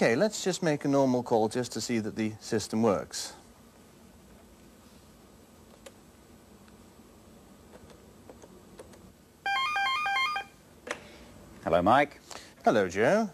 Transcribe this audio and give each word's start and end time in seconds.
Okay, 0.00 0.14
let's 0.14 0.44
just 0.44 0.62
make 0.62 0.84
a 0.84 0.88
normal 0.88 1.24
call 1.24 1.48
just 1.48 1.72
to 1.72 1.80
see 1.80 1.98
that 1.98 2.14
the 2.14 2.30
system 2.38 2.84
works. 2.84 3.32
Hello, 11.64 11.82
Mike. 11.82 12.20
Hello, 12.64 12.88
Joe. 12.88 13.28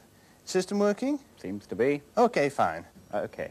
System 0.46 0.78
working? 0.78 1.18
Seems 1.36 1.66
to 1.66 1.76
be. 1.76 2.00
Okay, 2.16 2.48
fine. 2.48 2.86
Okay. 3.12 3.50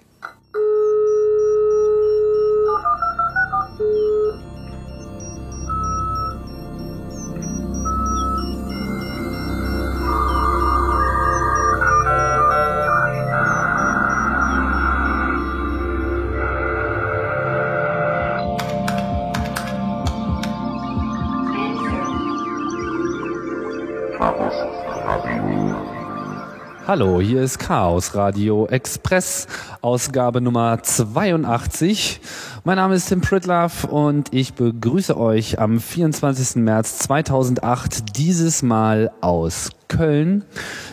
Hallo, 26.93 27.19
hier 27.19 27.41
ist 27.41 27.57
Chaos 27.57 28.13
Radio 28.13 28.67
Express, 28.67 29.47
Ausgabe 29.81 30.41
Nummer 30.41 30.83
82. 30.83 32.21
Mein 32.65 32.75
Name 32.75 32.93
ist 32.93 33.07
Tim 33.07 33.19
Pritlove 33.19 33.87
und 33.87 34.31
ich 34.31 34.53
begrüße 34.53 35.17
euch 35.17 35.57
am 35.57 35.79
24. 35.79 36.57
März 36.57 36.99
2008, 36.99 38.15
dieses 38.15 38.61
Mal 38.61 39.09
aus 39.21 39.71
Köln, 39.87 40.45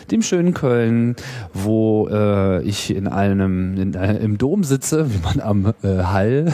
dem 0.09 0.23
schönen 0.23 0.55
Köln, 0.55 1.17
wo 1.53 2.07
äh, 2.11 2.63
ich 2.63 2.95
in 2.95 3.07
einem 3.07 3.77
in, 3.77 3.93
äh, 3.93 4.17
im 4.17 4.39
Dom 4.39 4.63
sitze, 4.63 5.13
wie 5.13 5.19
man 5.19 5.39
am 5.39 5.71
äh, 5.83 6.01
Hall 6.01 6.51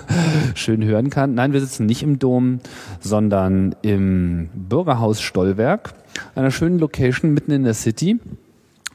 schön 0.54 0.84
hören 0.84 1.10
kann. 1.10 1.34
Nein, 1.34 1.52
wir 1.52 1.58
sitzen 1.58 1.86
nicht 1.86 2.04
im 2.04 2.20
Dom, 2.20 2.60
sondern 3.00 3.74
im 3.82 4.50
Bürgerhaus 4.54 5.20
Stollwerk, 5.20 5.94
einer 6.36 6.52
schönen 6.52 6.78
Location 6.78 7.34
mitten 7.34 7.50
in 7.50 7.64
der 7.64 7.74
City 7.74 8.20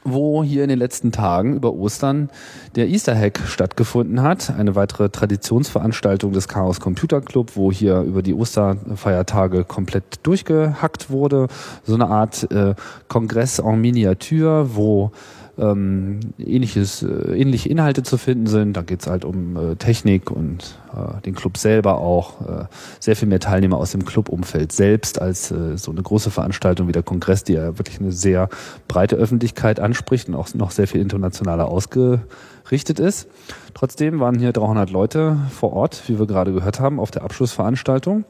wo 0.04 0.42
hier 0.42 0.62
in 0.62 0.68
den 0.68 0.78
letzten 0.78 1.12
Tagen 1.12 1.54
über 1.54 1.72
Ostern 1.74 2.30
der 2.76 2.88
Easter 2.88 3.16
Hack 3.16 3.40
stattgefunden 3.46 4.22
hat. 4.22 4.50
Eine 4.56 4.74
weitere 4.74 5.08
Traditionsveranstaltung 5.08 6.32
des 6.32 6.48
Chaos 6.48 6.80
Computer 6.80 7.20
Club, 7.20 7.52
wo 7.54 7.70
hier 7.70 8.00
über 8.00 8.22
die 8.22 8.34
Osterfeiertage 8.34 9.64
komplett 9.64 10.20
durchgehackt 10.22 11.10
wurde. 11.10 11.48
So 11.84 11.94
eine 11.94 12.08
Art 12.08 12.50
äh, 12.50 12.74
Kongress 13.08 13.58
en 13.58 13.80
Miniatur, 13.80 14.74
wo 14.74 15.12
ähm, 15.60 16.20
ähnliches, 16.38 17.02
äh, 17.02 17.06
ähnliche 17.36 17.68
Inhalte 17.68 18.02
zu 18.02 18.16
finden 18.16 18.46
sind. 18.46 18.76
Da 18.76 18.82
geht's 18.82 19.06
halt 19.06 19.24
um 19.24 19.56
äh, 19.56 19.76
Technik 19.76 20.30
und 20.30 20.78
äh, 20.92 21.20
den 21.22 21.34
Club 21.34 21.58
selber 21.58 21.98
auch. 21.98 22.40
Äh, 22.40 22.64
sehr 22.98 23.16
viel 23.16 23.28
mehr 23.28 23.40
Teilnehmer 23.40 23.76
aus 23.76 23.92
dem 23.92 24.04
Clubumfeld 24.04 24.72
selbst 24.72 25.20
als 25.20 25.50
äh, 25.50 25.76
so 25.76 25.90
eine 25.90 26.02
große 26.02 26.30
Veranstaltung 26.30 26.88
wie 26.88 26.92
der 26.92 27.02
Kongress, 27.02 27.44
die 27.44 27.52
ja 27.52 27.78
wirklich 27.78 28.00
eine 28.00 28.12
sehr 28.12 28.48
breite 28.88 29.16
Öffentlichkeit 29.16 29.80
anspricht 29.80 30.28
und 30.28 30.34
auch 30.34 30.52
noch 30.54 30.70
sehr 30.70 30.88
viel 30.88 31.00
internationaler 31.00 31.68
ausgerichtet 31.68 32.98
ist. 32.98 33.28
Trotzdem 33.74 34.20
waren 34.20 34.38
hier 34.38 34.52
300 34.52 34.90
Leute 34.90 35.36
vor 35.50 35.72
Ort, 35.74 36.02
wie 36.06 36.18
wir 36.18 36.26
gerade 36.26 36.52
gehört 36.52 36.80
haben, 36.80 36.98
auf 36.98 37.10
der 37.10 37.22
Abschlussveranstaltung. 37.22 38.24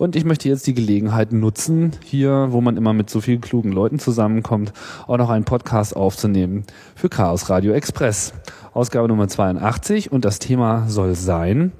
Und 0.00 0.16
ich 0.16 0.24
möchte 0.24 0.48
jetzt 0.48 0.66
die 0.66 0.72
Gelegenheit 0.72 1.30
nutzen, 1.30 1.90
hier, 2.02 2.46
wo 2.52 2.62
man 2.62 2.78
immer 2.78 2.94
mit 2.94 3.10
so 3.10 3.20
vielen 3.20 3.42
klugen 3.42 3.70
Leuten 3.70 3.98
zusammenkommt, 3.98 4.72
auch 5.06 5.18
noch 5.18 5.28
einen 5.28 5.44
Podcast 5.44 5.94
aufzunehmen 5.94 6.64
für 6.94 7.10
Chaos 7.10 7.50
Radio 7.50 7.74
Express. 7.74 8.32
Ausgabe 8.72 9.08
Nummer 9.08 9.28
82 9.28 10.10
und 10.10 10.24
das 10.24 10.38
Thema 10.38 10.88
soll 10.88 11.14
sein 11.16 11.72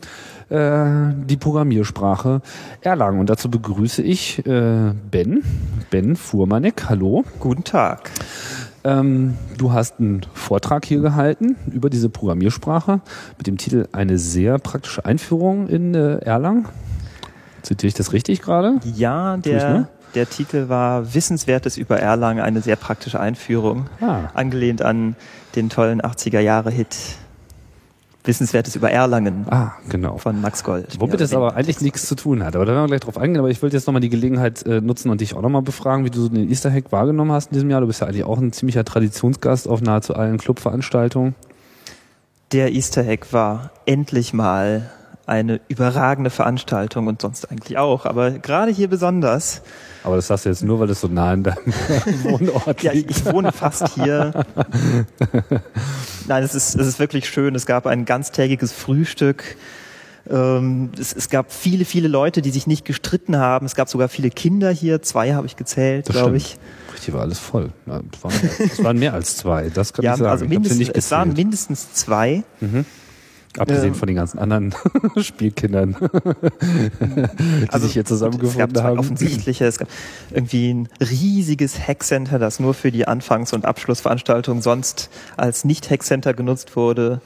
äh, 0.50 1.14
die 1.28 1.38
Programmiersprache 1.38 2.42
Erlangen. 2.82 3.20
Und 3.20 3.30
dazu 3.30 3.50
begrüße 3.50 4.03
ich 4.03 4.44
äh, 4.47 4.92
Ben, 5.10 5.42
Ben 5.91 6.14
Fuhrmannek. 6.14 6.91
Hallo. 6.91 7.25
Guten 7.38 7.64
Tag. 7.64 8.10
Ähm, 8.84 9.38
du 9.56 9.72
hast 9.72 9.98
einen 9.98 10.26
Vortrag 10.34 10.84
hier 10.84 11.00
gehalten 11.00 11.56
über 11.72 11.88
diese 11.88 12.10
Programmiersprache 12.10 13.00
mit 13.38 13.47
dem 13.47 13.56
Titel 13.56 13.88
Eine 13.92 14.19
sehr 14.19 14.59
praktische 14.59 15.06
Einführung 15.06 15.69
in 15.69 15.94
äh, 15.94 16.19
Erlang. 16.19 16.69
Zitiere 17.62 17.88
ich 17.88 17.94
das 17.94 18.12
richtig 18.12 18.43
gerade? 18.43 18.81
Ja, 18.94 19.37
der, 19.37 19.71
ne? 19.71 19.88
der 20.15 20.28
Titel 20.28 20.69
war 20.69 21.15
Wissenswertes 21.15 21.76
über 21.76 21.98
Erlangen, 21.98 22.41
eine 22.41 22.60
sehr 22.62 22.76
praktische 22.76 23.21
Einführung, 23.21 23.88
ah. 24.00 24.31
angelehnt 24.34 24.82
an 24.82 25.16
den 25.56 25.69
tollen 25.69 26.00
80er-Jahre-Hit 26.00 26.97
Wissenswertes 28.25 28.76
über 28.76 28.91
Erlangen. 28.91 29.47
Ah, 29.48 29.72
genau. 29.88 30.19
Von 30.19 30.43
Max 30.43 30.62
Gold. 30.62 31.00
Womit 31.00 31.21
das 31.21 31.32
aber 31.32 31.56
eigentlich 31.56 31.81
nichts 31.81 32.06
zu 32.06 32.15
tun 32.15 32.44
hat. 32.44 32.54
Aber 32.54 32.66
da 32.66 32.72
werden 32.72 32.84
wir 32.84 32.88
gleich 32.88 33.00
drauf 33.00 33.16
eingehen. 33.16 33.38
Aber 33.38 33.48
ich 33.48 33.62
wollte 33.62 33.77
jetzt 33.77 33.87
nochmal 33.87 34.03
die 34.03 34.10
Gelegenheit 34.10 34.65
äh, 34.66 34.82
nutzen 34.82 35.10
und 35.10 35.22
dich 35.22 35.34
auch 35.34 35.41
nochmal 35.41 35.62
befragen, 35.62 36.04
wie 36.04 36.10
du 36.10 36.28
den 36.28 36.50
Easter 36.50 36.71
Hack 36.71 36.92
wahrgenommen 36.92 37.32
hast 37.32 37.50
in 37.50 37.54
diesem 37.54 37.71
Jahr. 37.71 37.81
Du 37.81 37.87
bist 37.87 38.03
ja 38.03 38.06
eigentlich 38.06 38.25
auch 38.25 38.38
ein 38.38 38.53
ziemlicher 38.53 38.84
Traditionsgast 38.84 39.66
auf 39.66 39.81
nahezu 39.81 40.15
allen 40.15 40.37
Clubveranstaltungen. 40.37 41.34
Der 42.53 42.72
Easter 42.72 43.04
Hack 43.04 43.32
war 43.32 43.71
endlich 43.87 44.34
mal 44.34 44.91
eine 45.30 45.60
überragende 45.68 46.28
Veranstaltung 46.28 47.06
und 47.06 47.22
sonst 47.22 47.50
eigentlich 47.50 47.78
auch, 47.78 48.04
aber 48.04 48.32
gerade 48.32 48.72
hier 48.72 48.88
besonders. 48.88 49.62
Aber 50.02 50.16
das 50.16 50.26
sagst 50.26 50.44
du 50.44 50.48
jetzt 50.48 50.64
nur, 50.64 50.80
weil 50.80 50.91
es 50.91 51.00
so 51.00 51.08
nah 51.08 51.32
in 51.32 51.44
deinem 51.44 51.56
Wohnort 52.24 52.82
ja, 52.82 52.92
liegt. 52.92 53.10
Ja, 53.10 53.16
ich 53.16 53.32
wohne 53.32 53.52
fast 53.52 53.94
hier. 53.94 54.32
Nein, 56.26 56.42
es 56.42 56.54
ist, 56.54 56.74
es 56.74 56.86
ist 56.86 56.98
wirklich 56.98 57.28
schön. 57.28 57.54
Es 57.54 57.64
gab 57.64 57.86
ein 57.86 58.06
ganztägiges 58.06 58.72
Frühstück. 58.72 59.56
Ähm, 60.28 60.91
es, 60.98 61.14
es, 61.14 61.28
gab 61.28 61.52
viele, 61.52 61.84
viele 61.84 62.08
Leute, 62.08 62.42
die 62.42 62.50
sich 62.50 62.66
nicht 62.66 62.84
gestritten 62.84 63.36
haben. 63.36 63.66
Es 63.66 63.76
gab 63.76 63.88
sogar 63.88 64.08
viele 64.08 64.30
Kinder 64.30 64.70
hier. 64.70 65.00
Zwei 65.00 65.34
habe 65.34 65.47
ich 65.47 65.56
gezählt, 65.56 66.06
glaube 66.06 66.38
ich. 66.38 66.56
Hier 67.02 67.14
war 67.14 67.22
alles 67.22 67.38
voll. 67.38 67.70
Es 67.86 68.22
waren, 68.22 68.32
es 68.58 68.84
waren 68.84 68.98
mehr 68.98 69.14
als 69.14 69.36
zwei. 69.36 69.70
Das 69.70 69.92
kann 69.92 70.04
ja, 70.04 70.12
ich 70.12 70.18
sagen. 70.18 70.30
Also 70.30 70.44
mindestens, 70.47 70.88
es 70.88 71.10
waren 71.10 71.32
mindestens 71.32 71.92
zwei. 71.94 72.42
Mhm. 72.60 72.84
Abgesehen 73.59 73.88
ähm, 73.88 73.94
von 73.94 74.06
den 74.06 74.16
ganzen 74.16 74.38
anderen 74.38 74.72
Spielkindern, 75.16 75.97
die 77.00 77.69
also, 77.69 77.87
sich 77.87 77.94
hier 77.94 78.05
zusammengefunden 78.05 78.69
es 78.69 78.75
gab 78.75 78.84
haben. 78.84 78.99
Offensichtliche, 78.99 79.65
es 79.65 79.78
gab 79.78 79.88
irgendwie 80.31 80.72
ein 80.72 80.88
riesiges 81.00 81.77
Hackcenter, 81.77 82.39
das 82.39 82.60
nur 82.60 82.75
für 82.75 82.93
die 82.93 83.09
Anfangs- 83.09 83.53
und 83.53 83.65
Abschlussveranstaltung 83.65 84.62
sonst 84.62 85.10
als 85.37 85.65
Nicht-Hackcenter 85.65 86.33
genutzt 86.33 86.77
wurde. 86.77 87.21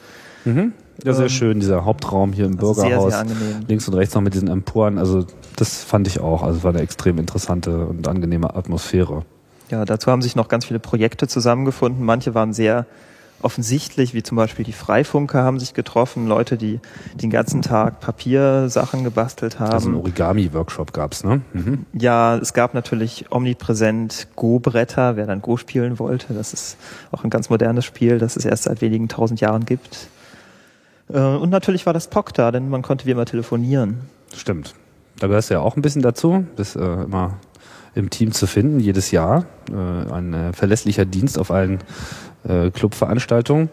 Mhm. 0.47 0.73
Ja, 1.03 1.13
sehr 1.13 1.25
ähm, 1.25 1.31
schön, 1.31 1.61
dieser 1.61 1.85
Hauptraum 1.85 2.33
hier 2.33 2.47
im 2.47 2.57
Bürgerhaus. 2.57 3.13
Sehr, 3.13 3.27
sehr 3.27 3.61
links 3.69 3.87
und 3.89 3.95
rechts 3.95 4.15
noch 4.15 4.23
mit 4.23 4.33
diesen 4.33 4.49
Emporen. 4.49 4.97
Also 4.97 5.27
das 5.57 5.85
fand 5.85 6.07
ich 6.07 6.21
auch. 6.21 6.43
Also 6.43 6.59
es 6.59 6.65
war 6.65 6.73
eine 6.73 6.83
extrem 6.83 7.19
interessante 7.19 7.87
und 7.87 8.07
angenehme 8.09 8.55
Atmosphäre. 8.55 9.25
Ja, 9.71 9.85
dazu 9.85 10.11
haben 10.11 10.23
sich 10.23 10.37
noch 10.37 10.49
ganz 10.49 10.67
viele 10.67 10.79
Projekte 10.79 11.27
zusammengefunden. 11.27 12.05
Manche 12.05 12.35
waren 12.35 12.53
sehr 12.53 12.87
offensichtlich, 13.45 14.15
wie 14.15 14.23
zum 14.23 14.37
Beispiel 14.37 14.65
die 14.65 14.73
Freifunker 14.73 15.43
haben 15.43 15.59
sich 15.61 15.75
getroffen, 15.75 16.27
Leute, 16.27 16.57
die 16.57 16.81
den 17.15 17.31
ganzen 17.31 17.63
Tag 17.63 18.01
Papiersachen 18.01 19.05
gebastelt 19.05 19.61
haben. 19.61 19.73
Also 19.73 19.91
ein 19.91 19.95
Origami-Workshop 19.95 20.93
gab's, 20.93 21.25
ne? 21.25 21.43
Mhm. 21.53 21.87
Ja, 21.93 22.37
es 22.37 22.55
gab 22.55 22.75
natürlich 22.75 23.27
omnipräsent 23.31 24.29
Go-Bretter, 24.37 25.17
wer 25.17 25.27
dann 25.27 25.43
Go 25.43 25.57
spielen 25.57 25.99
wollte. 25.99 26.35
Das 26.35 26.53
ist 26.53 26.77
auch 27.13 27.25
ein 27.25 27.31
ganz 27.31 27.51
modernes 27.51 27.85
Spiel, 27.85 28.19
das 28.19 28.37
es 28.37 28.45
erst 28.45 28.65
seit 28.65 28.81
wenigen 28.81 29.09
tausend 29.09 29.41
Jahren 29.41 29.65
gibt. 29.65 30.09
Äh, 31.13 31.19
und 31.19 31.51
natürlich 31.51 31.87
war 31.87 31.93
das 31.93 32.09
POC 32.09 32.35
da, 32.35 32.51
denn 32.51 32.69
man 32.69 32.83
konnte 32.83 33.07
wie 33.07 33.11
immer 33.11 33.27
telefonieren. 33.27 34.01
Stimmt. 34.35 34.75
Da 35.19 35.29
gehörst 35.29 35.51
du 35.51 35.55
ja 35.55 35.61
auch 35.61 35.77
ein 35.77 35.83
bisschen 35.83 36.03
dazu. 36.03 36.47
Bist 36.57 36.77
äh, 36.77 37.03
immer 37.03 37.39
im 37.95 38.11
Team 38.11 38.33
zu 38.33 38.47
finden, 38.47 38.81
jedes 38.81 39.11
Jahr. 39.11 39.47
Äh, 39.71 40.13
ein 40.13 40.35
äh, 40.35 40.53
verlässlicher 40.53 41.05
Dienst 41.05 41.39
auf 41.39 41.51
allen 41.51 41.79
äh, 42.49 42.71
Clubveranstaltungen. 42.71 43.69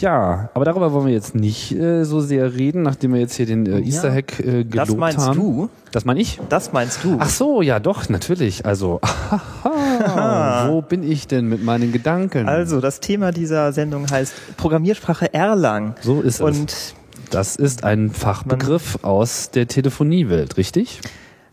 Ja, 0.00 0.48
aber 0.54 0.64
darüber 0.64 0.92
wollen 0.92 1.06
wir 1.06 1.12
jetzt 1.12 1.34
nicht 1.34 1.72
äh, 1.72 2.04
so 2.04 2.20
sehr 2.20 2.54
reden, 2.54 2.82
nachdem 2.82 3.14
wir 3.14 3.20
jetzt 3.20 3.34
hier 3.34 3.46
den 3.46 3.66
äh, 3.66 3.80
Easter 3.80 4.12
Hack 4.12 4.38
äh, 4.38 4.64
gelobt 4.64 4.76
haben. 4.76 4.86
Das 4.86 4.96
meinst 4.96 5.18
haben. 5.26 5.36
du? 5.36 5.68
Das 5.90 6.04
meine 6.04 6.20
ich? 6.20 6.40
Das 6.48 6.72
meinst 6.72 7.02
du? 7.02 7.16
Ach 7.18 7.28
so, 7.28 7.62
ja 7.62 7.80
doch, 7.80 8.08
natürlich. 8.08 8.64
Also, 8.64 9.00
wo 10.68 10.82
bin 10.82 11.02
ich 11.02 11.26
denn 11.26 11.48
mit 11.48 11.64
meinen 11.64 11.90
Gedanken? 11.90 12.48
Also, 12.48 12.80
das 12.80 13.00
Thema 13.00 13.32
dieser 13.32 13.72
Sendung 13.72 14.08
heißt 14.08 14.56
Programmiersprache 14.56 15.34
Erlang. 15.34 15.96
So 16.00 16.20
ist 16.20 16.40
Und 16.40 16.70
es. 16.70 16.94
Das 17.30 17.56
ist 17.56 17.84
ein 17.84 18.10
Fachbegriff 18.10 19.00
aus 19.02 19.50
der 19.50 19.66
Telefoniewelt, 19.66 20.56
richtig? 20.56 21.00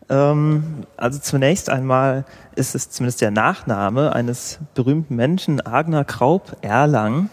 Ähm, 0.09 0.83
also 0.97 1.19
zunächst 1.19 1.69
einmal 1.69 2.25
ist 2.55 2.75
es 2.75 2.89
zumindest 2.89 3.21
der 3.21 3.31
Nachname 3.31 4.13
eines 4.13 4.59
berühmten 4.73 5.15
Menschen, 5.15 5.65
Agner 5.65 6.05
Kraup 6.05 6.57
Erlang. 6.61 7.29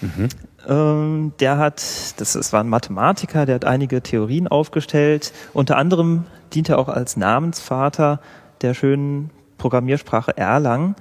Mhm. 0.00 0.28
Ähm, 0.68 1.32
der 1.40 1.58
hat, 1.58 1.82
das, 2.18 2.32
das 2.32 2.52
war 2.52 2.60
ein 2.60 2.68
Mathematiker, 2.68 3.46
der 3.46 3.56
hat 3.56 3.64
einige 3.64 4.02
Theorien 4.02 4.46
aufgestellt. 4.46 5.32
Unter 5.52 5.76
anderem 5.76 6.24
dient 6.54 6.68
er 6.68 6.78
auch 6.78 6.88
als 6.88 7.16
Namensvater 7.16 8.20
der 8.60 8.74
schönen 8.74 9.30
Programmiersprache 9.58 10.36
Erlang. 10.36 10.94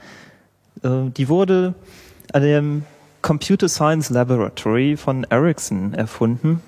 Äh, 0.83 1.09
die 1.15 1.29
wurde 1.29 1.75
an 2.33 2.41
dem 2.41 2.85
Computer 3.21 3.69
Science 3.69 4.09
Laboratory 4.09 4.97
von 4.97 5.25
Ericsson 5.25 5.93
erfunden. 5.93 6.61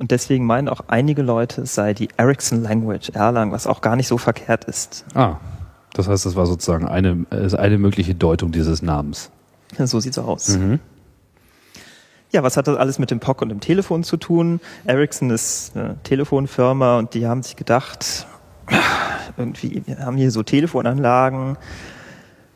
Und 0.00 0.12
deswegen 0.12 0.46
meinen 0.46 0.70
auch 0.70 0.80
einige 0.88 1.20
Leute, 1.20 1.60
es 1.60 1.74
sei 1.74 1.92
die 1.92 2.08
Ericsson 2.16 2.62
Language 2.62 3.10
Erlang, 3.10 3.52
was 3.52 3.66
auch 3.66 3.82
gar 3.82 3.96
nicht 3.96 4.08
so 4.08 4.16
verkehrt 4.16 4.64
ist. 4.64 5.04
Ah, 5.12 5.36
das 5.92 6.08
heißt, 6.08 6.24
das 6.24 6.36
war 6.36 6.46
sozusagen 6.46 6.88
eine, 6.88 7.26
eine 7.30 7.76
mögliche 7.76 8.14
Deutung 8.14 8.50
dieses 8.50 8.80
Namens. 8.80 9.30
So 9.78 10.00
sieht's 10.00 10.18
aus. 10.18 10.58
Ja, 12.32 12.42
was 12.42 12.56
hat 12.56 12.66
das 12.66 12.78
alles 12.78 12.98
mit 12.98 13.10
dem 13.10 13.20
POC 13.20 13.42
und 13.42 13.48
dem 13.50 13.60
Telefon 13.60 14.02
zu 14.02 14.16
tun? 14.16 14.60
Ericsson 14.86 15.28
ist 15.28 15.76
eine 15.76 15.98
Telefonfirma 16.02 16.98
und 16.98 17.12
die 17.12 17.26
haben 17.26 17.42
sich 17.42 17.56
gedacht, 17.56 18.26
irgendwie, 19.36 19.82
wir 19.84 19.98
haben 19.98 20.16
hier 20.16 20.30
so 20.30 20.42
Telefonanlagen. 20.42 21.58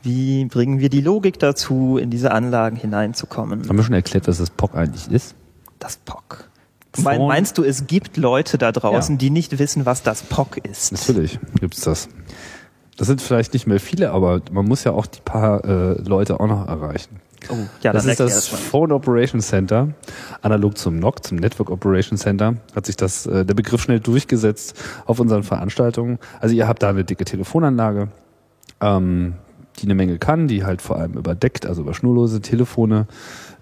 Wie 0.03 0.47
bringen 0.47 0.79
wir 0.79 0.89
die 0.89 1.03
Logik 1.03 1.39
dazu, 1.39 1.99
in 1.99 2.09
diese 2.09 2.33
Anlagen 2.33 2.77
hineinzukommen? 2.77 3.69
Haben 3.69 3.77
wir 3.77 3.85
schon 3.85 3.95
erklärt, 3.95 4.29
was 4.29 4.39
das 4.39 4.49
POC 4.49 4.75
eigentlich 4.77 5.11
ist? 5.11 5.35
Das 5.79 5.99
POC. 5.99 6.49
Mein, 7.03 7.21
meinst 7.27 7.59
du, 7.59 7.65
es 7.65 7.87
gibt 7.87 8.17
Leute 8.17 8.59
da 8.59 8.73
draußen, 8.73 9.15
Ja. 9.17 9.19
die 9.19 9.31
nicht 9.31 9.59
wissen, 9.59 9.87
was 9.87 10.03
das 10.03 10.23
POC 10.23 10.59
ist? 10.59 10.93
Natürlich 10.93 11.39
gibt's 11.61 11.81
das. 11.83 12.09
Das 12.97 13.09
sind 13.09 13.21
vielleicht 13.21 13.53
nicht 13.55 13.67
mehr 13.67 13.81
viele, 13.81 14.13
aber 14.13 14.41
man 14.53 14.67
muss 14.67 14.85
ja 14.85 14.93
auch 14.93 15.07
die 15.07 15.21
paar 15.21 15.65
äh, 15.65 16.01
Leute 16.03 16.39
auch 16.39 16.47
noch 16.47 16.69
erreichen. 16.69 17.21
Oh, 17.51 17.57
ja, 17.83 17.93
das 17.93 18.07
ist 18.07 18.21
das. 18.21 18.49
Phone 18.49 18.93
Operation 18.93 19.41
Center. 19.41 19.89
Analog 20.43 20.79
zum 20.79 20.99
NOC, 20.99 21.25
zum 21.25 21.37
Network 21.39 21.71
Operation 21.71 22.17
Center, 22.17 22.55
hat 22.75 22.87
sich 22.87 22.97
das, 22.97 23.27
äh, 23.27 23.45
der 23.45 23.55
Begriff 23.55 23.83
schnell 23.83 24.01
durchgesetzt 24.01 24.81
auf 25.07 25.21
unseren 25.21 25.43
Veranstaltungen. 25.43 26.19
Also 26.41 26.55
ihr 26.55 26.67
habt 26.69 26.83
da 26.83 26.89
eine 26.91 27.05
dicke 27.05 27.25
Telefonanlage, 27.25 28.09
ähm, 28.81 29.35
die 29.79 29.85
eine 29.85 29.95
Menge 29.95 30.19
kann, 30.19 30.49
die 30.49 30.65
halt 30.65 30.83
vor 30.83 30.97
allem 30.97 31.15
überdeckt, 31.15 31.67
also 31.67 31.83
über 31.83 31.95
schnurlose 31.95 32.41
Telefone 32.41 33.07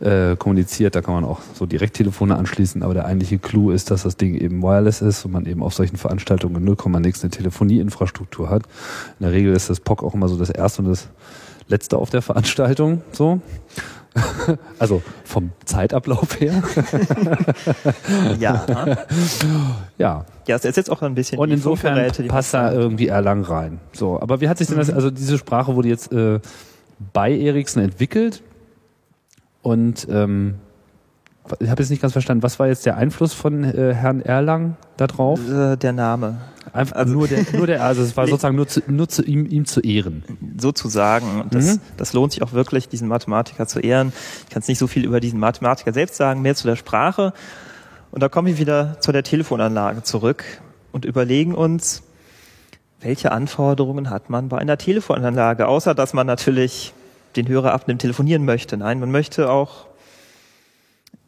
äh, 0.00 0.36
kommuniziert. 0.36 0.94
Da 0.94 1.00
kann 1.00 1.14
man 1.14 1.24
auch 1.24 1.40
so 1.54 1.66
Direkttelefone 1.66 2.36
anschließen, 2.36 2.82
aber 2.82 2.94
der 2.94 3.06
eigentliche 3.06 3.38
Clou 3.38 3.70
ist, 3.70 3.90
dass 3.90 4.02
das 4.02 4.16
Ding 4.16 4.34
eben 4.34 4.62
wireless 4.62 5.00
ist 5.00 5.24
und 5.24 5.32
man 5.32 5.46
eben 5.46 5.62
auf 5.62 5.74
solchen 5.74 5.96
Veranstaltungen 5.96 6.64
0, 6.64 6.76
nix 7.00 7.22
eine 7.22 7.30
Telefonieinfrastruktur 7.30 8.50
hat. 8.50 8.64
In 9.18 9.24
der 9.24 9.32
Regel 9.32 9.54
ist 9.54 9.70
das 9.70 9.80
POC 9.80 10.02
auch 10.02 10.14
immer 10.14 10.28
so 10.28 10.36
das 10.36 10.50
erste 10.50 10.82
und 10.82 10.88
das 10.88 11.08
letzte 11.72 11.98
auf 11.98 12.10
der 12.10 12.22
Veranstaltung, 12.22 13.02
so. 13.10 13.40
Also 14.78 15.00
vom 15.24 15.52
Zeitablauf 15.64 16.38
her. 16.38 16.62
Ja, 18.38 18.64
Ja. 19.96 20.26
ja, 20.46 20.56
es 20.56 20.66
ist 20.66 20.76
jetzt 20.76 20.90
auch 20.90 21.00
ein 21.00 21.14
bisschen 21.14 21.38
Und 21.38 21.50
insofern 21.50 21.94
Funkgeräte, 21.94 22.24
passt 22.24 22.52
da 22.52 22.72
irgendwie 22.72 23.08
Erlang 23.08 23.42
rein. 23.42 23.80
So, 23.92 24.20
aber 24.20 24.40
wie 24.42 24.48
hat 24.50 24.58
sich 24.58 24.66
denn 24.68 24.76
das, 24.76 24.90
also 24.90 25.10
diese 25.10 25.38
Sprache 25.38 25.74
wurde 25.74 25.88
jetzt 25.88 26.12
äh, 26.12 26.40
bei 27.14 27.32
Ericsson 27.32 27.82
entwickelt 27.82 28.42
und 29.62 30.06
ähm, 30.10 30.56
ich 31.60 31.68
habe 31.68 31.82
jetzt 31.82 31.90
nicht 31.90 32.00
ganz 32.00 32.12
verstanden, 32.12 32.42
was 32.42 32.58
war 32.58 32.68
jetzt 32.68 32.86
der 32.86 32.96
Einfluss 32.96 33.32
von 33.34 33.64
äh, 33.64 33.94
Herrn 33.94 34.20
Erlang 34.22 34.76
da 34.96 35.06
drauf? 35.06 35.40
Äh, 35.48 35.76
der 35.76 35.92
Name. 35.92 36.38
Einfach 36.72 36.96
Also- 36.96 37.12
nur 37.14 37.28
der, 37.28 37.44
nur 37.52 37.66
der, 37.66 37.84
also 37.84 38.02
es 38.02 38.16
war 38.16 38.26
sozusagen 38.28 38.56
nur 38.56 38.68
zu, 38.68 38.80
nur 38.86 39.08
zu 39.08 39.22
ihm, 39.24 39.46
ihm 39.46 39.64
zu 39.66 39.80
ehren. 39.80 40.22
sozusagen. 40.58 41.40
Und 41.42 41.54
das, 41.54 41.74
Mhm. 41.76 41.80
das 41.96 42.12
lohnt 42.12 42.32
sich 42.32 42.42
auch 42.42 42.52
wirklich, 42.52 42.88
diesen 42.88 43.08
Mathematiker 43.08 43.66
zu 43.66 43.80
ehren. 43.80 44.12
Ich 44.44 44.50
kann 44.50 44.60
jetzt 44.60 44.68
nicht 44.68 44.78
so 44.78 44.86
viel 44.86 45.04
über 45.04 45.20
diesen 45.20 45.40
Mathematiker 45.40 45.92
selbst 45.92 46.16
sagen, 46.16 46.42
mehr 46.42 46.54
zu 46.54 46.66
der 46.68 46.76
Sprache. 46.76 47.32
Und 48.12 48.22
da 48.22 48.28
kommen 48.28 48.46
wir 48.48 48.58
wieder 48.58 49.00
zu 49.00 49.10
der 49.12 49.22
Telefonanlage 49.24 50.02
zurück 50.02 50.44
und 50.92 51.04
überlegen 51.04 51.54
uns, 51.54 52.02
welche 53.00 53.32
Anforderungen 53.32 54.10
hat 54.10 54.30
man 54.30 54.48
bei 54.48 54.58
einer 54.58 54.78
Telefonanlage, 54.78 55.66
außer 55.66 55.94
dass 55.94 56.12
man 56.14 56.26
natürlich 56.26 56.92
den 57.34 57.48
Hörer 57.48 57.72
abnimmt, 57.72 58.02
telefonieren 58.02 58.44
möchte. 58.44 58.76
Nein, 58.76 59.00
man 59.00 59.10
möchte 59.10 59.50
auch 59.50 59.86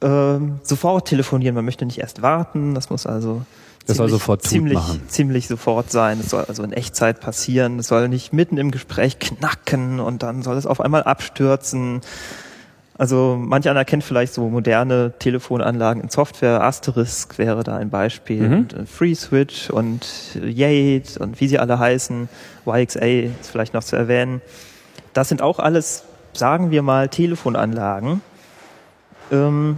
ähm, 0.01 0.61
sofort 0.63 1.09
telefonieren, 1.09 1.55
man 1.55 1.65
möchte 1.65 1.85
nicht 1.87 1.99
erst 1.99 2.23
warten, 2.23 2.75
das 2.75 2.91
muss 2.91 3.07
also 3.07 3.43
Das 3.87 3.97
soll 3.97 4.07
ziemlich- 4.09 4.13
sofort 4.21 4.43
Tut 4.43 4.51
ziemlich, 4.51 4.75
machen. 4.79 5.03
ziemlich 5.09 5.47
sofort 5.49 5.91
sein. 5.91 6.21
Es 6.21 6.31
soll 6.31 6.45
also 6.45 6.63
in 6.63 6.73
Echtzeit 6.73 7.21
passieren. 7.21 7.79
Es 7.79 7.89
soll 7.89 8.09
nicht 8.09 8.33
mitten 8.33 8.57
im 8.59 8.71
Gespräch 8.71 9.19
knacken 9.19 10.01
und 10.01 10.23
dann 10.23 10.43
soll 10.43 10.57
es 10.57 10.67
auf 10.67 10.81
einmal 10.81 11.03
abstürzen. 11.03 12.01
Also 12.97 13.37
manch 13.39 13.69
einer 13.69 13.85
kennt 13.85 14.05
vielleicht 14.05 14.33
so 14.35 14.49
moderne 14.49 15.13
Telefonanlagen 15.19 16.01
in 16.03 16.11
Software. 16.11 16.63
Asterisk 16.63 17.39
wäre 17.39 17.65
da 17.65 17.77
ein 17.77 17.91
Beispiel. 17.91 18.49
Mhm. 18.49 18.55
Und, 18.57 18.73
äh, 18.73 18.87
FreeSwitch 18.87 19.71
und 19.71 20.07
äh, 20.41 20.49
Yate 20.49 21.19
und 21.19 21.41
wie 21.41 21.49
sie 21.49 21.59
alle 21.59 21.79
heißen. 21.79 22.29
YXA 22.67 23.01
ist 23.41 23.51
vielleicht 23.51 23.75
noch 23.75 23.83
zu 23.83 23.97
erwähnen. 23.97 24.41
Das 25.13 25.29
sind 25.29 25.43
auch 25.43 25.59
alles, 25.59 26.05
sagen 26.35 26.71
wir 26.71 26.83
mal, 26.83 27.09
Telefonanlagen, 27.09 28.21
ähm, 29.31 29.77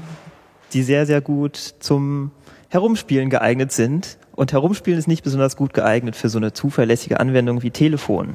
die 0.72 0.82
sehr, 0.82 1.06
sehr 1.06 1.20
gut 1.20 1.56
zum 1.80 2.30
Herumspielen 2.68 3.30
geeignet 3.30 3.72
sind. 3.72 4.18
Und 4.34 4.52
Herumspielen 4.52 4.98
ist 4.98 5.08
nicht 5.08 5.24
besonders 5.24 5.56
gut 5.56 5.72
geeignet 5.72 6.16
für 6.16 6.28
so 6.28 6.38
eine 6.38 6.52
zuverlässige 6.52 7.20
Anwendung 7.20 7.62
wie 7.62 7.70
Telefon, 7.70 8.34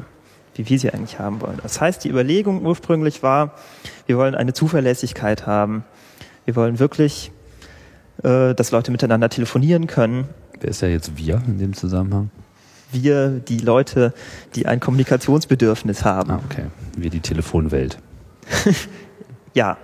wie 0.55 0.67
wir 0.67 0.79
sie 0.79 0.91
eigentlich 0.91 1.19
haben 1.19 1.41
wollen. 1.41 1.59
Das 1.61 1.79
heißt, 1.79 2.03
die 2.03 2.09
Überlegung 2.09 2.65
ursprünglich 2.65 3.21
war, 3.21 3.55
wir 4.07 4.17
wollen 4.17 4.33
eine 4.33 4.53
Zuverlässigkeit 4.53 5.45
haben. 5.45 5.83
Wir 6.45 6.55
wollen 6.55 6.79
wirklich, 6.79 7.31
äh, 8.23 8.55
dass 8.55 8.71
Leute 8.71 8.91
miteinander 8.91 9.29
telefonieren 9.29 9.87
können. 9.87 10.27
Wer 10.59 10.71
ist 10.71 10.81
ja 10.81 10.87
jetzt 10.87 11.17
wir 11.17 11.41
in 11.45 11.59
dem 11.59 11.73
Zusammenhang? 11.73 12.31
Wir, 12.91 13.29
die 13.29 13.59
Leute, 13.59 14.13
die 14.55 14.65
ein 14.65 14.79
Kommunikationsbedürfnis 14.79 16.03
haben. 16.03 16.31
Ah, 16.31 16.41
okay. 16.45 16.65
Wir 16.97 17.09
die 17.09 17.21
Telefonwelt. 17.21 17.99
Ja. 19.53 19.77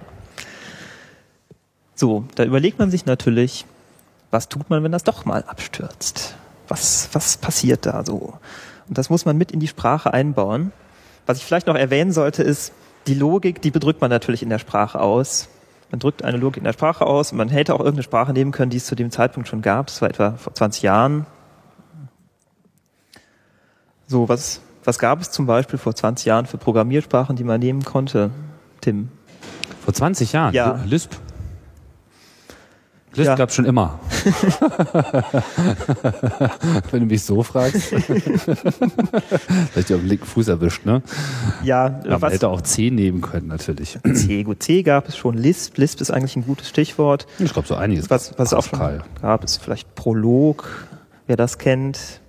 So, 1.98 2.26
da 2.36 2.44
überlegt 2.44 2.78
man 2.78 2.92
sich 2.92 3.08
natürlich, 3.08 3.66
was 4.30 4.50
tut 4.50 4.70
man, 4.70 4.84
wenn 4.84 4.92
das 4.92 5.04
doch 5.04 5.26
mal 5.26 5.44
abstürzt? 5.44 6.36
Was, 6.68 7.10
was 7.14 7.38
passiert 7.38 7.88
da 7.88 8.06
so? 8.06 8.38
Und 8.88 8.98
das 8.98 9.10
muss 9.10 9.26
man 9.26 9.36
mit 9.36 9.52
in 9.52 9.60
die 9.60 9.68
Sprache 9.68 10.14
einbauen. 10.14 10.72
Was 11.26 11.40
ich 11.40 11.46
vielleicht 11.46 11.66
noch 11.66 11.76
erwähnen 11.76 12.12
sollte, 12.12 12.44
ist, 12.44 12.72
die 13.08 13.16
Logik, 13.16 13.64
die 13.64 13.72
bedrückt 13.72 14.00
man 14.00 14.12
natürlich 14.12 14.44
in 14.44 14.50
der 14.50 14.60
Sprache 14.60 15.00
aus. 15.00 15.50
Man 15.90 16.00
drückt 16.00 16.24
eine 16.24 16.38
Logik 16.38 16.58
in 16.58 16.66
der 16.66 16.74
Sprache 16.74 17.04
aus 17.04 17.32
und 17.32 17.40
man 17.40 17.50
hätte 17.50 17.74
auch 17.74 17.80
irgendeine 17.80 18.04
Sprache 18.04 18.32
nehmen 18.32 18.52
können, 18.52 18.70
die 18.70 18.78
es 18.78 18.86
zu 18.86 18.94
dem 18.94 19.10
Zeitpunkt 19.10 19.50
schon 19.50 19.64
gab. 19.64 19.88
Das 19.88 20.00
war 20.02 20.10
etwa 20.10 20.32
vor 20.34 20.54
20 20.54 20.84
Jahren. 20.84 21.26
So, 24.06 24.30
was, 24.30 24.62
was 24.84 25.00
gab 25.00 25.20
es 25.20 25.32
zum 25.32 25.48
Beispiel 25.48 25.80
vor 25.80 25.96
20 25.96 26.28
Jahren 26.28 26.46
für 26.46 26.60
Programmiersprachen, 26.60 27.36
die 27.36 27.44
man 27.44 27.60
nehmen 27.60 27.84
konnte? 27.84 28.30
Tim, 28.82 29.10
Vor 29.84 29.96
20 29.96 30.34
Jahren? 30.34 30.54
Ja. 30.54 30.80
Lisp? 30.86 31.14
Lisp 33.18 33.28
Ja. 33.28 33.36
gab's 33.36 33.56
schon 33.56 33.66
immer. 33.66 34.00
Wenn 36.92 37.02
du 37.02 37.06
mich 37.08 37.24
so 37.24 37.44
fragst. 37.44 37.78
Vielleicht 37.88 39.92
auf 39.92 40.00
den 40.00 40.08
linken 40.08 40.26
Fuß 40.26 40.48
erwischt, 40.48 40.86
ne? 40.86 41.02
Ja, 41.64 42.00
Ja, 42.08 42.18
man 42.20 42.32
hätte 42.32 42.50
auch 42.50 42.62
C 42.62 42.90
nehmen 42.92 43.22
können, 43.22 43.48
natürlich. 43.48 43.98
C, 44.14 44.44
gut, 44.44 44.64
C 44.64 44.84
gab 44.84 45.08
es 45.10 45.18
schon, 45.18 45.36
Lisp, 45.38 45.78
Lisp 45.78 46.02
ist 46.02 46.12
eigentlich 46.12 46.36
ein 46.36 46.46
gutes 46.46 46.70
Stichwort. 46.70 47.28
Ich 47.40 47.54
glaube, 47.54 47.68
so 47.68 47.76
einiges. 47.76 48.10
Was, 48.10 48.34
was 48.38 48.50
es 48.50 48.54
auch 48.54 48.64
schon 48.64 48.80
Pascal. 48.80 49.04
gab, 49.22 49.44
ist 49.44 49.58
vielleicht 49.58 49.94
Prolog, 49.96 50.88
wer 51.28 51.36
das 51.36 51.58
kennt. 51.58 52.22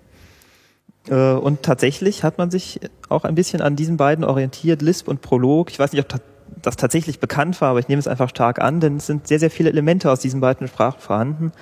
Äh, 1.09 1.15
Und 1.33 1.63
tatsächlich 1.63 2.23
hat 2.25 2.39
man 2.39 2.51
sich 2.51 2.81
auch 3.09 3.25
ein 3.25 3.35
bisschen 3.35 3.61
an 3.61 3.77
diesen 3.77 3.97
beiden 3.97 4.25
orientiert, 4.25 4.83
Lisp 4.83 5.09
und 5.09 5.21
Prolog. 5.23 5.71
Ich 5.71 5.79
weiß 5.79 5.93
nicht, 5.93 6.03
ob 6.03 6.09
ta- 6.09 6.19
das 6.63 6.77
tatsächlich 6.77 7.21
bekannt 7.21 7.61
war, 7.61 7.71
aber 7.71 7.81
ich 7.81 7.89
nehme 7.89 8.01
es 8.01 8.09
einfach 8.09 8.29
stark 8.29 8.61
an, 8.61 8.81
denn 8.81 8.97
es 8.97 9.07
sind 9.07 9.27
sehr, 9.27 9.39
sehr 9.39 9.51
viele 9.51 9.71
Elemente 9.71 10.11
aus 10.11 10.21
diesen 10.21 10.41
beiden 10.41 10.69
Sprachen 10.69 11.01
vorhanden. 11.01 11.53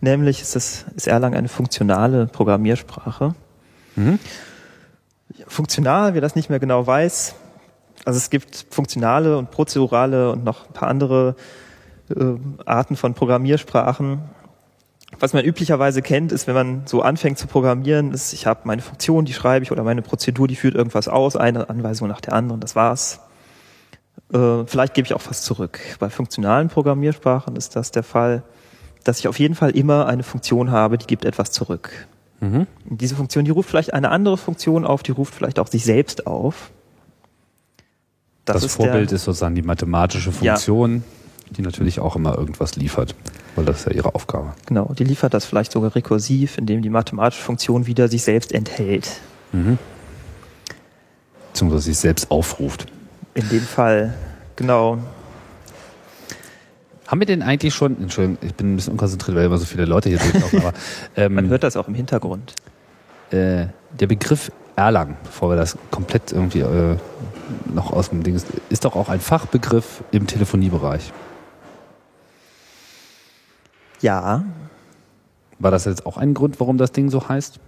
Nämlich 0.00 0.42
ist, 0.42 0.56
das, 0.56 0.84
ist 0.94 1.06
Erlang 1.08 1.34
eine 1.34 1.48
funktionale 1.48 2.26
Programmiersprache. 2.26 3.34
Mhm. 3.96 4.18
Funktional, 5.48 6.14
wer 6.14 6.20
das 6.20 6.34
nicht 6.34 6.50
mehr 6.50 6.58
genau 6.58 6.86
weiß, 6.86 7.34
also 8.04 8.18
es 8.18 8.30
gibt 8.30 8.66
funktionale 8.70 9.36
und 9.36 9.50
prozedurale 9.50 10.30
und 10.30 10.44
noch 10.44 10.68
ein 10.68 10.72
paar 10.72 10.88
andere 10.88 11.34
äh, 12.14 12.34
Arten 12.64 12.96
von 12.96 13.14
Programmiersprachen. 13.14 14.20
Was 15.18 15.32
man 15.32 15.44
üblicherweise 15.44 16.02
kennt, 16.02 16.30
ist, 16.30 16.46
wenn 16.46 16.54
man 16.54 16.82
so 16.86 17.02
anfängt 17.02 17.38
zu 17.38 17.46
programmieren, 17.46 18.12
ist, 18.12 18.32
ich 18.32 18.46
habe 18.46 18.60
meine 18.64 18.82
Funktion, 18.82 19.24
die 19.24 19.32
schreibe 19.32 19.64
ich, 19.64 19.72
oder 19.72 19.82
meine 19.82 20.02
Prozedur, 20.02 20.46
die 20.46 20.56
führt 20.56 20.74
irgendwas 20.74 21.08
aus, 21.08 21.36
eine 21.36 21.68
Anweisung 21.70 22.08
nach 22.08 22.20
der 22.20 22.34
anderen, 22.34 22.60
das 22.60 22.76
war's. 22.76 23.20
Äh, 24.32 24.64
vielleicht 24.66 24.94
gebe 24.94 25.06
ich 25.06 25.14
auch 25.14 25.22
was 25.28 25.42
zurück. 25.42 25.78
Bei 25.98 26.10
funktionalen 26.10 26.68
Programmiersprachen 26.68 27.56
ist 27.56 27.76
das 27.76 27.90
der 27.90 28.02
Fall, 28.02 28.42
dass 29.04 29.18
ich 29.20 29.28
auf 29.28 29.38
jeden 29.38 29.54
Fall 29.54 29.70
immer 29.70 30.06
eine 30.06 30.22
Funktion 30.22 30.70
habe, 30.70 30.98
die 30.98 31.06
gibt 31.06 31.24
etwas 31.24 31.52
zurück. 31.52 32.06
Mhm. 32.40 32.66
Diese 32.84 33.14
Funktion, 33.14 33.44
die 33.44 33.50
ruft 33.50 33.68
vielleicht 33.68 33.94
eine 33.94 34.10
andere 34.10 34.36
Funktion 34.36 34.84
auf, 34.84 35.02
die 35.02 35.12
ruft 35.12 35.34
vielleicht 35.34 35.58
auch 35.58 35.68
sich 35.68 35.84
selbst 35.84 36.26
auf. 36.26 36.70
Das, 38.44 38.62
ist 38.62 38.74
Vorbild 38.74 39.10
der, 39.10 39.16
ist 39.16 39.24
sozusagen 39.24 39.54
die 39.54 39.62
mathematische 39.62 40.30
Ja. 40.40 40.54
Funktion, 40.54 41.02
die 41.50 41.62
natürlich 41.62 42.00
auch 42.00 42.16
immer 42.16 42.36
irgendwas 42.36 42.76
liefert, 42.76 43.14
weil 43.54 43.64
das 43.64 43.80
ist 43.80 43.86
ja 43.86 43.92
ihre 43.92 44.14
Aufgabe. 44.14 44.54
Genau, 44.66 44.92
die 44.96 45.04
liefert 45.04 45.34
das 45.34 45.44
vielleicht 45.44 45.72
sogar 45.72 45.94
rekursiv, 45.94 46.58
indem 46.58 46.82
die 46.82 46.90
mathematische 46.90 47.42
Funktion 47.42 47.86
wieder 47.86 48.08
sich 48.08 48.22
selbst 48.22 48.52
enthält. 48.52 49.20
Mhm. 49.52 49.78
Beziehungsweise 51.52 51.84
sich 51.84 51.98
selbst 51.98 52.30
aufruft. 52.30 52.86
In 53.36 53.48
dem 53.50 53.60
Fall, 53.60 54.14
genau. 54.56 54.98
Haben 57.06 57.20
wir 57.20 57.26
denn 57.26 57.42
eigentlich 57.42 57.74
schon, 57.74 58.00
Entschuldigung, 58.02 58.38
ich 58.40 58.54
bin 58.54 58.72
ein 58.72 58.76
bisschen 58.76 58.92
unkonzentriert, 58.92 59.36
weil 59.36 59.44
immer 59.44 59.58
so 59.58 59.66
viele 59.66 59.84
Leute 59.84 60.08
hier 60.08 60.18
durchlaufen, 60.18 60.58
aber 60.60 60.72
Man 61.30 61.44
ähm, 61.44 61.50
hört 61.50 61.62
das 61.62 61.76
auch 61.76 61.86
im 61.86 61.94
Hintergrund. 61.94 62.54
äh, 63.30 63.66
der 64.00 64.06
Begriff 64.08 64.50
Erlang, 64.74 65.16
bevor 65.22 65.50
wir 65.50 65.56
das 65.56 65.78
komplett 65.90 66.32
irgendwie 66.32 66.60
äh, 66.60 66.96
noch 67.72 67.92
aus 67.92 68.10
dem 68.10 68.22
Ding 68.22 68.34
ist, 68.34 68.46
ist 68.68 68.84
doch 68.84 68.96
auch 68.96 69.08
ein 69.08 69.20
Fachbegriff 69.20 70.02
im 70.10 70.26
Telefoniebereich. 70.26 71.12
Ja, 74.00 74.44
War 75.58 75.70
das 75.70 75.86
jetzt 75.86 76.04
auch 76.04 76.16
ein 76.18 76.34
Grund, 76.34 76.60
warum 76.60 76.76
das 76.76 76.92
Ding 76.92 77.08
so 77.08 77.26
heißt? 77.28 77.58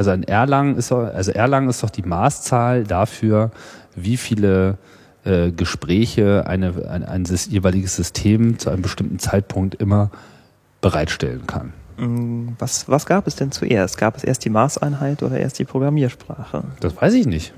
Also 0.00 0.12
ein 0.12 0.22
Erlang 0.22 0.76
ist 0.76 0.92
doch, 0.92 1.12
also 1.12 1.30
Erlang 1.30 1.68
ist 1.68 1.82
doch 1.82 1.90
die 1.90 2.00
Maßzahl 2.00 2.84
dafür, 2.84 3.50
wie 3.94 4.16
viele 4.16 4.78
äh, 5.26 5.50
Gespräche 5.50 6.46
eine, 6.46 6.88
ein, 6.88 7.04
ein 7.04 7.24
jeweiliges 7.24 7.96
System 7.96 8.58
zu 8.58 8.70
einem 8.70 8.80
bestimmten 8.80 9.18
Zeitpunkt 9.18 9.74
immer 9.74 10.10
bereitstellen 10.80 11.46
kann. 11.46 11.74
Mm, 11.98 12.52
Was, 12.58 12.88
was 12.88 13.04
gab 13.04 13.26
es 13.26 13.36
denn 13.36 13.52
zuerst? 13.52 13.98
Gab 13.98 14.16
es 14.16 14.24
erst 14.24 14.42
die 14.46 14.48
Maßeinheit 14.48 15.22
oder 15.22 15.38
erst 15.38 15.58
die 15.58 15.66
Programmiersprache? 15.66 16.64
Das 16.80 16.96
weiß 16.96 17.12
ich 17.12 17.26
nicht. 17.26 17.52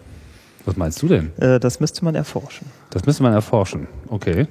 Was 0.65 0.77
meinst 0.77 1.01
du 1.01 1.07
denn? 1.07 1.31
Äh, 1.39 1.61
das 1.61 1.79
müsste 1.79 2.05
man 2.05 2.17
erforschen. 2.17 2.67
Das 2.91 3.07
müsste 3.07 3.23
man 3.23 3.35
erforschen. 3.35 3.87
Okay. 4.09 4.49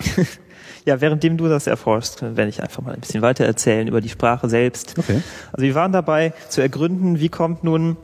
Ja, 0.86 1.00
währenddem 1.00 1.38
du 1.38 1.48
das 1.48 1.66
erforschst, 1.66 2.20
werde 2.20 2.48
ich 2.48 2.62
einfach 2.62 2.82
mal 2.82 2.92
ein 2.92 3.00
bisschen 3.00 3.22
weiter 3.22 3.44
erzählen 3.44 3.88
über 3.88 4.02
die 4.02 4.10
Sprache 4.10 4.50
selbst. 4.50 4.98
Okay. 4.98 5.22
Also 5.50 5.64
wir 5.64 5.74
waren 5.74 5.92
dabei 5.92 6.34
zu 6.50 6.60
ergründen, 6.60 7.20
wie 7.20 7.30
kommt 7.30 7.64
nun 7.64 7.96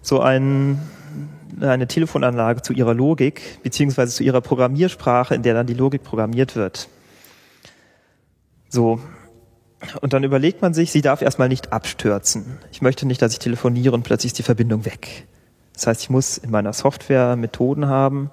so 0.00 0.20
ein, 0.20 0.80
eine 1.60 1.86
Telefonanlage 1.86 2.62
zu 2.62 2.72
ihrer 2.72 2.94
Logik, 2.94 3.62
beziehungsweise 3.62 4.14
zu 4.14 4.22
ihrer 4.22 4.40
Programmiersprache, 4.40 5.34
in 5.34 5.42
der 5.42 5.52
dann 5.52 5.66
die 5.66 5.74
Logik 5.74 6.04
programmiert 6.04 6.56
wird. 6.56 6.88
So. 8.70 8.98
Und 10.00 10.14
dann 10.14 10.24
überlegt 10.24 10.62
man 10.62 10.72
sich, 10.72 10.90
sie 10.92 11.02
darf 11.02 11.20
erstmal 11.20 11.48
nicht 11.48 11.72
abstürzen. 11.72 12.58
Ich 12.72 12.80
möchte 12.80 13.06
nicht, 13.06 13.20
dass 13.20 13.32
ich 13.32 13.40
telefoniere 13.40 13.94
und 13.94 14.04
plötzlich 14.04 14.30
ist 14.30 14.38
die 14.38 14.42
Verbindung 14.42 14.86
weg. 14.86 15.26
Das 15.74 15.86
heißt, 15.86 16.02
ich 16.02 16.10
muss 16.10 16.38
in 16.38 16.50
meiner 16.50 16.72
Software 16.72 17.36
Methoden 17.36 17.86
haben, 17.86 18.30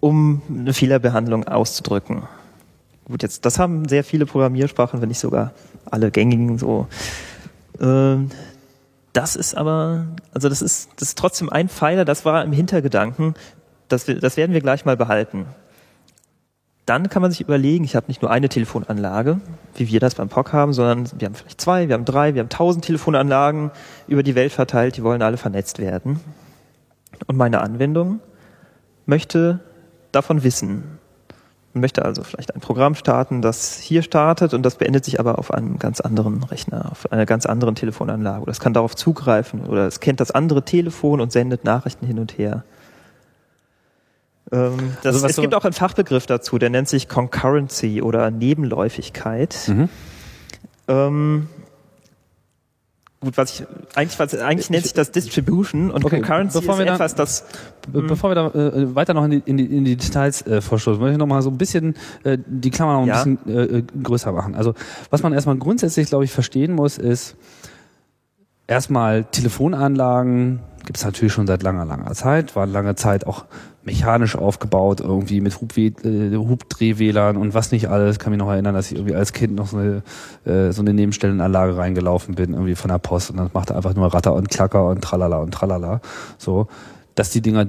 um 0.00 0.42
eine 0.50 0.74
Fehlerbehandlung 0.74 1.48
auszudrücken. 1.48 2.24
Gut, 3.08 3.22
jetzt, 3.22 3.46
das 3.46 3.58
haben 3.58 3.88
sehr 3.88 4.04
viele 4.04 4.26
Programmiersprachen, 4.26 5.00
wenn 5.00 5.08
nicht 5.08 5.18
sogar 5.18 5.52
alle 5.90 6.10
gängigen 6.10 6.58
so. 6.58 6.86
Ähm, 7.80 8.28
das 9.14 9.34
ist 9.34 9.56
aber, 9.56 10.06
also 10.34 10.48
das 10.48 10.60
ist, 10.60 10.90
das 10.96 11.08
ist 11.08 11.18
trotzdem 11.18 11.48
ein 11.48 11.68
Pfeiler, 11.68 12.04
das 12.04 12.24
war 12.24 12.44
im 12.44 12.52
Hintergedanken, 12.52 13.34
das, 13.88 14.04
das 14.04 14.36
werden 14.36 14.52
wir 14.52 14.60
gleich 14.60 14.84
mal 14.84 14.96
behalten. 14.96 15.46
Dann 16.84 17.08
kann 17.08 17.22
man 17.22 17.30
sich 17.30 17.40
überlegen, 17.40 17.84
ich 17.84 17.96
habe 17.96 18.06
nicht 18.08 18.22
nur 18.22 18.30
eine 18.30 18.48
Telefonanlage, 18.48 19.40
wie 19.74 19.88
wir 19.88 20.00
das 20.00 20.14
beim 20.14 20.28
POC 20.28 20.52
haben, 20.52 20.72
sondern 20.72 21.08
wir 21.18 21.26
haben 21.26 21.34
vielleicht 21.34 21.60
zwei, 21.60 21.88
wir 21.88 21.94
haben 21.94 22.04
drei, 22.04 22.34
wir 22.34 22.40
haben 22.40 22.48
tausend 22.48 22.84
Telefonanlagen 22.84 23.70
über 24.06 24.22
die 24.22 24.34
Welt 24.34 24.52
verteilt, 24.52 24.96
die 24.96 25.02
wollen 25.02 25.22
alle 25.22 25.36
vernetzt 25.36 25.78
werden. 25.78 26.20
Und 27.26 27.36
meine 27.36 27.60
Anwendung 27.60 28.20
möchte 29.06 29.60
davon 30.12 30.44
wissen. 30.44 30.97
Man 31.74 31.82
möchte 31.82 32.04
also 32.04 32.22
vielleicht 32.24 32.54
ein 32.54 32.60
Programm 32.60 32.94
starten, 32.94 33.42
das 33.42 33.78
hier 33.78 34.02
startet 34.02 34.54
und 34.54 34.62
das 34.62 34.76
beendet 34.76 35.04
sich 35.04 35.20
aber 35.20 35.38
auf 35.38 35.52
einem 35.52 35.78
ganz 35.78 36.00
anderen 36.00 36.42
Rechner, 36.42 36.90
auf 36.90 37.12
einer 37.12 37.26
ganz 37.26 37.44
anderen 37.46 37.74
Telefonanlage. 37.74 38.42
Oder 38.42 38.52
es 38.52 38.60
kann 38.60 38.72
darauf 38.72 38.96
zugreifen 38.96 39.66
oder 39.66 39.86
es 39.86 40.00
kennt 40.00 40.20
das 40.20 40.30
andere 40.30 40.62
Telefon 40.64 41.20
und 41.20 41.30
sendet 41.30 41.64
Nachrichten 41.64 42.06
hin 42.06 42.18
und 42.18 42.38
her. 42.38 42.64
Ähm, 44.50 44.96
das, 45.02 45.14
Also 45.16 45.26
es 45.26 45.36
so- 45.36 45.42
gibt 45.42 45.54
auch 45.54 45.64
einen 45.64 45.74
Fachbegriff 45.74 46.26
dazu, 46.26 46.58
der 46.58 46.70
nennt 46.70 46.88
sich 46.88 47.06
Concurrency 47.08 48.00
oder 48.00 48.30
Nebenläufigkeit. 48.30 49.56
Mhm. 49.66 49.88
Ähm, 50.88 51.48
gut, 53.20 53.36
was 53.36 53.52
ich 53.60 53.66
eigentlich, 53.94 54.18
was, 54.18 54.34
eigentlich 54.36 54.70
nennt 54.70 54.84
sich 54.84 54.92
das 54.92 55.10
Distribution 55.10 55.90
und 55.90 56.04
Okay, 56.04 56.16
Concurrency 56.20 56.58
bevor 56.60 56.74
ist 56.74 56.78
wir 56.78 56.86
da- 56.86 56.94
etwas, 56.94 57.14
das 57.14 57.44
Be 57.90 58.02
bevor 58.02 58.30
wir 58.30 58.34
da 58.34 58.46
äh, 58.48 58.94
weiter 58.94 59.14
noch 59.14 59.24
in 59.24 59.30
die, 59.32 59.42
in 59.44 59.56
die, 59.56 59.64
in 59.64 59.84
die 59.84 59.96
Details 59.96 60.42
äh, 60.46 60.60
vorstoßen, 60.60 61.00
möchte 61.00 61.12
ich 61.12 61.18
noch 61.18 61.26
mal 61.26 61.42
so 61.42 61.50
ein 61.50 61.58
bisschen 61.58 61.94
äh, 62.24 62.38
die 62.46 62.70
Klammer 62.70 62.92
noch 62.94 63.02
ein 63.02 63.08
Ja. 63.08 63.24
bisschen 63.24 63.38
äh, 63.48 63.78
äh, 63.78 63.82
größer 64.02 64.30
machen. 64.32 64.54
Also 64.54 64.74
was 65.10 65.22
man 65.22 65.32
erstmal 65.32 65.56
grundsätzlich, 65.56 66.08
glaube 66.08 66.24
ich, 66.24 66.32
verstehen 66.32 66.72
muss, 66.74 66.98
ist 66.98 67.34
erstmal 68.68 69.24
Telefonanlagen 69.24 70.60
gibt 70.86 70.96
es 70.96 71.04
natürlich 71.04 71.32
schon 71.32 71.46
seit 71.46 71.62
langer, 71.62 71.84
langer 71.84 72.12
Zeit, 72.12 72.56
waren 72.56 72.72
lange 72.72 72.94
Zeit 72.94 73.26
auch 73.26 73.44
mechanisch 73.82 74.36
aufgebaut, 74.36 75.00
irgendwie 75.00 75.40
mit 75.40 75.60
Hubwe 75.60 75.86
äh, 76.04 76.36
Hubdrehwählern 76.36 77.36
und 77.36 77.54
was 77.54 77.72
nicht 77.72 77.88
alles. 77.88 78.18
Kann 78.18 78.30
mich 78.30 78.38
noch 78.38 78.50
erinnern, 78.50 78.74
dass 78.74 78.90
ich 78.90 78.96
irgendwie 78.96 79.14
als 79.14 79.32
Kind 79.32 79.54
noch 79.54 79.66
so 79.66 79.78
eine, 79.78 80.02
äh, 80.44 80.72
so 80.72 80.82
eine 80.82 80.94
Nebenstellenanlage 80.94 81.76
reingelaufen 81.76 82.36
bin, 82.36 82.52
irgendwie 82.52 82.74
von 82.74 82.90
der 82.90 82.98
Post 82.98 83.30
und 83.30 83.38
dann 83.38 83.50
machte 83.52 83.74
einfach 83.74 83.94
nur 83.94 84.12
Ratter 84.12 84.34
und 84.34 84.48
Klacker 84.48 84.88
und 84.88 85.02
Tralala 85.02 85.38
und 85.38 85.52
Tralala. 85.52 86.00
So, 86.38 86.68
dass 87.14 87.30
die 87.30 87.40
Dinger 87.40 87.66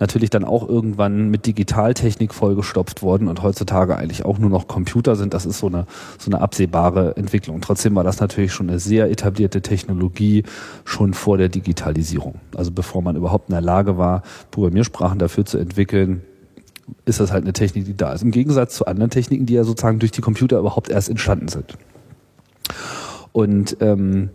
natürlich 0.00 0.30
dann 0.30 0.44
auch 0.44 0.68
irgendwann 0.68 1.28
mit 1.28 1.46
Digitaltechnik 1.46 2.32
vollgestopft 2.32 3.02
worden 3.02 3.28
und 3.28 3.42
heutzutage 3.42 3.96
eigentlich 3.96 4.24
auch 4.24 4.38
nur 4.38 4.50
noch 4.50 4.68
Computer 4.68 5.16
sind, 5.16 5.34
das 5.34 5.46
ist 5.46 5.58
so 5.58 5.66
eine, 5.66 5.86
so 6.18 6.30
eine 6.30 6.40
absehbare 6.40 7.16
Entwicklung. 7.16 7.60
Trotzdem 7.60 7.94
war 7.94 8.04
das 8.04 8.20
natürlich 8.20 8.52
schon 8.52 8.68
eine 8.68 8.78
sehr 8.78 9.10
etablierte 9.10 9.60
Technologie 9.60 10.44
schon 10.84 11.14
vor 11.14 11.38
der 11.38 11.48
Digitalisierung. 11.48 12.36
Also 12.56 12.70
bevor 12.70 13.02
man 13.02 13.16
überhaupt 13.16 13.48
in 13.48 13.54
der 13.54 13.62
Lage 13.62 13.98
war, 13.98 14.22
Programmiersprachen 14.50 15.18
dafür 15.18 15.44
zu 15.44 15.58
entwickeln, 15.58 16.22
ist 17.04 17.20
das 17.20 17.32
halt 17.32 17.44
eine 17.44 17.52
Technik, 17.52 17.84
die 17.84 17.96
da 17.96 18.12
ist. 18.12 18.22
Im 18.22 18.30
Gegensatz 18.30 18.74
zu 18.74 18.86
anderen 18.86 19.10
Techniken, 19.10 19.46
die 19.46 19.54
ja 19.54 19.64
sozusagen 19.64 19.98
durch 19.98 20.12
die 20.12 20.20
Computer 20.20 20.58
überhaupt 20.58 20.88
erst 20.88 21.10
entstanden 21.10 21.48
sind. 21.48 21.76
Und 23.32 23.76
ähm, 23.80 24.30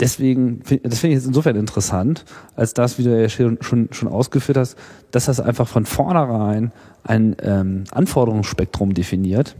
deswegen, 0.00 0.60
das 0.82 1.00
finde 1.00 1.14
ich 1.16 1.20
jetzt 1.20 1.26
insofern 1.26 1.56
interessant, 1.56 2.24
als 2.54 2.74
das, 2.74 2.98
wie 2.98 3.04
du 3.04 3.20
ja 3.20 3.28
schon, 3.28 3.58
schon, 3.60 3.88
schon 3.92 4.08
ausgeführt 4.08 4.58
hast, 4.58 4.76
dass 5.10 5.26
das 5.26 5.40
einfach 5.40 5.68
von 5.68 5.86
vornherein 5.86 6.72
ein 7.04 7.36
ähm, 7.42 7.84
Anforderungsspektrum 7.90 8.94
definiert. 8.94 9.56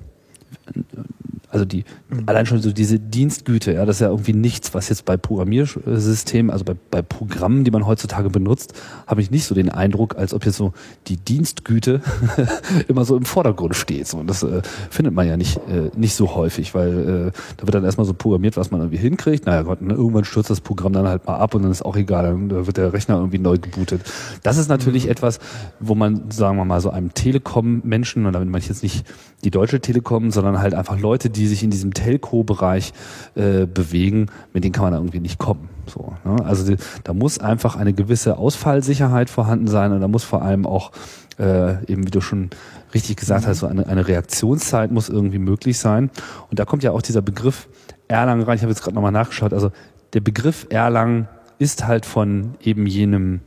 Also 1.48 1.64
die, 1.64 1.84
allein 2.26 2.44
schon 2.44 2.60
so 2.60 2.72
diese 2.72 2.98
Dienstgüte, 2.98 3.72
ja, 3.72 3.84
das 3.84 3.96
ist 3.96 4.00
ja 4.00 4.08
irgendwie 4.08 4.32
nichts, 4.32 4.74
was 4.74 4.88
jetzt 4.88 5.04
bei 5.04 5.16
Programmiersystemen, 5.16 6.50
also 6.50 6.64
bei, 6.64 6.74
bei 6.90 7.02
Programmen, 7.02 7.62
die 7.62 7.70
man 7.70 7.86
heutzutage 7.86 8.30
benutzt, 8.30 8.74
habe 9.06 9.20
ich 9.20 9.30
nicht 9.30 9.44
so 9.44 9.54
den 9.54 9.70
Eindruck, 9.70 10.16
als 10.16 10.34
ob 10.34 10.44
jetzt 10.44 10.56
so 10.56 10.72
die 11.06 11.16
Dienstgüte 11.16 12.00
immer 12.88 13.04
so 13.04 13.16
im 13.16 13.24
Vordergrund 13.24 13.76
steht. 13.76 14.08
So, 14.08 14.18
und 14.18 14.28
das 14.28 14.42
äh, 14.42 14.62
findet 14.90 15.14
man 15.14 15.28
ja 15.28 15.36
nicht, 15.36 15.58
äh, 15.68 15.90
nicht 15.96 16.14
so 16.14 16.34
häufig, 16.34 16.74
weil 16.74 17.28
äh, 17.28 17.32
da 17.56 17.62
wird 17.66 17.74
dann 17.74 17.84
erstmal 17.84 18.06
so 18.06 18.14
programmiert, 18.14 18.56
was 18.56 18.72
man 18.72 18.80
irgendwie 18.80 18.98
hinkriegt. 18.98 19.46
Naja 19.46 19.62
Gott, 19.62 19.82
ne, 19.82 19.94
irgendwann 19.94 20.24
stürzt 20.24 20.50
das 20.50 20.60
Programm 20.60 20.92
dann 20.92 21.06
halt 21.06 21.26
mal 21.26 21.36
ab 21.36 21.54
und 21.54 21.62
dann 21.62 21.70
ist 21.70 21.84
auch 21.84 21.96
egal, 21.96 22.24
dann 22.24 22.50
wird 22.50 22.76
der 22.76 22.92
Rechner 22.92 23.16
irgendwie 23.16 23.38
neu 23.38 23.56
gebootet. 23.56 24.02
Das 24.42 24.58
ist 24.58 24.68
natürlich 24.68 25.08
etwas, 25.08 25.38
wo 25.78 25.94
man, 25.94 26.30
sagen 26.30 26.56
wir 26.56 26.64
mal, 26.64 26.80
so 26.80 26.90
einem 26.90 27.14
Telekom-Menschen, 27.14 28.26
und 28.26 28.32
damit 28.32 28.48
meine 28.48 28.62
ich 28.62 28.68
jetzt 28.68 28.82
nicht 28.82 29.06
die 29.44 29.50
Deutsche 29.50 29.80
Telekom, 29.80 30.30
sondern 30.30 30.58
halt 30.58 30.74
einfach 30.74 30.98
Leute, 30.98 31.30
die 31.30 31.46
sich 31.46 31.62
in 31.62 31.70
diesem 31.70 31.94
Telco-Bereich 31.94 32.92
äh, 33.34 33.66
bewegen, 33.66 34.26
mit 34.52 34.64
denen 34.64 34.72
kann 34.72 34.84
man 34.84 34.92
da 34.92 34.98
irgendwie 34.98 35.20
nicht 35.20 35.38
kommen. 35.38 35.68
So, 35.86 36.14
ne? 36.24 36.44
Also 36.44 36.66
die, 36.66 36.76
da 37.04 37.12
muss 37.12 37.38
einfach 37.38 37.76
eine 37.76 37.92
gewisse 37.92 38.38
Ausfallsicherheit 38.38 39.30
vorhanden 39.30 39.68
sein 39.68 39.92
und 39.92 40.00
da 40.00 40.08
muss 40.08 40.24
vor 40.24 40.42
allem 40.42 40.66
auch 40.66 40.90
äh, 41.38 41.84
eben, 41.90 42.06
wie 42.06 42.10
du 42.10 42.20
schon 42.20 42.50
richtig 42.94 43.16
gesagt 43.16 43.46
hast, 43.46 43.60
so 43.60 43.66
eine, 43.66 43.86
eine 43.86 44.08
Reaktionszeit 44.08 44.90
muss 44.90 45.08
irgendwie 45.08 45.38
möglich 45.38 45.78
sein. 45.78 46.10
Und 46.50 46.58
da 46.58 46.64
kommt 46.64 46.82
ja 46.82 46.92
auch 46.92 47.02
dieser 47.02 47.22
Begriff 47.22 47.68
Erlang 48.08 48.42
rein. 48.42 48.56
Ich 48.56 48.62
habe 48.62 48.70
jetzt 48.70 48.82
gerade 48.82 48.94
nochmal 48.94 49.12
nachgeschaut. 49.12 49.52
Also 49.52 49.70
der 50.12 50.20
Begriff 50.20 50.66
Erlang 50.70 51.28
ist 51.58 51.86
halt 51.86 52.06
von 52.06 52.54
eben 52.62 52.86
jenem 52.86 53.40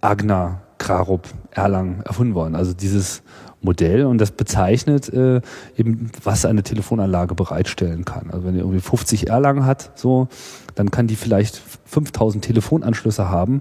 Agner 0.00 0.62
Krarup 0.78 1.28
Erlang 1.50 2.02
erfunden 2.02 2.34
worden. 2.34 2.54
Also 2.54 2.72
dieses 2.72 3.22
Modell 3.66 4.06
und 4.06 4.18
das 4.18 4.30
bezeichnet 4.30 5.12
äh, 5.12 5.42
eben, 5.76 6.10
was 6.24 6.46
eine 6.46 6.62
Telefonanlage 6.62 7.34
bereitstellen 7.34 8.06
kann. 8.06 8.30
Also 8.30 8.46
wenn 8.46 8.54
ihr 8.54 8.62
irgendwie 8.62 8.80
50 8.80 9.28
Erlang 9.28 9.66
hat, 9.66 9.90
so, 9.94 10.28
dann 10.74 10.90
kann 10.90 11.06
die 11.06 11.16
vielleicht 11.16 11.60
5000 11.84 12.42
Telefonanschlüsse 12.42 13.28
haben, 13.28 13.60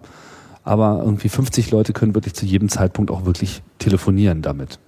aber 0.63 1.01
irgendwie 1.03 1.27
50 1.29 1.71
Leute 1.71 1.91
können 1.91 2.15
wirklich 2.15 2.35
zu 2.35 2.45
jedem 2.45 2.69
Zeitpunkt 2.69 3.11
auch 3.11 3.25
wirklich 3.25 3.61
telefonieren 3.79 4.41
damit. 4.41 4.79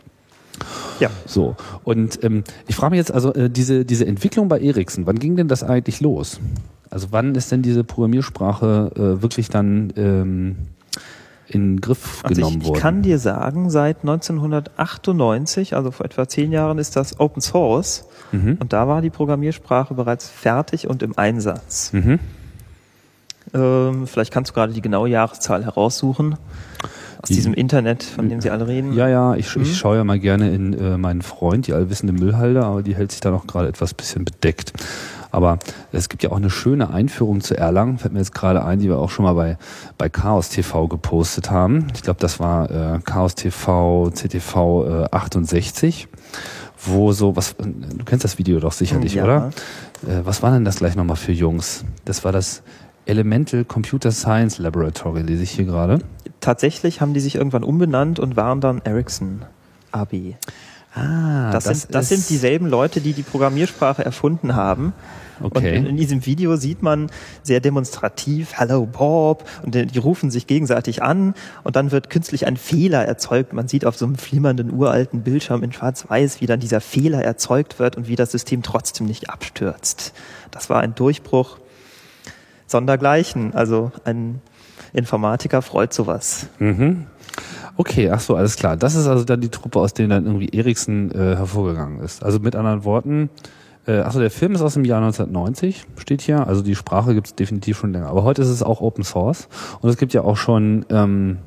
Ja. 0.99 1.09
So. 1.25 1.55
Und 1.83 2.23
ähm, 2.23 2.43
ich 2.67 2.75
frage 2.75 2.91
mich 2.91 2.99
jetzt 2.99 3.11
also, 3.11 3.33
äh, 3.33 3.49
diese, 3.49 3.85
diese 3.85 4.07
Entwicklung 4.07 4.47
bei 4.47 4.59
Ericsson, 4.59 5.05
wann 5.05 5.19
ging 5.19 5.35
denn 5.35 5.47
das 5.47 5.63
eigentlich 5.63 5.99
los? 6.01 6.39
Also 6.89 7.07
wann 7.11 7.35
ist 7.35 7.51
denn 7.51 7.61
diese 7.61 7.83
Programmiersprache 7.83 8.91
äh, 8.95 9.21
wirklich 9.21 9.49
dann 9.49 9.91
ähm, 9.97 10.55
in 11.49 11.75
den 11.75 11.81
Griff 11.81 12.19
Also 12.23 12.35
genommen 12.35 12.57
ich, 12.57 12.63
ich 12.63 12.67
worden? 12.69 12.79
kann 12.79 13.01
dir 13.03 13.19
sagen, 13.19 13.69
seit 13.69 13.97
1998, 14.01 15.75
also 15.75 15.91
vor 15.91 16.05
etwa 16.05 16.27
zehn 16.27 16.51
Jahren, 16.51 16.77
ist 16.77 16.95
das 16.95 17.19
Open 17.19 17.41
Source 17.41 18.05
mhm. 18.31 18.57
und 18.59 18.73
da 18.73 18.87
war 18.87 19.01
die 19.01 19.09
Programmiersprache 19.09 19.93
bereits 19.93 20.27
fertig 20.29 20.87
und 20.87 21.03
im 21.03 21.17
Einsatz. 21.17 21.91
Mhm. 21.93 22.19
Ähm, 23.53 24.07
vielleicht 24.07 24.33
kannst 24.33 24.51
du 24.51 24.53
gerade 24.53 24.73
die 24.73 24.81
genaue 24.81 25.09
Jahreszahl 25.09 25.63
heraussuchen. 25.63 26.33
Aus 27.21 27.29
Die- 27.29 27.35
diesem 27.35 27.53
Internet, 27.53 28.03
von 28.03 28.29
dem 28.29 28.41
Sie 28.41 28.49
alle 28.51 28.67
reden. 28.67 28.93
Ja, 28.93 29.07
ja, 29.07 29.35
ich, 29.35 29.55
Mhm. 29.55 29.61
ich 29.63 29.77
schaue 29.77 29.97
ja 29.97 30.03
mal 30.03 30.19
gerne 30.19 30.53
in 30.53 30.73
äh, 30.73 30.97
meinen 30.97 31.21
Freund, 31.21 31.65
die 31.67 31.73
allwissende 31.73 32.13
Müllhalde, 32.13 32.63
aber 32.63 32.83
die 32.83 32.95
hält 32.95 33.11
sich 33.11 33.21
da 33.21 33.31
noch 33.31 33.47
gerade 33.47 33.67
etwas 33.69 33.93
bisschen 33.93 34.23
bedeckt. 34.25 34.73
Aber 35.37 35.59
es 35.91 36.09
gibt 36.09 36.23
ja 36.23 36.31
auch 36.31 36.37
eine 36.37 36.49
schöne 36.49 36.89
Einführung 36.89 37.41
zu 37.41 37.55
Erlangen, 37.55 37.99
fällt 37.99 38.11
mir 38.11 38.17
jetzt 38.17 38.33
gerade 38.33 38.65
ein, 38.65 38.79
die 38.79 38.87
wir 38.89 38.97
auch 38.97 39.11
schon 39.11 39.23
mal 39.23 39.33
bei, 39.35 39.59
bei 39.95 40.09
Chaos 40.09 40.49
TV 40.49 40.87
gepostet 40.87 41.51
haben. 41.51 41.89
Ich 41.93 42.01
glaube, 42.01 42.19
das 42.19 42.39
war 42.39 42.71
äh, 42.95 42.99
Chaos 43.03 43.35
TV, 43.35 44.09
CTV 44.09 45.03
äh, 45.03 45.05
68, 45.11 46.07
wo 46.83 47.11
so, 47.11 47.35
was, 47.35 47.55
du 47.55 48.03
kennst 48.03 48.23
das 48.25 48.39
Video 48.39 48.59
doch 48.59 48.71
sicherlich, 48.71 49.13
Ja. 49.13 49.25
oder? 49.25 49.49
Äh, 50.07 50.21
was 50.25 50.41
war 50.41 50.49
denn 50.49 50.65
das 50.65 50.77
gleich 50.77 50.95
nochmal 50.95 51.17
für 51.17 51.33
Jungs? 51.33 51.85
Das 52.03 52.23
war 52.25 52.31
das 52.31 52.63
Elemental 53.05 53.63
Computer 53.63 54.11
Science 54.11 54.57
Laboratory, 54.57 55.21
lese 55.21 55.43
ich 55.43 55.51
hier 55.51 55.65
gerade. 55.65 55.99
Tatsächlich 56.39 56.99
haben 56.99 57.13
die 57.13 57.19
sich 57.19 57.35
irgendwann 57.35 57.63
umbenannt 57.63 58.17
und 58.19 58.37
waren 58.37 58.59
dann 58.59 58.81
Ericsson 58.83 59.43
AB. 59.91 60.33
Ah, 60.95 61.51
Das, 61.51 61.65
sind, 61.65 61.93
das 61.93 62.09
sind 62.09 62.27
dieselben 62.27 62.65
Leute, 62.65 63.01
die 63.01 63.13
die 63.13 63.21
Programmiersprache 63.21 64.03
erfunden 64.03 64.55
haben. 64.55 64.93
Okay. 65.41 65.77
Und 65.77 65.85
in, 65.85 65.97
diesem 65.97 66.25
Video 66.25 66.55
sieht 66.55 66.81
man 66.81 67.09
sehr 67.43 67.59
demonstrativ, 67.59 68.53
Hello 68.53 68.85
Bob, 68.85 69.47
und 69.63 69.75
die, 69.75 69.99
rufen 69.99 70.31
sich 70.31 70.47
gegenseitig 70.47 71.03
an 71.03 71.33
und 71.63 71.75
dann 71.75 71.91
wird 71.91 72.09
künstlich 72.09 72.47
ein 72.47 72.57
Fehler 72.57 73.05
erzeugt. 73.05 73.53
Man 73.53 73.67
sieht 73.67 73.85
auf 73.85 73.97
so 73.97 74.05
einem 74.05 74.15
flimmernden 74.15 74.73
uralten 74.73 75.21
Bildschirm 75.21 75.63
in 75.63 75.71
Schwarz-Weiß, 75.71 76.41
wie 76.41 76.45
dann 76.45 76.59
dieser 76.59 76.81
Fehler 76.81 77.23
erzeugt 77.23 77.79
wird 77.79 77.97
und 77.97 78.07
wie 78.07 78.15
das 78.15 78.31
System 78.31 78.63
trotzdem 78.63 79.07
nicht 79.07 79.29
abstürzt. 79.29 80.13
Das 80.51 80.69
war 80.69 80.81
ein 80.81 80.95
Durchbruch 80.95 81.57
sondergleichen. 82.67 83.53
Also 83.53 83.91
ein 84.05 84.41
Informatiker 84.93 85.61
freut 85.61 85.93
sowas. 85.93 86.47
Mhm. 86.59 87.07
Okay, 87.75 88.09
ach 88.09 88.19
so, 88.19 88.35
alles 88.35 88.55
klar. 88.55 88.75
Das 88.75 88.95
ist 88.95 89.07
also 89.07 89.23
dann 89.23 89.41
die 89.41 89.49
Truppe, 89.49 89.79
aus 89.79 89.93
der 89.93 90.07
dann 90.07 90.25
irgendwie 90.25 90.49
Eriksen 90.49 91.11
äh, 91.11 91.35
hervorgegangen 91.35 91.99
ist. 92.01 92.23
Also 92.23 92.39
mit 92.39 92.55
anderen 92.55 92.83
Worten, 92.83 93.29
äh, 93.87 93.99
achso, 93.99 94.19
der 94.19 94.29
Film 94.29 94.53
ist 94.53 94.61
aus 94.61 94.73
dem 94.75 94.85
Jahr 94.85 94.99
1990, 95.01 95.85
steht 95.97 96.21
hier. 96.21 96.45
Also 96.45 96.61
die 96.61 96.75
Sprache 96.75 97.13
gibt 97.13 97.27
es 97.27 97.35
definitiv 97.35 97.77
schon 97.77 97.93
länger. 97.93 98.07
Aber 98.07 98.23
heute 98.23 98.41
ist 98.41 98.49
es 98.49 98.61
auch 98.61 98.81
Open 98.81 99.03
Source. 99.03 99.47
Und 99.81 99.89
es 99.89 99.97
gibt 99.97 100.13
ja 100.13 100.21
auch 100.21 100.37
schon, 100.37 100.85
ähm, 100.89 101.37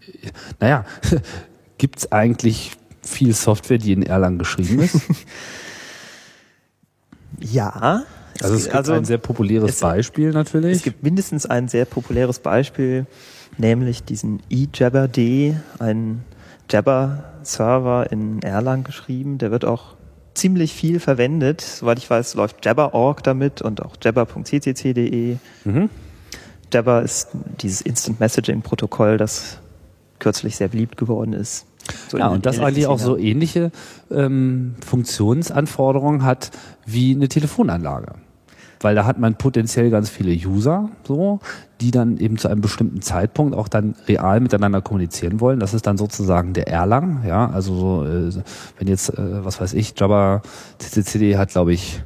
naja, 0.60 0.84
gibt 1.78 1.98
es 1.98 2.12
eigentlich 2.12 2.72
viel 3.02 3.34
Software, 3.34 3.78
die 3.78 3.92
in 3.92 4.02
Erlang 4.02 4.38
geschrieben 4.38 4.80
ist? 4.80 5.00
Ja. 7.40 8.04
Also 8.40 8.54
es 8.54 8.70
gibt 8.70 8.88
ein 8.88 9.04
sehr 9.04 9.18
populäres 9.18 9.72
es- 9.72 9.80
Beispiel 9.80 10.30
natürlich. 10.30 10.76
Es 10.76 10.82
gibt 10.82 11.02
mindestens 11.02 11.46
ein 11.46 11.68
sehr 11.68 11.84
populäres 11.84 12.38
Beispiel, 12.38 13.06
nämlich 13.58 14.04
diesen 14.04 14.40
eJabber.d, 14.50 15.56
ein 15.78 16.24
Jabber-Server 16.70 18.10
in 18.10 18.42
Erlang 18.42 18.84
geschrieben. 18.84 19.38
Der 19.38 19.50
wird 19.50 19.64
auch 19.64 19.94
ziemlich 20.34 20.72
viel 20.72 21.00
verwendet. 21.00 21.60
Soweit 21.60 21.98
ich 21.98 22.08
weiß, 22.08 22.34
läuft 22.34 22.64
Jabber.org 22.64 23.22
damit 23.22 23.62
und 23.62 23.82
auch 23.82 23.96
jabber.ccc.de. 24.02 25.36
mhm. 25.64 25.90
Jabber 26.72 27.02
ist 27.02 27.28
dieses 27.60 27.80
Instant 27.82 28.18
Messaging-Protokoll, 28.18 29.16
das 29.16 29.58
kürzlich 30.18 30.56
sehr 30.56 30.68
beliebt 30.68 30.96
geworden 30.96 31.32
ist. 31.32 31.66
So 32.08 32.18
Ja, 32.18 32.28
und 32.28 32.46
das 32.46 32.58
eigentlich 32.58 32.86
auch 32.86 32.98
so 32.98 33.16
ähnliche 33.16 33.70
ähm, 34.10 34.74
Funktionsanforderungen 34.84 36.24
hat 36.24 36.50
wie 36.86 37.14
eine 37.14 37.28
Telefonanlage. 37.28 38.14
Weil 38.84 38.94
da 38.94 39.06
hat 39.06 39.18
man 39.18 39.36
potenziell 39.36 39.88
ganz 39.88 40.10
viele 40.10 40.30
User, 40.46 40.90
so, 41.04 41.40
die 41.80 41.90
dann 41.90 42.18
eben 42.18 42.36
zu 42.36 42.48
einem 42.48 42.60
bestimmten 42.60 43.00
Zeitpunkt 43.00 43.56
auch 43.56 43.66
dann 43.66 43.94
real 44.06 44.40
miteinander 44.40 44.82
kommunizieren 44.82 45.40
wollen. 45.40 45.58
Das 45.58 45.72
ist 45.72 45.86
dann 45.86 45.96
sozusagen 45.96 46.52
der 46.52 46.68
Erlang, 46.68 47.24
ja. 47.26 47.48
Also 47.48 47.74
so, 47.74 48.04
äh, 48.04 48.30
wenn 48.78 48.86
jetzt, 48.86 49.08
äh, 49.08 49.42
was 49.42 49.58
weiß 49.58 49.72
ich, 49.72 49.98
Jabba 49.98 50.42
CCCD 50.76 51.38
hat, 51.38 51.48
glaube 51.48 51.72
ich, 51.72 52.02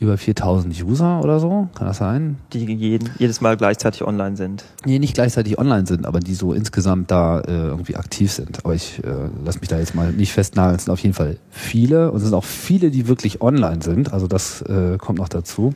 über 0.00 0.16
4000 0.16 0.82
User 0.82 1.20
oder 1.22 1.38
so, 1.40 1.68
kann 1.74 1.86
das 1.86 1.98
sein? 1.98 2.38
die 2.54 2.64
jeden, 2.64 3.10
jedes 3.18 3.42
Mal 3.42 3.56
gleichzeitig 3.58 4.02
online 4.02 4.36
sind. 4.36 4.64
Nee, 4.86 4.98
nicht 4.98 5.14
gleichzeitig 5.14 5.58
online 5.58 5.86
sind, 5.86 6.06
aber 6.06 6.20
die 6.20 6.34
so 6.34 6.54
insgesamt 6.54 7.10
da 7.10 7.40
äh, 7.40 7.52
irgendwie 7.52 7.96
aktiv 7.96 8.32
sind. 8.32 8.64
Aber 8.64 8.74
ich 8.74 9.04
äh, 9.04 9.28
lass 9.44 9.60
mich 9.60 9.68
da 9.68 9.78
jetzt 9.78 9.94
mal 9.94 10.10
nicht 10.10 10.32
festnageln. 10.32 10.76
Es 10.76 10.84
sind 10.84 10.92
auf 10.92 11.00
jeden 11.00 11.14
Fall 11.14 11.36
viele 11.50 12.10
und 12.10 12.16
es 12.16 12.24
sind 12.24 12.34
auch 12.34 12.44
viele, 12.44 12.90
die 12.90 13.08
wirklich 13.08 13.42
online 13.42 13.82
sind. 13.82 14.12
Also 14.14 14.26
das 14.26 14.62
äh, 14.62 14.96
kommt 14.96 15.18
noch 15.18 15.28
dazu. 15.28 15.74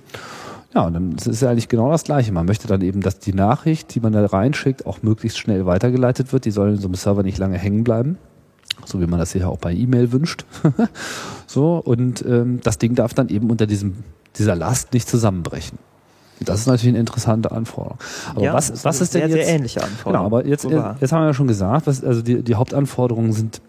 Ja, 0.74 0.86
und 0.86 0.94
dann 0.94 1.12
ist 1.12 1.26
es 1.26 1.40
ja 1.40 1.50
eigentlich 1.50 1.68
genau 1.68 1.90
das 1.90 2.02
Gleiche. 2.04 2.32
Man 2.32 2.46
möchte 2.46 2.66
dann 2.66 2.80
eben, 2.80 3.02
dass 3.02 3.18
die 3.18 3.34
Nachricht, 3.34 3.94
die 3.94 4.00
man 4.00 4.12
da 4.12 4.24
reinschickt, 4.24 4.86
auch 4.86 5.02
möglichst 5.02 5.38
schnell 5.38 5.66
weitergeleitet 5.66 6.32
wird. 6.32 6.46
Die 6.46 6.50
soll 6.50 6.70
in 6.70 6.78
so 6.78 6.88
einem 6.88 6.94
Server 6.94 7.22
nicht 7.22 7.38
lange 7.38 7.58
hängen 7.58 7.84
bleiben. 7.84 8.18
So 8.84 9.00
wie 9.00 9.06
man 9.06 9.18
das 9.18 9.32
hier 9.32 9.48
auch 9.48 9.58
bei 9.58 9.72
E-Mail 9.72 10.12
wünscht. 10.12 10.44
so, 11.46 11.76
und 11.76 12.24
ähm, 12.26 12.60
das 12.62 12.78
Ding 12.78 12.94
darf 12.94 13.14
dann 13.14 13.28
eben 13.28 13.50
unter 13.50 13.66
diesem, 13.66 13.94
dieser 14.36 14.54
Last 14.54 14.92
nicht 14.92 15.08
zusammenbrechen. 15.08 15.78
Das 16.40 16.60
ist 16.60 16.66
natürlich 16.66 16.90
eine 16.90 16.98
interessante 16.98 17.52
Anforderung. 17.52 17.98
Aber 18.30 18.42
Ja, 18.42 18.52
was, 18.54 18.68
das 18.68 18.78
ist 18.78 18.84
was 18.84 18.96
eine 18.96 19.02
ist 19.04 19.14
denn 19.14 19.28
sehr, 19.28 19.36
jetzt? 19.38 19.46
sehr 19.46 19.54
ähnliche 19.56 19.82
Anforderung. 19.82 20.12
Genau, 20.12 20.26
aber 20.36 20.46
jetzt, 20.46 20.70
wahr. 20.70 20.96
jetzt 21.00 21.12
haben 21.12 21.22
wir 21.22 21.26
ja 21.28 21.34
schon 21.34 21.46
gesagt, 21.46 21.86
was, 21.86 22.02
also 22.04 22.22
die, 22.22 22.42
die 22.42 22.54
Hauptanforderungen 22.56 23.32
sind 23.32 23.60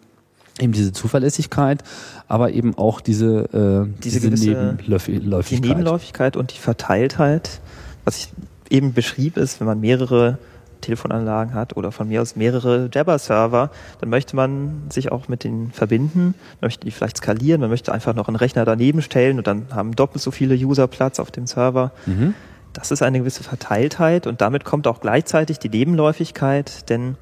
eben 0.60 0.74
diese 0.74 0.92
Zuverlässigkeit, 0.92 1.84
aber 2.28 2.52
eben 2.52 2.76
auch 2.78 3.02
diese, 3.02 3.86
äh, 3.86 4.02
Diese 4.04 4.20
diese, 4.20 4.30
gewisse- 4.30 4.50
Nebenläufigkeit. 4.50 5.64
Die 5.64 5.68
Nebenläufigkeit 5.70 6.38
und 6.38 6.54
die 6.54 6.60
Verteiltheit, 6.60 7.62
was 8.04 8.18
ich 8.18 8.30
eben 8.70 8.94
beschrieb, 8.94 9.38
ist, 9.38 9.60
wenn 9.60 9.68
man 9.68 9.80
mehrere 9.80 10.40
Telefonanlagen 10.82 11.54
hat 11.54 11.78
oder 11.78 11.92
von 11.92 12.08
mir 12.08 12.22
aus 12.22 12.36
mehrere 12.36 12.90
Jabber-Server, 12.94 13.70
dann 14.00 14.10
möchte 14.10 14.36
man 14.36 14.90
sich 14.90 15.12
auch 15.12 15.28
mit 15.28 15.44
denen 15.44 15.72
verbinden, 15.72 16.36
möchte 16.62 16.86
die 16.86 16.92
vielleicht 16.92 17.18
skalieren, 17.18 17.62
man 17.62 17.70
möchte 17.70 17.92
einfach 17.92 18.14
noch 18.14 18.28
einen 18.28 18.38
Rechner 18.38 18.66
daneben 18.66 19.02
stellen 19.02 19.38
und 19.38 19.48
dann 19.48 19.68
haben 19.74 19.96
doppelt 19.96 20.22
so 20.22 20.32
viele 20.32 20.56
User 20.56 20.88
Platz 20.88 21.20
auf 21.20 21.32
dem 21.32 21.48
Server. 21.48 21.92
Mhm. 22.06 22.34
Das 22.74 22.92
ist 22.92 23.02
eine 23.02 23.20
gewisse 23.20 23.44
Verteiltheit 23.44 24.28
und 24.28 24.42
damit 24.42 24.66
kommt 24.66 24.88
auch 24.88 25.00
gleichzeitig 25.00 25.60
die 25.60 25.70
Nebenläufigkeit, 25.70 26.90
denn 26.90 27.16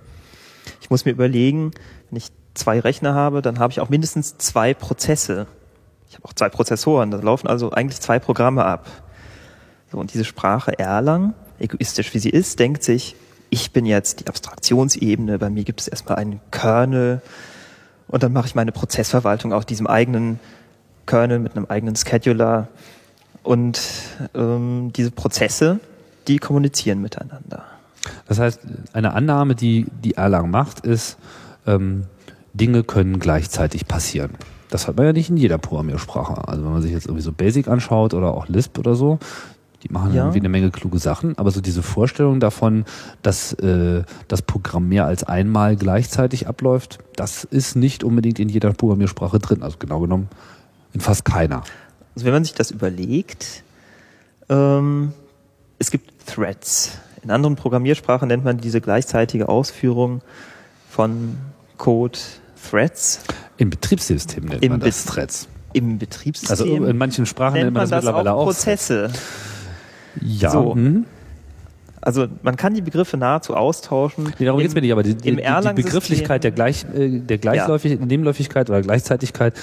ich 0.81 0.89
muss 0.89 1.05
mir 1.05 1.11
überlegen, 1.11 1.71
wenn 2.09 2.17
ich 2.17 2.29
zwei 2.53 2.79
Rechner 2.79 3.13
habe, 3.13 3.41
dann 3.41 3.59
habe 3.59 3.71
ich 3.71 3.79
auch 3.79 3.89
mindestens 3.89 4.37
zwei 4.37 4.73
Prozesse. 4.73 5.47
Ich 6.09 6.15
habe 6.15 6.25
auch 6.25 6.33
zwei 6.33 6.49
Prozessoren, 6.49 7.11
da 7.11 7.17
laufen 7.17 7.47
also 7.47 7.71
eigentlich 7.71 8.01
zwei 8.01 8.19
Programme 8.19 8.65
ab. 8.65 8.87
So, 9.91 9.97
und 9.97 10.13
diese 10.13 10.25
Sprache 10.25 10.77
Erlang, 10.77 11.33
egoistisch 11.59 12.13
wie 12.13 12.19
sie 12.19 12.29
ist, 12.29 12.59
denkt 12.59 12.83
sich, 12.83 13.15
ich 13.53 13.71
bin 13.71 13.85
jetzt 13.85 14.21
die 14.21 14.27
Abstraktionsebene, 14.27 15.37
bei 15.37 15.51
mir 15.51 15.63
gibt 15.63 15.79
es 15.79 15.87
erstmal 15.87 16.17
einen 16.17 16.41
Kernel 16.49 17.21
und 18.07 18.23
dann 18.23 18.33
mache 18.33 18.47
ich 18.47 18.55
meine 18.55 18.71
Prozessverwaltung 18.71 19.53
auf 19.53 19.63
diesem 19.63 19.85
eigenen 19.85 20.39
Kernel 21.05 21.37
mit 21.37 21.55
einem 21.55 21.67
eigenen 21.67 21.95
Scheduler 21.95 22.67
und 23.43 23.79
ähm, 24.33 24.91
diese 24.95 25.11
Prozesse, 25.11 25.79
die 26.27 26.39
kommunizieren 26.39 26.99
miteinander. 26.99 27.63
Das 28.27 28.39
heißt, 28.39 28.59
eine 28.91 29.13
Annahme, 29.13 29.53
die 29.53 29.85
die 30.03 30.15
Erlang 30.15 30.49
macht, 30.49 30.79
ist, 30.79 31.17
ähm, 31.67 32.05
Dinge 32.53 32.83
können 32.83 33.19
gleichzeitig 33.19 33.87
passieren. 33.87 34.31
Das 34.71 34.87
hat 34.87 34.97
man 34.97 35.05
ja 35.05 35.13
nicht 35.13 35.29
in 35.29 35.37
jeder 35.37 35.59
Programmiersprache. 35.59 36.47
Also 36.47 36.65
wenn 36.65 36.71
man 36.71 36.81
sich 36.81 36.91
jetzt 36.91 37.05
irgendwie 37.05 37.21
so 37.21 37.31
Basic 37.31 37.67
anschaut 37.67 38.15
oder 38.15 38.33
auch 38.33 38.47
Lisp 38.47 38.79
oder 38.79 38.95
so, 38.95 39.19
die 39.83 39.89
machen 39.91 40.13
Ja. 40.13 40.23
irgendwie 40.23 40.39
eine 40.39 40.49
Menge 40.49 40.71
kluge 40.71 40.97
Sachen, 40.99 41.37
aber 41.37 41.51
so 41.51 41.59
diese 41.61 41.83
Vorstellung 41.83 42.39
davon, 42.39 42.85
dass 43.21 43.53
äh, 43.53 44.03
das 44.27 44.41
Programm 44.41 44.87
mehr 44.87 45.05
als 45.05 45.23
einmal 45.23 45.75
gleichzeitig 45.75 46.47
abläuft, 46.47 46.99
das 47.15 47.43
ist 47.43 47.75
nicht 47.75 48.03
unbedingt 48.03 48.39
in 48.39 48.49
jeder 48.49 48.71
Programmiersprache 48.73 49.39
drin. 49.39 49.61
Also 49.61 49.77
genau 49.77 49.99
genommen 49.99 50.29
in 50.93 51.01
fast 51.01 51.25
keiner. 51.25 51.63
Also 52.15 52.25
wenn 52.25 52.33
man 52.33 52.43
sich 52.43 52.53
das 52.53 52.71
überlegt, 52.71 53.63
ähm, 54.49 55.13
es 55.79 55.91
gibt 55.91 56.25
Threads. 56.27 56.91
In 57.23 57.31
anderen 57.31 57.55
Programmiersprachen 57.55 58.27
nennt 58.27 58.43
man 58.43 58.57
diese 58.59 58.79
gleichzeitige 58.81 59.49
Ausführung 59.49 60.21
von 60.89 61.37
Code 61.77 62.19
Threads. 62.69 63.19
Im 63.57 63.69
Betriebssystem 63.69 64.45
nennt 64.45 64.63
Im 64.63 64.71
man 64.73 64.79
das 64.79 65.03
Bet- 65.05 65.13
Threads. 65.13 65.47
Im 65.73 65.97
Betriebssystem 65.97 66.51
Also 66.51 66.85
in 66.85 66.97
manchen 66.97 67.25
Sprachen 67.25 67.55
nennt 67.55 67.73
man 67.73 67.89
das 67.89 68.03
mittlerweile 68.03 68.33
auch 68.33 68.47
auch. 68.47 68.53
Ja. 70.21 70.49
So. 70.51 70.75
hm. 70.75 71.05
Also 72.01 72.27
man 72.41 72.57
kann 72.57 72.73
die 72.73 72.81
Begriffe 72.81 73.15
nahezu 73.15 73.55
austauschen. 73.55 74.25
Nee, 74.37 74.45
darum 74.45 74.59
Im- 74.59 74.65
geht's 74.65 74.75
mir 74.75 74.81
nicht, 74.81 74.91
aber 74.91 75.03
die, 75.03 75.15
die, 75.15 75.35
die 75.37 75.73
Begrifflichkeit 75.73 76.43
der, 76.43 76.51
Gleich, 76.51 76.85
äh, 76.93 77.19
der 77.19 77.37
Gleichläufig 77.37 77.97
Nebenläufigkeit 77.97 78.69
oder 78.69 78.81
Gleichzeitigkeit 78.81 79.53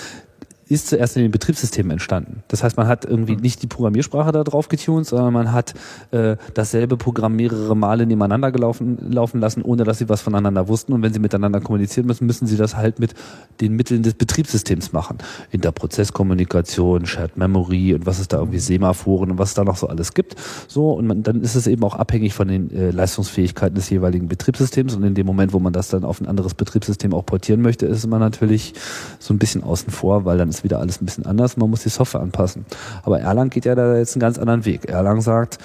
ist 0.71 0.89
zuerst 0.89 1.17
in 1.17 1.23
den 1.23 1.31
Betriebssystemen 1.33 1.91
entstanden. 1.93 2.43
Das 2.49 2.63
heißt, 2.63 2.77
man 2.77 2.87
hat 2.87 3.05
irgendwie 3.05 3.35
Mhm. 3.35 3.41
nicht 3.43 3.63
die 3.63 3.67
Programmiersprache 3.67 4.33
da 4.33 4.45
drauf 4.45 4.69
getunt, 4.69 5.07
sondern 5.07 5.33
man 5.33 5.53
hat 5.53 5.75
äh, 6.13 6.37
dasselbe 6.55 6.97
Programm 6.97 7.37
mehrere 7.37 7.77
Male 7.77 8.07
nebeneinander 8.07 8.53
gelaufen, 8.53 8.99
laufen 9.11 9.41
lassen, 9.41 9.63
ohne 9.63 9.85
dass 9.85 9.99
sie 9.99 10.09
was 10.09 10.21
voneinander 10.21 10.69
wussten. 10.69 10.93
Und 10.93 11.03
wenn 11.03 11.13
sie 11.13 11.19
miteinander 11.19 11.61
kommunizieren 11.61 12.07
müssen, 12.07 12.27
müssen 12.27 12.47
sie 12.47 12.57
das 12.57 12.77
halt 12.77 12.99
mit 13.01 13.15
den 13.61 13.75
Mitteln 13.75 14.03
des 14.03 14.15
Betriebssystems 14.15 14.93
machen. 14.93 15.19
Interprozesskommunikation, 15.51 17.07
Shared 17.07 17.37
Memory 17.37 17.95
und 17.95 18.07
was 18.07 18.19
es 18.19 18.29
da 18.29 18.39
irgendwie 18.39 18.59
Semaphoren 18.59 19.33
und 19.33 19.39
was 19.39 19.51
es 19.51 19.55
da 19.55 19.65
noch 19.65 19.77
so 19.77 19.89
alles 19.89 20.15
gibt. 20.15 20.37
So, 20.69 20.93
und 20.93 21.07
man, 21.07 21.23
dann 21.23 21.43
ist 21.43 21.55
es 21.55 21.67
eben 21.67 21.83
auch 21.83 21.97
abhängig 21.97 22.35
von 22.35 22.49
den 22.49 22.71
äh, 22.71 22.91
Leistungsfähigkeiten 22.91 23.75
des 23.75 23.91
jeweiligen 23.91 24.29
Betriebssystems. 24.29 24.95
Und 24.95 25.03
in 25.03 25.15
dem 25.15 25.27
Moment, 25.27 25.53
wo 25.53 25.59
man 25.59 25.73
das 25.73 25.89
dann 25.89 26.05
auf 26.05 26.21
ein 26.21 26.27
anderes 26.29 26.55
Betriebssystem 26.55 27.13
auch 27.13 27.27
portieren 27.27 27.61
möchte, 27.61 27.87
ist 27.87 28.07
man 28.07 28.21
natürlich 28.21 28.75
so 29.19 29.35
ein 29.35 29.39
bisschen 29.39 29.63
außen 29.63 29.91
vor, 29.91 30.25
weil 30.25 30.39
dann 30.39 30.49
ist 30.49 30.60
wieder 30.65 30.79
alles 30.79 31.01
ein 31.01 31.05
bisschen 31.07 31.27
anders. 31.27 31.57
Man 31.57 31.71
muss 31.71 31.83
die 31.83 31.89
Software 31.89 32.21
anpassen. 32.21 32.67
Aber 33.03 33.21
Erlang 33.21 33.51
geht 33.51 33.65
ja 33.65 33.75
da 33.75 33.97
jetzt 33.97 34.15
einen 34.15 34.21
ganz 34.21 34.39
anderen 34.39 34.65
Weg. 34.65 34.89
Erlang 34.89 35.21
sagt, 35.21 35.59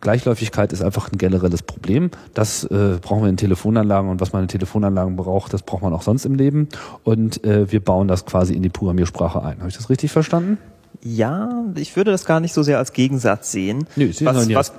Gleichläufigkeit 0.00 0.72
ist 0.72 0.82
einfach 0.82 1.10
ein 1.10 1.18
generelles 1.18 1.62
Problem. 1.62 2.10
Das 2.34 2.64
äh, 2.64 2.98
brauchen 3.00 3.22
wir 3.22 3.28
in 3.28 3.36
Telefonanlagen 3.36 4.10
und 4.10 4.20
was 4.20 4.32
man 4.32 4.42
in 4.42 4.48
Telefonanlagen 4.48 5.16
braucht, 5.16 5.52
das 5.52 5.62
braucht 5.62 5.82
man 5.82 5.92
auch 5.92 6.02
sonst 6.02 6.24
im 6.26 6.34
Leben. 6.34 6.68
Und 7.02 7.42
äh, 7.44 7.70
wir 7.70 7.80
bauen 7.80 8.08
das 8.08 8.24
quasi 8.24 8.54
in 8.54 8.62
die 8.62 8.68
Programmiersprache 8.68 9.42
ein. 9.42 9.58
Habe 9.58 9.68
ich 9.68 9.76
das 9.76 9.90
richtig 9.90 10.12
verstanden? 10.12 10.58
Ja, 11.02 11.64
ich 11.74 11.96
würde 11.96 12.10
das 12.10 12.24
gar 12.24 12.40
nicht 12.40 12.52
so 12.52 12.62
sehr 12.62 12.78
als 12.78 12.92
Gegensatz 12.92 13.52
sehen. 13.52 13.86
Nö, 13.96 14.10
was, 14.20 14.48
was, 14.54 14.72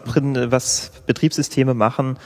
was 0.49 0.91
Betriebssysteme 1.05 1.73
machen, 1.73 2.17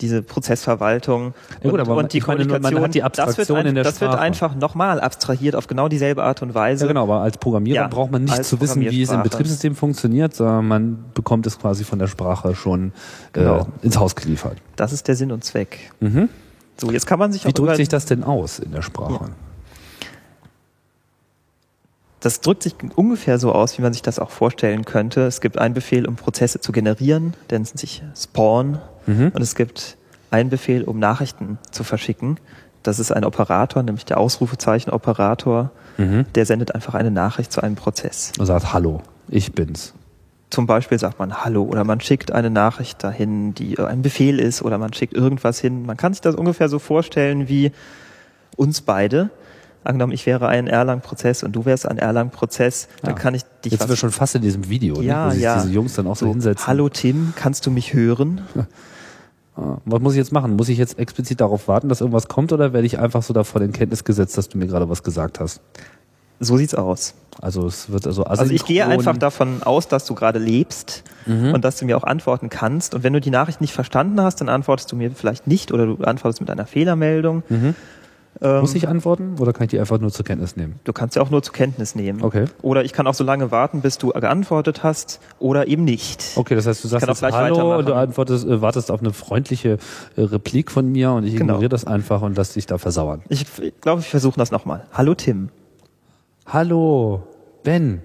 diese 0.00 0.22
Prozessverwaltung 0.22 1.34
Ja 1.62 1.70
gut, 1.70 1.80
und, 1.80 1.88
und 1.88 2.12
die 2.12 2.20
Kommunikation, 2.20 2.90
die 2.90 3.00
das, 3.00 3.38
wird, 3.38 3.50
ein, 3.50 3.74
das 3.74 4.00
wird 4.00 4.14
einfach 4.14 4.54
nochmal 4.54 5.00
abstrahiert 5.00 5.56
auf 5.56 5.66
genau 5.66 5.88
dieselbe 5.88 6.22
Art 6.22 6.42
und 6.42 6.54
Weise. 6.54 6.84
Ja, 6.84 6.88
genau, 6.88 7.04
aber 7.04 7.20
als 7.20 7.38
Programmierer 7.38 7.76
Ja, 7.82 7.88
braucht 7.88 8.10
man 8.10 8.24
nicht 8.24 8.44
zu 8.44 8.60
wissen, 8.60 8.82
wie 8.82 9.02
es 9.02 9.10
im. 9.10 9.22
Betriebssystem 9.22 9.74
funktioniert, 9.74 10.34
sondern 10.34 10.68
man 10.68 11.04
bekommt 11.14 11.46
es 11.46 11.58
quasi 11.58 11.84
von 11.84 11.98
der 11.98 12.06
Sprache 12.06 12.54
schon 12.54 12.92
Genau. 13.32 13.60
äh, 13.82 13.86
ins 13.86 13.98
Haus 13.98 14.14
geliefert. 14.14 14.58
Das 14.76 14.92
ist 14.92 15.08
der 15.08 15.16
Sinn 15.16 15.32
und 15.32 15.44
Zweck. 15.44 15.90
Mhm. 16.00 16.28
So, 16.78 16.90
jetzt 16.90 17.06
kann 17.06 17.18
man 17.18 17.32
sich 17.32 17.46
Wie 17.46 17.52
drückt 17.52 17.76
sich 17.76 17.88
das 17.88 18.04
denn 18.04 18.22
aus 18.22 18.58
in 18.58 18.72
der 18.72 18.82
Sprache? 18.82 19.30
Das 22.20 22.40
drückt 22.40 22.62
sich 22.62 22.74
ungefähr 22.96 23.38
so 23.38 23.52
aus, 23.52 23.78
wie 23.78 23.82
man 23.82 23.92
sich 23.92 24.02
das 24.02 24.18
auch 24.18 24.30
vorstellen 24.30 24.84
könnte. 24.84 25.22
Es 25.22 25.40
gibt 25.40 25.58
einen 25.58 25.74
Befehl, 25.74 26.06
um 26.06 26.16
Prozesse 26.16 26.60
zu 26.60 26.72
generieren, 26.72 27.34
der 27.50 27.58
nennt 27.58 27.78
sich 27.78 28.02
Spawn. 28.16 28.78
Mhm. 29.06 29.30
Und 29.34 29.42
es 29.42 29.54
gibt 29.54 29.96
einen 30.30 30.50
Befehl, 30.50 30.82
um 30.84 30.98
Nachrichten 30.98 31.58
zu 31.70 31.84
verschicken. 31.84 32.38
Das 32.82 32.98
ist 32.98 33.12
ein 33.12 33.24
Operator, 33.24 33.82
nämlich 33.82 34.04
der 34.04 34.18
Ausrufezeichen-Operator. 34.18 35.70
Mhm. 35.98 36.26
Der 36.34 36.46
sendet 36.46 36.74
einfach 36.74 36.94
eine 36.94 37.10
Nachricht 37.10 37.52
zu 37.52 37.62
einem 37.62 37.74
Prozess. 37.74 38.32
Und 38.38 38.46
sagt, 38.46 38.72
hallo, 38.72 39.02
ich 39.28 39.52
bin's. 39.52 39.94
Zum 40.50 40.66
Beispiel 40.66 40.98
sagt 40.98 41.18
man 41.18 41.44
Hallo 41.44 41.64
oder 41.64 41.82
man 41.82 42.00
schickt 42.00 42.30
eine 42.30 42.50
Nachricht 42.50 43.02
dahin, 43.02 43.52
die 43.54 43.78
ein 43.80 44.02
Befehl 44.02 44.38
ist 44.38 44.62
oder 44.62 44.78
man 44.78 44.92
schickt 44.92 45.12
irgendwas 45.14 45.58
hin. 45.58 45.84
Man 45.84 45.96
kann 45.96 46.12
sich 46.12 46.20
das 46.20 46.36
ungefähr 46.36 46.68
so 46.68 46.78
vorstellen 46.78 47.48
wie 47.48 47.72
uns 48.56 48.80
beide. 48.80 49.30
Angenommen, 49.82 50.12
ich 50.12 50.24
wäre 50.24 50.46
ein 50.48 50.68
Erlang-Prozess 50.68 51.42
und 51.42 51.52
du 51.52 51.64
wärst 51.64 51.86
ein 51.88 51.98
Erlang-Prozess, 51.98 52.88
dann 53.02 53.14
Ja. 53.14 53.20
kann 53.20 53.34
ich 53.34 53.42
dich 53.64 53.72
Jetzt 53.72 53.80
sind 53.82 53.88
wir 53.88 53.96
schon 53.96 54.10
fast 54.12 54.34
in 54.36 54.42
diesem 54.42 54.68
Video, 54.68 55.00
Ja, 55.02 55.24
ne, 55.24 55.30
wo 55.30 55.34
sich 55.34 55.42
ja. 55.42 55.56
diese 55.60 55.72
Jungs 55.72 55.94
dann 55.94 56.06
auch 56.06 56.16
so, 56.16 56.26
so, 56.26 56.32
hinsetzen. 56.32 56.66
Hallo 56.66 56.88
Tim, 56.88 57.32
kannst 57.36 57.66
du 57.66 57.70
mich 57.72 57.92
hören? 57.94 58.40
Ah, 59.56 59.78
Was 59.86 60.00
muss 60.00 60.12
ich 60.12 60.18
jetzt 60.18 60.32
machen? 60.32 60.54
Muss 60.56 60.68
ich 60.68 60.76
jetzt 60.78 60.98
explizit 60.98 61.40
darauf 61.40 61.66
warten, 61.68 61.88
dass 61.88 62.00
irgendwas 62.00 62.28
kommt 62.28 62.52
oder 62.52 62.72
werde 62.72 62.86
ich 62.86 62.98
einfach 62.98 63.22
so 63.22 63.32
davor 63.32 63.60
in 63.62 63.72
Kenntnis 63.72 64.04
gesetzt, 64.04 64.36
dass 64.36 64.48
du 64.48 64.58
mir 64.58 64.66
gerade 64.66 64.88
was 64.88 65.02
gesagt 65.02 65.40
hast? 65.40 65.60
So 66.38 66.58
sieht's 66.58 66.74
aus. 66.74 67.14
Also 67.40 67.66
es 67.66 67.90
wird 67.90 68.06
also 68.06 68.24
Also 68.24 68.52
ich 68.52 68.64
gehe 68.66 68.84
asynchron- 68.84 68.90
einfach 68.92 69.16
davon 69.16 69.62
aus, 69.62 69.88
dass 69.88 70.04
du 70.04 70.14
gerade 70.14 70.38
lebst 70.38 71.02
Mhm. 71.24 71.54
und 71.54 71.64
dass 71.64 71.78
du 71.78 71.86
mir 71.86 71.96
auch 71.96 72.04
antworten 72.04 72.50
kannst. 72.50 72.94
Und 72.94 73.02
wenn 73.04 73.14
du 73.14 73.20
die 73.22 73.30
Nachricht 73.30 73.62
nicht 73.62 73.72
verstanden 73.72 74.20
hast, 74.20 74.42
dann 74.42 74.50
antwortest 74.50 74.92
du 74.92 74.96
mir 74.96 75.10
vielleicht 75.12 75.46
nicht 75.46 75.72
oder 75.72 75.86
du 75.86 75.96
antwortest 76.04 76.40
mit 76.42 76.50
einer 76.50 76.66
Fehlermeldung. 76.66 77.42
Mhm. 77.48 77.74
Ähm, 78.40 78.60
Muss 78.60 78.74
ich 78.74 78.86
antworten 78.86 79.36
oder 79.38 79.52
kann 79.52 79.64
ich 79.64 79.70
die 79.70 79.80
einfach 79.80 79.98
nur 79.98 80.10
zur 80.10 80.24
Kenntnis 80.24 80.56
nehmen? 80.56 80.78
Du 80.84 80.92
kannst 80.92 81.16
ja 81.16 81.22
auch 81.22 81.30
nur 81.30 81.42
zur 81.42 81.54
Kenntnis 81.54 81.94
nehmen. 81.94 82.22
Okay. 82.22 82.44
Oder 82.62 82.84
ich 82.84 82.92
kann 82.92 83.06
auch 83.06 83.14
so 83.14 83.24
lange 83.24 83.50
warten, 83.50 83.80
bis 83.80 83.96
du 83.98 84.08
geantwortet 84.10 84.82
hast 84.82 85.20
oder 85.38 85.66
eben 85.68 85.84
nicht. 85.84 86.32
Okay, 86.36 86.54
das 86.54 86.66
heißt, 86.66 86.84
du 86.84 86.88
sagst 86.88 87.08
jetzt 87.08 87.22
Hallo 87.22 87.78
und 87.78 87.88
du 87.88 87.94
antwortest, 87.94 88.46
äh, 88.46 88.60
wartest 88.60 88.90
auf 88.90 89.00
eine 89.00 89.12
freundliche 89.12 89.78
äh, 90.16 90.20
Replik 90.20 90.70
von 90.70 90.90
mir 90.90 91.12
und 91.12 91.24
ich 91.24 91.32
Genau. 91.36 91.54
ignoriere 91.54 91.70
das 91.70 91.86
einfach 91.86 92.20
und 92.22 92.36
lass 92.36 92.52
dich 92.52 92.66
da 92.66 92.76
versauern. 92.78 93.22
Ich 93.28 93.46
ich 93.60 93.80
glaube, 93.80 94.00
ich 94.02 94.08
versuche 94.08 94.38
das 94.38 94.50
nochmal. 94.50 94.84
Hallo 94.92 95.14
Tim. 95.14 95.48
Hallo, 96.46 97.22
Ben. 97.64 98.02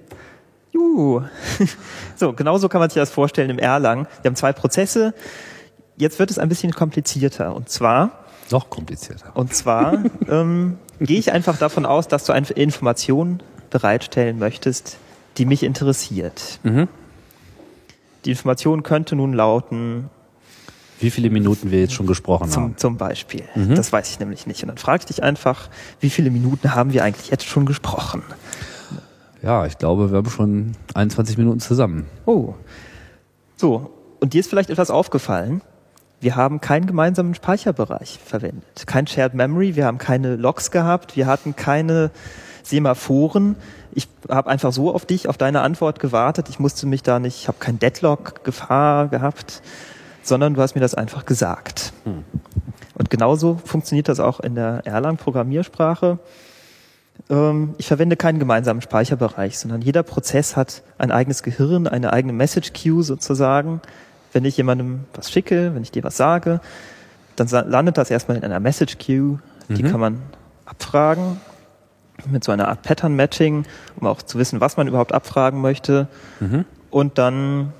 Juhu. 0.71 1.21
so, 2.15 2.33
genauso 2.33 2.69
kann 2.69 2.79
man 2.79 2.89
sich 2.89 2.99
das 3.01 3.11
vorstellen 3.11 3.49
im 3.49 3.59
Erlang. 3.59 4.07
Wir 4.21 4.29
haben 4.29 4.35
zwei 4.35 4.53
Prozesse. 4.53 5.13
Jetzt 5.97 6.17
wird 6.19 6.31
es 6.31 6.39
ein 6.39 6.49
bisschen 6.49 6.71
komplizierter. 6.71 7.55
Und 7.55 7.69
zwar, 7.69 8.20
Noch 8.51 8.69
komplizierter. 8.69 9.31
und 9.35 9.53
zwar 9.53 10.03
ähm, 10.29 10.77
gehe 10.99 11.17
ich 11.19 11.31
einfach 11.31 11.57
davon 11.57 11.85
aus, 11.85 12.07
dass 12.07 12.25
du 12.25 12.33
eine 12.33 12.47
Information 12.47 13.41
bereitstellen 13.69 14.37
möchtest, 14.39 14.97
die 15.37 15.45
mich 15.45 15.63
interessiert. 15.63 16.59
Mhm. 16.63 16.87
Die 18.25 18.31
Information 18.31 18.83
könnte 18.83 19.15
nun 19.15 19.33
lauten, 19.33 20.09
Wie 20.99 21.09
viele 21.09 21.29
Minuten 21.29 21.71
wir 21.71 21.79
jetzt 21.79 21.93
schon 21.93 22.05
gesprochen 22.05 22.49
Zum, 22.51 22.63
haben. 22.63 22.77
zum 22.77 22.97
Beispiel. 22.97 23.43
Mhm. 23.55 23.75
Das 23.75 23.91
weiß 23.91 24.09
ich 24.11 24.19
nämlich 24.19 24.45
nicht. 24.45 24.61
Und 24.61 24.67
dann 24.67 24.77
frage 24.77 24.99
ich 24.99 25.05
dich 25.05 25.23
einfach, 25.23 25.69
wie 25.99 26.09
viele 26.09 26.29
Minuten 26.29 26.75
haben 26.75 26.93
wir 26.93 27.03
eigentlich 27.03 27.31
jetzt 27.31 27.45
schon 27.45 27.65
gesprochen? 27.65 28.21
Ja, 29.41 29.65
ich 29.65 29.79
glaube, 29.79 30.11
wir 30.11 30.17
haben 30.17 30.29
schon 30.29 30.73
21 30.93 31.37
Minuten 31.37 31.59
zusammen. 31.59 32.05
Oh. 32.27 32.53
So, 33.55 33.89
und 34.19 34.33
dir 34.33 34.39
ist 34.41 34.49
vielleicht 34.49 34.69
etwas 34.69 34.91
aufgefallen. 34.91 35.61
Wir 36.21 36.35
haben 36.35 36.61
keinen 36.61 36.85
gemeinsamen 36.85 37.33
Speicherbereich 37.33 38.19
verwendet. 38.23 38.85
Kein 38.85 39.07
Shared 39.07 39.33
Memory, 39.33 39.75
wir 39.75 39.85
haben 39.85 39.97
keine 39.97 40.35
Logs 40.35 40.69
gehabt, 40.69 41.17
wir 41.17 41.25
hatten 41.25 41.55
keine 41.55 42.11
Semaphoren. 42.61 43.55
Ich 43.91 44.07
habe 44.29 44.47
einfach 44.49 44.71
so 44.71 44.93
auf 44.93 45.07
dich, 45.07 45.27
auf 45.27 45.37
deine 45.37 45.61
Antwort 45.61 45.99
gewartet. 45.99 46.47
Ich 46.47 46.59
musste 46.59 46.85
mich 46.85 47.01
da 47.01 47.19
nicht, 47.19 47.37
ich 47.37 47.47
habe 47.47 47.57
kein 47.59 47.79
Deadlock-Gefahr 47.79 49.07
gehabt, 49.07 49.63
sondern 50.21 50.53
du 50.53 50.61
hast 50.61 50.75
mir 50.75 50.81
das 50.81 50.93
einfach 50.93 51.25
gesagt. 51.25 51.91
Und 52.93 53.09
genauso 53.09 53.59
funktioniert 53.65 54.07
das 54.07 54.19
auch 54.19 54.39
in 54.39 54.53
der 54.53 54.81
Erlang-Programmiersprache. 54.85 56.19
Ähm, 57.31 57.73
ich 57.79 57.87
verwende 57.87 58.15
keinen 58.15 58.37
gemeinsamen 58.37 58.81
Speicherbereich, 58.81 59.57
sondern 59.57 59.81
jeder 59.81 60.03
Prozess 60.03 60.55
hat 60.55 60.83
ein 60.99 61.11
eigenes 61.11 61.41
Gehirn, 61.41 61.87
eine 61.87 62.13
eigene 62.13 62.33
Message 62.33 62.73
Queue 62.73 63.01
sozusagen. 63.01 63.81
Wenn 64.33 64.45
ich 64.45 64.57
jemandem 64.57 65.01
was 65.13 65.31
schicke, 65.31 65.73
wenn 65.75 65.83
ich 65.83 65.91
dir 65.91 66.03
was 66.03 66.17
sage, 66.17 66.59
dann 67.35 67.47
landet 67.69 67.97
das 67.97 68.09
erstmal 68.11 68.37
in 68.37 68.43
einer 68.43 68.59
Message 68.59 68.97
Queue. 68.97 69.39
Die 69.69 69.83
Mhm. 69.83 69.91
kann 69.91 69.99
man 69.99 70.21
abfragen 70.65 71.39
mit 72.29 72.43
so 72.43 72.51
einer 72.51 72.67
Art 72.67 72.81
Pattern 72.83 73.15
Matching, 73.15 73.65
um 73.99 74.07
auch 74.07 74.21
zu 74.21 74.37
wissen, 74.37 74.61
was 74.61 74.77
man 74.77 74.87
überhaupt 74.87 75.11
abfragen 75.13 75.59
möchte. 75.61 76.07
Mhm. 76.39 76.65
Und 76.89 77.17
dann 77.17 77.73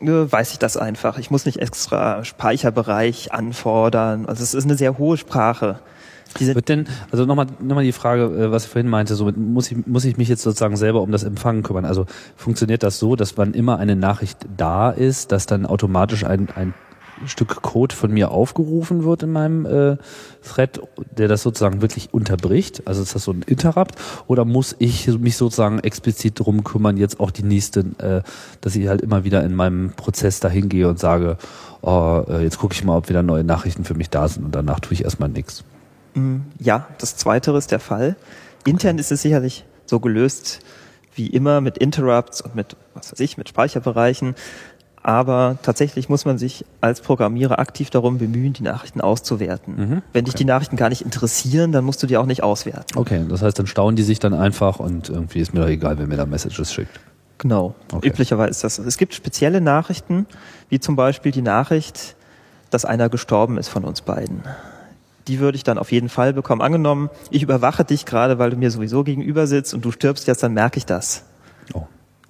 äh, 0.00 0.06
weiß 0.30 0.52
ich 0.52 0.58
das 0.58 0.76
einfach. 0.76 1.18
Ich 1.18 1.30
muss 1.30 1.46
nicht 1.46 1.60
extra 1.60 2.24
Speicherbereich 2.24 3.32
anfordern. 3.32 4.26
Also 4.26 4.42
es 4.42 4.52
ist 4.54 4.64
eine 4.64 4.76
sehr 4.76 4.98
hohe 4.98 5.16
Sprache. 5.16 5.78
Wird 6.40 6.68
denn, 6.68 6.86
also 7.10 7.24
nochmal 7.24 7.46
noch 7.60 7.76
mal 7.76 7.84
die 7.84 7.92
Frage, 7.92 8.24
äh, 8.24 8.50
was 8.50 8.64
ich 8.64 8.70
vorhin 8.70 8.90
meinte, 8.90 9.14
so 9.14 9.30
muss 9.36 9.70
ich, 9.70 9.86
muss 9.86 10.04
ich 10.04 10.16
mich 10.16 10.28
jetzt 10.28 10.42
sozusagen 10.42 10.76
selber 10.76 11.02
um 11.02 11.12
das 11.12 11.24
Empfangen 11.24 11.62
kümmern? 11.62 11.84
Also 11.84 12.06
funktioniert 12.36 12.82
das 12.82 12.98
so, 12.98 13.16
dass 13.16 13.36
wann 13.38 13.54
immer 13.54 13.78
eine 13.78 13.96
Nachricht 13.96 14.38
da 14.56 14.90
ist, 14.90 15.32
dass 15.32 15.46
dann 15.46 15.66
automatisch 15.66 16.24
ein, 16.24 16.48
ein 16.54 16.74
Stück 17.26 17.62
Code 17.62 17.94
von 17.94 18.12
mir 18.12 18.30
aufgerufen 18.30 19.04
wird 19.04 19.22
in 19.22 19.32
meinem 19.32 19.66
äh, 19.66 19.96
Thread, 20.42 20.80
der 21.16 21.28
das 21.28 21.42
sozusagen 21.42 21.82
wirklich 21.82 22.12
unterbricht? 22.12 22.82
Also 22.86 23.02
ist 23.02 23.14
das 23.14 23.24
so 23.24 23.32
ein 23.32 23.42
Interrupt? 23.42 23.96
Oder 24.26 24.44
muss 24.44 24.74
ich 24.78 25.06
mich 25.18 25.36
sozusagen 25.36 25.78
explizit 25.78 26.40
drum 26.40 26.64
kümmern, 26.64 26.96
jetzt 26.96 27.20
auch 27.20 27.30
die 27.30 27.42
nächste, 27.42 27.80
äh, 27.98 28.22
dass 28.60 28.76
ich 28.76 28.88
halt 28.88 29.00
immer 29.00 29.24
wieder 29.24 29.44
in 29.44 29.54
meinem 29.54 29.92
Prozess 29.92 30.40
dahin 30.40 30.68
gehe 30.68 30.88
und 30.88 30.98
sage, 30.98 31.38
oh, 31.82 32.22
äh, 32.28 32.42
jetzt 32.42 32.58
gucke 32.58 32.74
ich 32.74 32.84
mal, 32.84 32.96
ob 32.96 33.08
wieder 33.08 33.22
neue 33.22 33.44
Nachrichten 33.44 33.84
für 33.84 33.94
mich 33.94 34.10
da 34.10 34.28
sind 34.28 34.44
und 34.44 34.54
danach 34.54 34.80
tue 34.80 34.94
ich 34.94 35.04
erstmal 35.04 35.28
nichts. 35.28 35.64
Mm, 36.14 36.38
Ja, 36.58 36.88
das 36.98 37.16
Zweite 37.16 37.52
ist 37.52 37.70
der 37.70 37.80
Fall. 37.80 38.16
Intern 38.66 38.98
ist 38.98 39.12
es 39.12 39.22
sicherlich 39.22 39.64
so 39.86 40.00
gelöst 40.00 40.60
wie 41.16 41.26
immer 41.28 41.60
mit 41.60 41.78
Interrupts 41.78 42.40
und 42.40 42.54
mit, 42.56 42.76
was 42.94 43.12
weiß 43.12 43.20
ich, 43.20 43.36
mit 43.38 43.48
Speicherbereichen. 43.48 44.34
Aber 45.02 45.58
tatsächlich 45.62 46.08
muss 46.08 46.24
man 46.24 46.38
sich 46.38 46.64
als 46.80 47.02
Programmierer 47.02 47.58
aktiv 47.58 47.90
darum 47.90 48.16
bemühen, 48.18 48.54
die 48.54 48.62
Nachrichten 48.62 49.02
auszuwerten. 49.02 49.76
Mhm, 49.76 50.02
Wenn 50.14 50.24
dich 50.24 50.32
okay. 50.34 50.38
die 50.44 50.46
Nachrichten 50.46 50.76
gar 50.76 50.88
nicht 50.88 51.02
interessieren, 51.02 51.72
dann 51.72 51.84
musst 51.84 52.02
du 52.02 52.06
die 52.06 52.16
auch 52.16 52.24
nicht 52.24 52.42
auswerten. 52.42 52.96
Okay, 52.98 53.22
das 53.28 53.42
heißt, 53.42 53.58
dann 53.58 53.66
stauen 53.66 53.96
die 53.96 54.02
sich 54.02 54.18
dann 54.18 54.32
einfach 54.32 54.80
und 54.80 55.10
irgendwie 55.10 55.40
ist 55.40 55.52
mir 55.52 55.60
doch 55.60 55.68
egal, 55.68 55.98
wer 55.98 56.06
mir 56.06 56.16
da 56.16 56.24
Messages 56.24 56.72
schickt. 56.72 57.00
Genau. 57.36 57.74
Okay. 57.92 58.08
Üblicherweise 58.08 58.50
ist 58.50 58.64
das 58.64 58.76
so. 58.76 58.82
Es 58.84 58.96
gibt 58.96 59.12
spezielle 59.14 59.60
Nachrichten, 59.60 60.26
wie 60.70 60.80
zum 60.80 60.96
Beispiel 60.96 61.32
die 61.32 61.42
Nachricht, 61.42 62.16
dass 62.70 62.86
einer 62.86 63.10
gestorben 63.10 63.58
ist 63.58 63.68
von 63.68 63.84
uns 63.84 64.00
beiden. 64.00 64.42
Die 65.28 65.38
würde 65.40 65.56
ich 65.56 65.64
dann 65.64 65.78
auf 65.78 65.90
jeden 65.92 66.08
Fall 66.08 66.32
bekommen. 66.32 66.60
Angenommen, 66.60 67.08
ich 67.30 67.42
überwache 67.42 67.84
dich 67.84 68.04
gerade, 68.04 68.38
weil 68.38 68.50
du 68.50 68.56
mir 68.56 68.70
sowieso 68.70 69.04
gegenüber 69.04 69.46
sitzt 69.46 69.72
und 69.74 69.84
du 69.84 69.90
stirbst 69.90 70.26
jetzt, 70.26 70.42
dann 70.42 70.52
merke 70.54 70.76
ich 70.78 70.84
das. 70.86 71.24
Oh, 71.72 71.84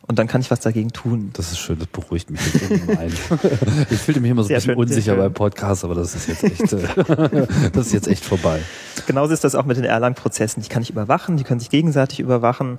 Und 0.06 0.18
dann 0.20 0.28
kann 0.28 0.40
ich 0.40 0.50
was 0.50 0.60
dagegen 0.60 0.92
tun. 0.92 1.30
das 1.32 1.50
ist 1.50 1.58
schön, 1.58 1.78
das 1.78 1.88
beruhigt 1.88 2.30
mich 2.30 2.40
jetzt 2.54 2.70
ungemein. 2.70 3.12
ich 3.90 3.98
fühlte 3.98 4.20
mich 4.20 4.30
immer 4.30 4.42
so 4.44 4.46
ein 4.46 4.48
Sehr 4.48 4.56
bisschen 4.56 4.70
schön, 4.74 4.78
unsicher 4.78 5.16
beim 5.16 5.32
Podcast, 5.34 5.84
aber 5.84 5.94
das 5.96 6.14
ist 6.14 6.28
jetzt 6.28 6.44
echt, 6.44 6.72
äh, 6.72 7.46
das 7.72 7.86
ist 7.86 7.92
jetzt 7.92 8.06
echt 8.08 8.24
vorbei. 8.24 8.60
Genauso 9.08 9.32
ist 9.34 9.42
das 9.42 9.54
auch 9.56 9.64
mit 9.64 9.76
den 9.76 9.84
Erlang-Prozessen. 9.84 10.62
Die 10.62 10.68
kann 10.68 10.82
ich 10.82 10.90
überwachen, 10.90 11.36
die 11.36 11.42
können 11.44 11.58
sich 11.58 11.70
gegenseitig 11.70 12.20
überwachen. 12.20 12.78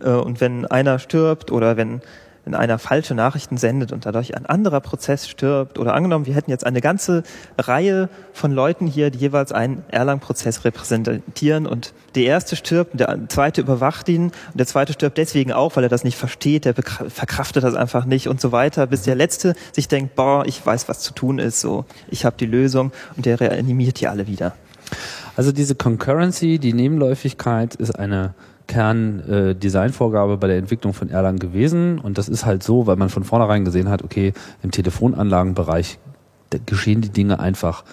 Äh, 0.00 0.10
Und 0.10 0.42
wenn 0.42 0.66
einer 0.66 0.98
stirbt 0.98 1.50
oder 1.50 1.78
wenn, 1.78 2.02
wenn 2.46 2.54
einer 2.54 2.78
falsche 2.78 3.14
Nachrichten 3.14 3.56
sendet 3.56 3.90
und 3.90 4.06
dadurch 4.06 4.36
ein 4.36 4.46
anderer 4.46 4.80
Prozess 4.80 5.28
stirbt 5.28 5.80
oder 5.80 5.94
angenommen, 5.94 6.26
wir 6.26 6.34
hätten 6.34 6.52
jetzt 6.52 6.64
eine 6.64 6.80
ganze 6.80 7.24
Reihe 7.58 8.08
von 8.32 8.52
Leuten 8.52 8.86
hier, 8.86 9.10
die 9.10 9.18
jeweils 9.18 9.50
einen 9.50 9.82
Erlang-Prozess 9.88 10.64
repräsentieren 10.64 11.66
und 11.66 11.92
der 12.14 12.22
erste 12.22 12.54
stirbt, 12.54 12.92
und 12.92 13.00
der 13.00 13.18
zweite 13.28 13.60
überwacht 13.60 14.08
ihn 14.08 14.26
und 14.26 14.32
der 14.54 14.66
zweite 14.66 14.92
stirbt 14.92 15.18
deswegen 15.18 15.52
auch, 15.52 15.74
weil 15.74 15.82
er 15.82 15.88
das 15.88 16.04
nicht 16.04 16.16
versteht, 16.16 16.66
der 16.66 16.74
verkraftet 16.74 17.64
das 17.64 17.74
einfach 17.74 18.04
nicht 18.04 18.28
und 18.28 18.40
so 18.40 18.52
weiter, 18.52 18.86
bis 18.86 19.02
der 19.02 19.16
letzte 19.16 19.56
sich 19.72 19.88
denkt, 19.88 20.14
boah, 20.14 20.46
ich 20.46 20.64
weiß, 20.64 20.88
was 20.88 21.00
zu 21.00 21.12
tun 21.12 21.40
ist, 21.40 21.60
so, 21.60 21.84
ich 22.08 22.24
habe 22.24 22.36
die 22.38 22.46
Lösung 22.46 22.92
und 23.16 23.26
der 23.26 23.40
reanimiert 23.40 24.00
die 24.00 24.06
alle 24.06 24.28
wieder. 24.28 24.54
Also 25.34 25.50
diese 25.50 25.74
Concurrency, 25.74 26.60
die 26.60 26.72
Nebenläufigkeit, 26.72 27.74
ist 27.74 27.98
eine 27.98 28.34
Kern-Designvorgabe 28.66 30.36
bei 30.36 30.48
der 30.48 30.58
Entwicklung 30.58 30.92
von 30.92 31.08
Erlang 31.08 31.38
gewesen. 31.38 31.98
Und 31.98 32.18
das 32.18 32.28
ist 32.28 32.44
halt 32.44 32.62
so, 32.62 32.86
weil 32.86 32.96
man 32.96 33.08
von 33.08 33.24
vornherein 33.24 33.64
gesehen 33.64 33.88
hat, 33.88 34.02
okay, 34.02 34.32
im 34.62 34.70
Telefonanlagenbereich 34.70 35.98
geschehen 36.64 37.00
die 37.00 37.10
Dinge 37.10 37.40
einfach 37.40 37.84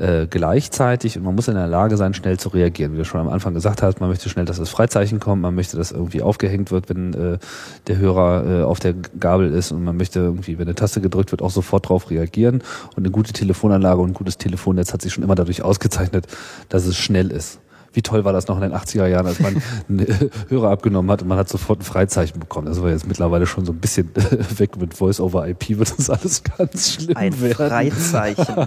äh, 0.00 0.26
gleichzeitig 0.28 1.18
und 1.18 1.24
man 1.24 1.34
muss 1.34 1.48
in 1.48 1.54
der 1.54 1.66
Lage 1.66 1.96
sein, 1.96 2.14
schnell 2.14 2.38
zu 2.38 2.48
reagieren. 2.48 2.94
Wie 2.94 2.96
du 2.96 3.04
schon 3.04 3.20
am 3.20 3.28
Anfang 3.28 3.52
gesagt 3.54 3.82
hast, 3.82 4.00
man 4.00 4.08
möchte 4.08 4.28
schnell, 4.30 4.46
dass 4.46 4.56
das 4.56 4.70
Freizeichen 4.70 5.20
kommt, 5.20 5.42
man 5.42 5.54
möchte, 5.54 5.76
dass 5.76 5.92
irgendwie 5.92 6.22
aufgehängt 6.22 6.70
wird, 6.70 6.88
wenn 6.88 7.12
äh, 7.12 7.38
der 7.86 7.98
Hörer 7.98 8.46
äh, 8.46 8.62
auf 8.62 8.80
der 8.80 8.94
Gabel 8.94 9.52
ist 9.52 9.72
und 9.72 9.84
man 9.84 9.96
möchte 9.96 10.20
irgendwie, 10.20 10.58
wenn 10.58 10.66
eine 10.66 10.74
Taste 10.74 11.02
gedrückt 11.02 11.32
wird, 11.32 11.42
auch 11.42 11.50
sofort 11.50 11.84
darauf 11.84 12.10
reagieren. 12.10 12.62
Und 12.96 13.04
eine 13.04 13.10
gute 13.10 13.32
Telefonanlage 13.32 14.00
und 14.00 14.10
ein 14.10 14.14
gutes 14.14 14.38
Telefonnetz 14.38 14.92
hat 14.94 15.02
sich 15.02 15.12
schon 15.12 15.22
immer 15.22 15.34
dadurch 15.34 15.62
ausgezeichnet, 15.62 16.26
dass 16.70 16.86
es 16.86 16.96
schnell 16.96 17.30
ist. 17.30 17.60
Wie 17.92 18.02
toll 18.02 18.24
war 18.24 18.32
das 18.32 18.46
noch 18.48 18.56
in 18.56 18.62
den 18.62 18.72
80er 18.72 19.06
Jahren, 19.06 19.26
als 19.26 19.40
man 19.40 19.60
einen 19.88 20.00
äh, 20.00 20.30
Hörer 20.48 20.70
abgenommen 20.70 21.10
hat 21.10 21.22
und 21.22 21.28
man 21.28 21.38
hat 21.38 21.48
sofort 21.48 21.80
ein 21.80 21.84
Freizeichen 21.84 22.38
bekommen. 22.38 22.66
Das 22.66 22.80
war 22.82 22.90
jetzt 22.90 23.06
mittlerweile 23.06 23.46
schon 23.46 23.64
so 23.64 23.72
ein 23.72 23.78
bisschen 23.78 24.10
weg 24.56 24.76
mit 24.76 24.94
Voice-over-IP, 24.94 25.78
wird 25.78 25.98
das 25.98 26.10
alles 26.10 26.42
ganz 26.42 26.94
schlimm 26.94 27.16
Ein 27.16 27.40
werden. 27.40 27.54
Freizeichen. 27.54 28.46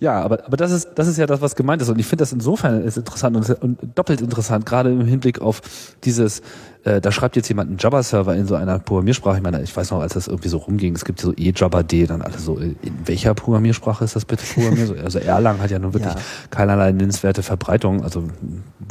Ja, 0.00 0.22
aber, 0.22 0.46
aber 0.46 0.56
das 0.56 0.70
ist, 0.70 0.90
das 0.94 1.06
ist 1.06 1.16
ja 1.16 1.26
das, 1.26 1.40
was 1.40 1.54
gemeint 1.56 1.82
ist. 1.82 1.88
Und 1.88 1.98
ich 1.98 2.06
finde 2.06 2.22
das 2.22 2.32
insofern 2.32 2.82
ist 2.82 2.96
interessant 2.96 3.36
und, 3.36 3.50
und 3.62 3.78
doppelt 3.94 4.20
interessant, 4.20 4.66
gerade 4.66 4.90
im 4.90 5.04
Hinblick 5.04 5.40
auf 5.40 5.60
dieses, 6.04 6.42
äh, 6.84 7.00
da 7.00 7.12
schreibt 7.12 7.36
jetzt 7.36 7.48
jemand 7.48 7.68
einen 7.68 7.78
Jabba-Server 7.78 8.34
in 8.34 8.46
so 8.46 8.54
einer 8.54 8.78
Programmiersprache. 8.78 9.36
Ich 9.36 9.42
meine, 9.42 9.62
ich 9.62 9.76
weiß 9.76 9.90
noch, 9.90 10.00
als 10.00 10.14
das 10.14 10.28
irgendwie 10.28 10.48
so 10.48 10.58
rumging, 10.58 10.94
es 10.94 11.04
gibt 11.04 11.20
so 11.20 11.32
E-Jabba-D, 11.36 12.06
dann 12.06 12.22
alle 12.22 12.38
so, 12.38 12.56
in 12.56 12.76
welcher 13.04 13.34
Programmiersprache 13.34 14.04
ist 14.04 14.16
das 14.16 14.24
bitte 14.24 14.44
programmiert? 14.44 14.98
Also 15.04 15.18
Erlang 15.18 15.60
hat 15.60 15.70
ja 15.70 15.78
nun 15.78 15.92
wirklich 15.92 16.14
Ja. 16.14 16.20
keinerlei 16.50 16.92
nennenswerte 16.92 17.42
Verbreitung. 17.42 18.02
Also 18.02 18.24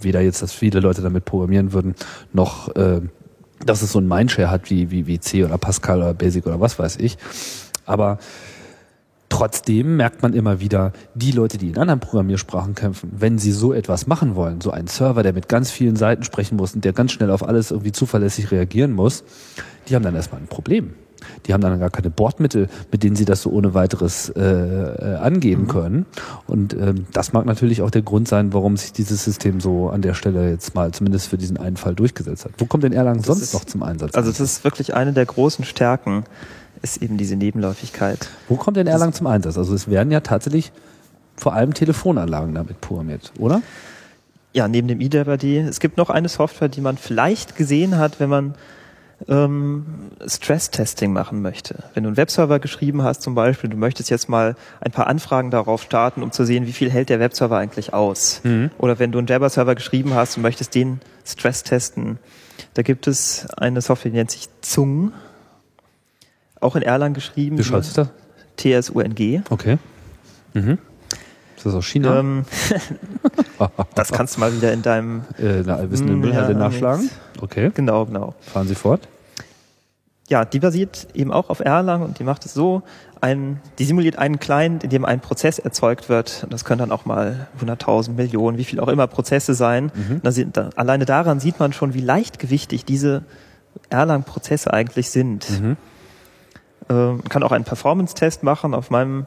weder 0.01 0.21
jetzt, 0.21 0.41
dass 0.41 0.53
viele 0.53 0.79
Leute 0.79 1.01
damit 1.01 1.25
programmieren 1.25 1.73
würden, 1.73 1.95
noch 2.31 2.75
äh, 2.75 3.01
dass 3.65 3.81
es 3.81 3.91
so 3.91 3.99
ein 3.99 4.07
Mindshare 4.07 4.49
hat 4.49 4.69
wie, 4.69 4.91
wie, 4.91 5.07
wie 5.07 5.19
C 5.19 5.43
oder 5.43 5.57
Pascal 5.57 5.97
oder 5.99 6.13
Basic 6.13 6.45
oder 6.45 6.59
was 6.59 6.79
weiß 6.79 6.97
ich. 6.97 7.17
Aber 7.85 8.19
Trotzdem 9.39 9.95
merkt 9.97 10.21
man 10.21 10.33
immer 10.33 10.59
wieder, 10.59 10.91
die 11.15 11.31
Leute, 11.31 11.57
die 11.57 11.69
in 11.69 11.77
anderen 11.77 11.99
Programmiersprachen 11.99 12.75
kämpfen, 12.75 13.11
wenn 13.17 13.37
sie 13.39 13.51
so 13.53 13.71
etwas 13.73 14.05
machen 14.05 14.35
wollen, 14.35 14.59
so 14.61 14.71
einen 14.71 14.87
Server, 14.87 15.23
der 15.23 15.33
mit 15.33 15.47
ganz 15.47 15.71
vielen 15.71 15.95
Seiten 15.95 16.23
sprechen 16.23 16.57
muss 16.57 16.75
und 16.75 16.83
der 16.83 16.93
ganz 16.93 17.11
schnell 17.13 17.31
auf 17.31 17.47
alles 17.47 17.71
irgendwie 17.71 17.91
zuverlässig 17.93 18.51
reagieren 18.51 18.91
muss, 18.91 19.23
die 19.87 19.95
haben 19.95 20.03
dann 20.03 20.15
erstmal 20.15 20.41
ein 20.41 20.47
Problem. 20.47 20.93
Die 21.45 21.53
haben 21.53 21.59
dann 21.59 21.77
gar 21.81 21.89
keine 21.89 22.09
Bordmittel, 22.09 22.69
mit 22.93 23.03
denen 23.03 23.17
sie 23.17 23.25
das 23.25 23.41
so 23.41 23.49
ohne 23.49 23.73
weiteres 23.73 24.29
äh, 24.29 24.41
äh, 24.41 25.15
angehen 25.15 25.67
können. 25.67 26.05
Und 26.47 26.73
ähm, 26.73 27.07
das 27.11 27.33
mag 27.33 27.45
natürlich 27.45 27.81
auch 27.81 27.91
der 27.91 28.03
Grund 28.03 28.27
sein, 28.29 28.53
warum 28.53 28.77
sich 28.77 28.93
dieses 28.93 29.25
System 29.25 29.59
so 29.59 29.89
an 29.89 30.01
der 30.01 30.13
Stelle 30.13 30.49
jetzt 30.49 30.75
mal 30.75 30.91
zumindest 30.91 31.27
für 31.27 31.37
diesen 31.37 31.57
einen 31.57 31.75
Fall 31.75 31.93
durchgesetzt 31.93 32.45
hat. 32.45 32.51
Wo 32.57 32.65
kommt 32.65 32.85
denn 32.85 32.93
Erlang 32.93 33.21
sonst 33.21 33.41
ist- 33.41 33.53
noch 33.53 33.65
zum 33.65 33.83
Einsatz? 33.83 34.15
Also 34.15 34.29
das 34.31 34.39
ist 34.39 34.63
wirklich 34.63 34.93
eine 34.93 35.11
der 35.11 35.25
großen 35.25 35.65
Stärken, 35.65 36.23
ist 36.81 37.01
eben 37.01 37.17
diese 37.17 37.35
Nebenläufigkeit. 37.35 38.29
Wo 38.47 38.55
kommt 38.55 38.77
denn 38.77 38.87
Erlang 38.87 39.13
zum 39.13 39.27
Einsatz? 39.27 39.57
Also 39.57 39.73
es 39.73 39.89
werden 39.89 40.11
ja 40.11 40.21
tatsächlich 40.21 40.71
vor 41.35 41.53
allem 41.53 41.73
Telefonanlagen 41.73 42.53
damit 42.53 42.81
programmiert, 42.81 43.31
oder? 43.37 43.61
Ja, 44.53 44.67
neben 44.67 44.87
dem 44.87 44.99
eDRD. 44.99 45.67
Es 45.67 45.79
gibt 45.79 45.97
noch 45.97 46.09
eine 46.09 46.27
Software, 46.27 46.69
die 46.69 46.81
man 46.81 46.97
vielleicht 46.97 47.55
gesehen 47.55 47.97
hat, 47.97 48.19
wenn 48.19 48.29
man 48.29 48.55
ähm, 49.27 49.85
Stress-Testing 50.25 51.11
machen 51.11 51.41
möchte. 51.41 51.83
Wenn 51.93 52.03
du 52.03 52.09
einen 52.09 52.17
Webserver 52.17 52.59
geschrieben 52.59 53.03
hast 53.03 53.21
zum 53.21 53.35
Beispiel, 53.35 53.69
du 53.69 53.77
möchtest 53.77 54.09
jetzt 54.09 54.29
mal 54.29 54.55
ein 54.81 54.91
paar 54.91 55.07
Anfragen 55.07 55.51
darauf 55.51 55.83
starten, 55.83 56.23
um 56.23 56.31
zu 56.31 56.45
sehen, 56.45 56.67
wie 56.67 56.71
viel 56.73 56.89
hält 56.89 57.09
der 57.09 57.19
Webserver 57.19 57.57
eigentlich 57.57 57.93
aus. 57.93 58.41
Oder 58.77 58.99
wenn 58.99 59.11
du 59.11 59.19
einen 59.19 59.27
Jabber-Server 59.27 59.75
geschrieben 59.75 60.13
hast 60.13 60.37
und 60.37 60.43
möchtest 60.43 60.73
den 60.73 61.01
Stress 61.25 61.63
testen, 61.63 62.17
da 62.73 62.81
gibt 62.81 63.07
es 63.07 63.47
eine 63.57 63.81
Software, 63.81 64.11
die 64.11 64.17
nennt 64.17 64.31
sich 64.31 64.47
Zung. 64.61 65.11
Auch 66.61 66.75
in 66.75 66.81
Erlang 66.81 67.13
geschrieben. 67.13 67.57
Wie 67.57 67.63
schreibst 67.63 67.97
du 67.97 68.01
das? 68.01 68.85
TSUNG. 68.85 69.43
Okay. 69.49 69.77
Mhm. 70.53 70.77
Ist 71.55 71.65
das 71.65 71.73
aus 71.73 71.85
China? 71.85 72.19
Ähm, 72.19 72.45
das 73.95 74.11
kannst 74.11 74.37
du 74.37 74.39
mal 74.39 74.53
wieder 74.55 74.71
in 74.71 74.81
deinem, 74.81 75.23
äh, 75.37 75.61
na, 75.65 75.89
wissen 75.91 76.07
den 76.07 76.17
Mm, 76.19 76.21
Müllhalde 76.21 76.53
ja, 76.53 76.57
nachschlagen? 76.57 77.09
Okay. 77.41 77.71
genau, 77.73 78.05
genau. 78.05 78.33
Fahren 78.39 78.67
Sie 78.67 78.75
fort. 78.75 79.07
Ja, 80.29 80.45
die 80.45 80.59
basiert 80.59 81.07
eben 81.13 81.33
auch 81.33 81.49
auf 81.49 81.59
Erlang 81.59 82.01
und 82.03 82.19
die 82.19 82.23
macht 82.23 82.45
es 82.45 82.53
so, 82.53 82.83
ein, 83.19 83.59
die 83.79 83.83
simuliert 83.85 84.17
einen 84.17 84.39
Client, 84.39 84.83
in 84.83 84.89
dem 84.89 85.03
ein 85.03 85.19
Prozess 85.19 85.59
erzeugt 85.59 86.07
wird. 86.07 86.41
Und 86.43 86.53
das 86.53 86.63
können 86.63 86.79
dann 86.79 86.91
auch 86.91 87.05
mal 87.05 87.47
100.000 87.61 88.11
Millionen, 88.11 88.57
wie 88.57 88.63
viel 88.63 88.79
auch 88.79 88.87
immer 88.87 89.07
Prozesse 89.07 89.53
sein. 89.53 89.91
Da 90.23 90.31
sieht, 90.31 90.55
da, 90.55 90.69
alleine 90.75 91.05
daran 91.05 91.39
sieht 91.39 91.59
man 91.59 91.73
schon, 91.73 91.93
wie 91.93 92.01
leichtgewichtig 92.01 92.85
diese 92.85 93.23
Erlang-Prozesse 93.89 94.71
eigentlich 94.71 95.09
sind. 95.09 95.47
Ähm, 95.49 95.77
kann 96.87 97.43
auch 97.43 97.51
einen 97.51 97.65
Performance-Test 97.65 98.43
machen. 98.43 98.73
Auf 98.73 98.89
meinem 98.89 99.25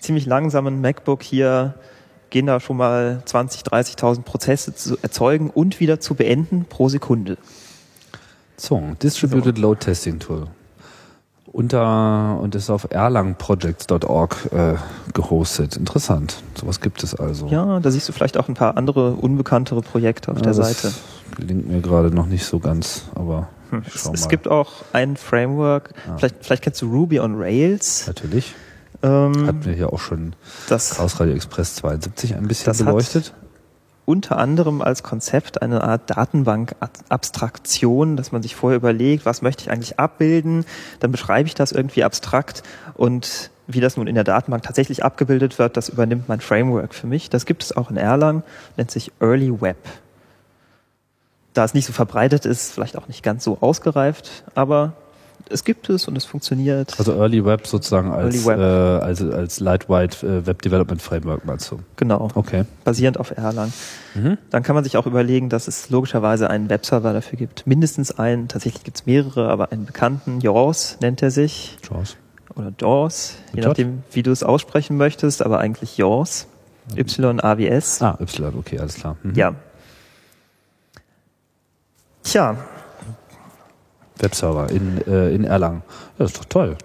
ziemlich 0.00 0.26
langsamen 0.26 0.80
MacBook 0.80 1.22
hier 1.22 1.74
gehen 2.30 2.46
da 2.46 2.58
schon 2.60 2.78
mal 2.78 3.22
20, 3.24 3.62
30.000 3.62 4.22
Prozesse 4.22 4.74
zu 4.74 4.96
erzeugen 5.02 5.50
und 5.50 5.80
wieder 5.80 6.00
zu 6.00 6.14
beenden 6.14 6.64
pro 6.64 6.88
Sekunde. 6.88 7.36
So, 8.56 8.82
Distributed 9.02 9.58
Load 9.58 9.80
Testing 9.80 10.18
Tool. 10.18 10.46
Unter 11.46 12.38
und 12.40 12.54
ist 12.54 12.70
auf 12.70 12.86
erlangprojects.org 12.90 14.52
äh, 14.52 14.74
gehostet. 15.12 15.76
Interessant. 15.76 16.42
Sowas 16.58 16.80
gibt 16.80 17.02
es 17.02 17.14
also. 17.14 17.48
Ja, 17.48 17.78
da 17.80 17.90
siehst 17.90 18.08
du 18.08 18.12
vielleicht 18.14 18.38
auch 18.38 18.48
ein 18.48 18.54
paar 18.54 18.78
andere 18.78 19.12
unbekanntere 19.12 19.82
Projekte 19.82 20.30
auf 20.30 20.38
Ja, 20.38 20.44
der 20.44 20.54
das 20.54 20.80
Seite. 20.80 20.94
Gelingt 21.36 21.68
mir 21.68 21.82
gerade 21.82 22.10
noch 22.10 22.26
nicht 22.26 22.46
so 22.46 22.58
ganz, 22.58 23.04
aber 23.14 23.48
Hm. 23.72 23.82
Es, 23.92 24.06
es 24.06 24.28
gibt 24.28 24.46
auch 24.48 24.70
ein 24.92 25.16
Framework, 25.16 25.94
Ah. 26.08 26.16
vielleicht, 26.18 26.44
vielleicht 26.44 26.62
kennst 26.62 26.80
du 26.82 26.86
Ruby 26.90 27.18
on 27.20 27.34
Rails. 27.36 28.06
natürlich. 28.06 28.54
Ähm, 29.02 29.46
Hatten 29.48 29.64
wir 29.64 29.72
hier 29.72 29.92
auch 29.92 29.98
schon 29.98 30.34
das 30.68 30.90
Chaos 30.96 31.18
Radio 31.18 31.34
Express 31.34 31.74
72 31.76 32.36
ein 32.36 32.46
bisschen 32.46 32.76
beleuchtet. 32.76 33.32
unter 34.04 34.36
anderem 34.38 34.80
als 34.82 35.02
Konzept 35.02 35.60
eine 35.62 35.82
Art 35.82 36.10
Datenbank-Abstraktion, 36.10 38.16
dass 38.16 38.32
man 38.32 38.42
sich 38.42 38.54
vorher 38.54 38.76
überlegt, 38.76 39.26
was 39.26 39.42
möchte 39.42 39.64
ich 39.64 39.70
eigentlich 39.70 39.98
abbilden, 39.98 40.64
dann 41.00 41.12
beschreibe 41.12 41.46
ich 41.48 41.54
das 41.54 41.72
irgendwie 41.72 42.04
abstrakt 42.04 42.62
und 42.94 43.50
wie 43.66 43.80
das 43.80 43.96
nun 43.96 44.06
in 44.06 44.14
der 44.14 44.24
Datenbank 44.24 44.62
tatsächlich 44.64 45.04
abgebildet 45.04 45.58
wird, 45.58 45.76
das 45.76 45.88
übernimmt 45.88 46.28
mein 46.28 46.40
Framework 46.40 46.94
für 46.94 47.06
mich. 47.06 47.30
Das 47.30 47.46
gibt 47.46 47.62
es 47.62 47.76
auch 47.76 47.90
in 47.90 47.96
Erlang, 47.96 48.42
nennt 48.76 48.90
sich 48.90 49.12
Early 49.20 49.60
Web. 49.60 49.76
Da 51.54 51.64
es 51.64 51.74
nicht 51.74 51.86
so 51.86 51.92
verbreitet 51.92 52.46
ist, 52.46 52.72
vielleicht 52.72 52.96
auch 52.96 53.08
nicht 53.08 53.22
ganz 53.22 53.44
so 53.44 53.58
ausgereift, 53.60 54.44
aber 54.54 54.94
es 55.48 55.64
gibt 55.64 55.90
es 55.90 56.08
und 56.08 56.16
es 56.16 56.24
funktioniert. 56.24 56.94
Also 56.98 57.12
Early 57.12 57.44
Web 57.44 57.66
sozusagen 57.66 58.10
als, 58.10 58.46
Web. 58.46 58.58
Äh, 58.58 58.62
als, 59.04 59.22
als 59.22 59.60
Lightweight 59.60 60.22
äh, 60.22 60.46
Web 60.46 60.62
Development 60.62 61.00
Framework 61.00 61.44
meinst 61.44 61.70
du? 61.70 61.80
genau. 61.96 62.28
Okay. 62.34 62.64
basierend 62.84 63.18
auf 63.18 63.36
Erlang. 63.36 63.72
Dann 64.50 64.62
kann 64.62 64.74
man 64.74 64.84
sich 64.84 64.96
auch 64.96 65.06
überlegen, 65.06 65.48
dass 65.48 65.68
es 65.68 65.88
logischerweise 65.90 66.50
einen 66.50 66.68
Webserver 66.68 67.12
dafür 67.12 67.38
gibt. 67.38 67.66
Mindestens 67.66 68.18
einen, 68.18 68.48
tatsächlich 68.48 68.84
gibt 68.84 68.98
es 68.98 69.06
mehrere, 69.06 69.48
aber 69.48 69.72
einen 69.72 69.86
bekannten, 69.86 70.40
Jaws 70.40 70.98
nennt 71.00 71.22
er 71.22 71.30
sich, 71.30 71.78
Chance. 71.86 72.16
oder 72.54 72.72
Jaws, 72.78 73.36
je 73.48 73.56
Mit 73.56 73.64
J? 73.64 73.68
nachdem, 73.68 74.02
wie 74.12 74.22
du 74.22 74.30
es 74.30 74.42
aussprechen 74.42 74.96
möchtest, 74.96 75.42
aber 75.42 75.58
eigentlich 75.58 75.96
Jaws. 75.96 76.46
Y-A-W-S. 76.96 78.02
Ah, 78.02 78.18
Y, 78.20 78.54
okay, 78.58 78.78
alles 78.78 78.94
klar. 78.94 79.16
Mhm. 79.22 79.34
Ja. 79.34 79.54
Tja, 82.22 82.56
Webserver 84.18 84.70
in, 84.70 85.02
äh, 85.06 85.34
in 85.34 85.44
Erlang. 85.44 85.82
Ja, 86.18 86.24
ist 86.24 86.38
doch 86.38 86.44
toll. 86.44 86.76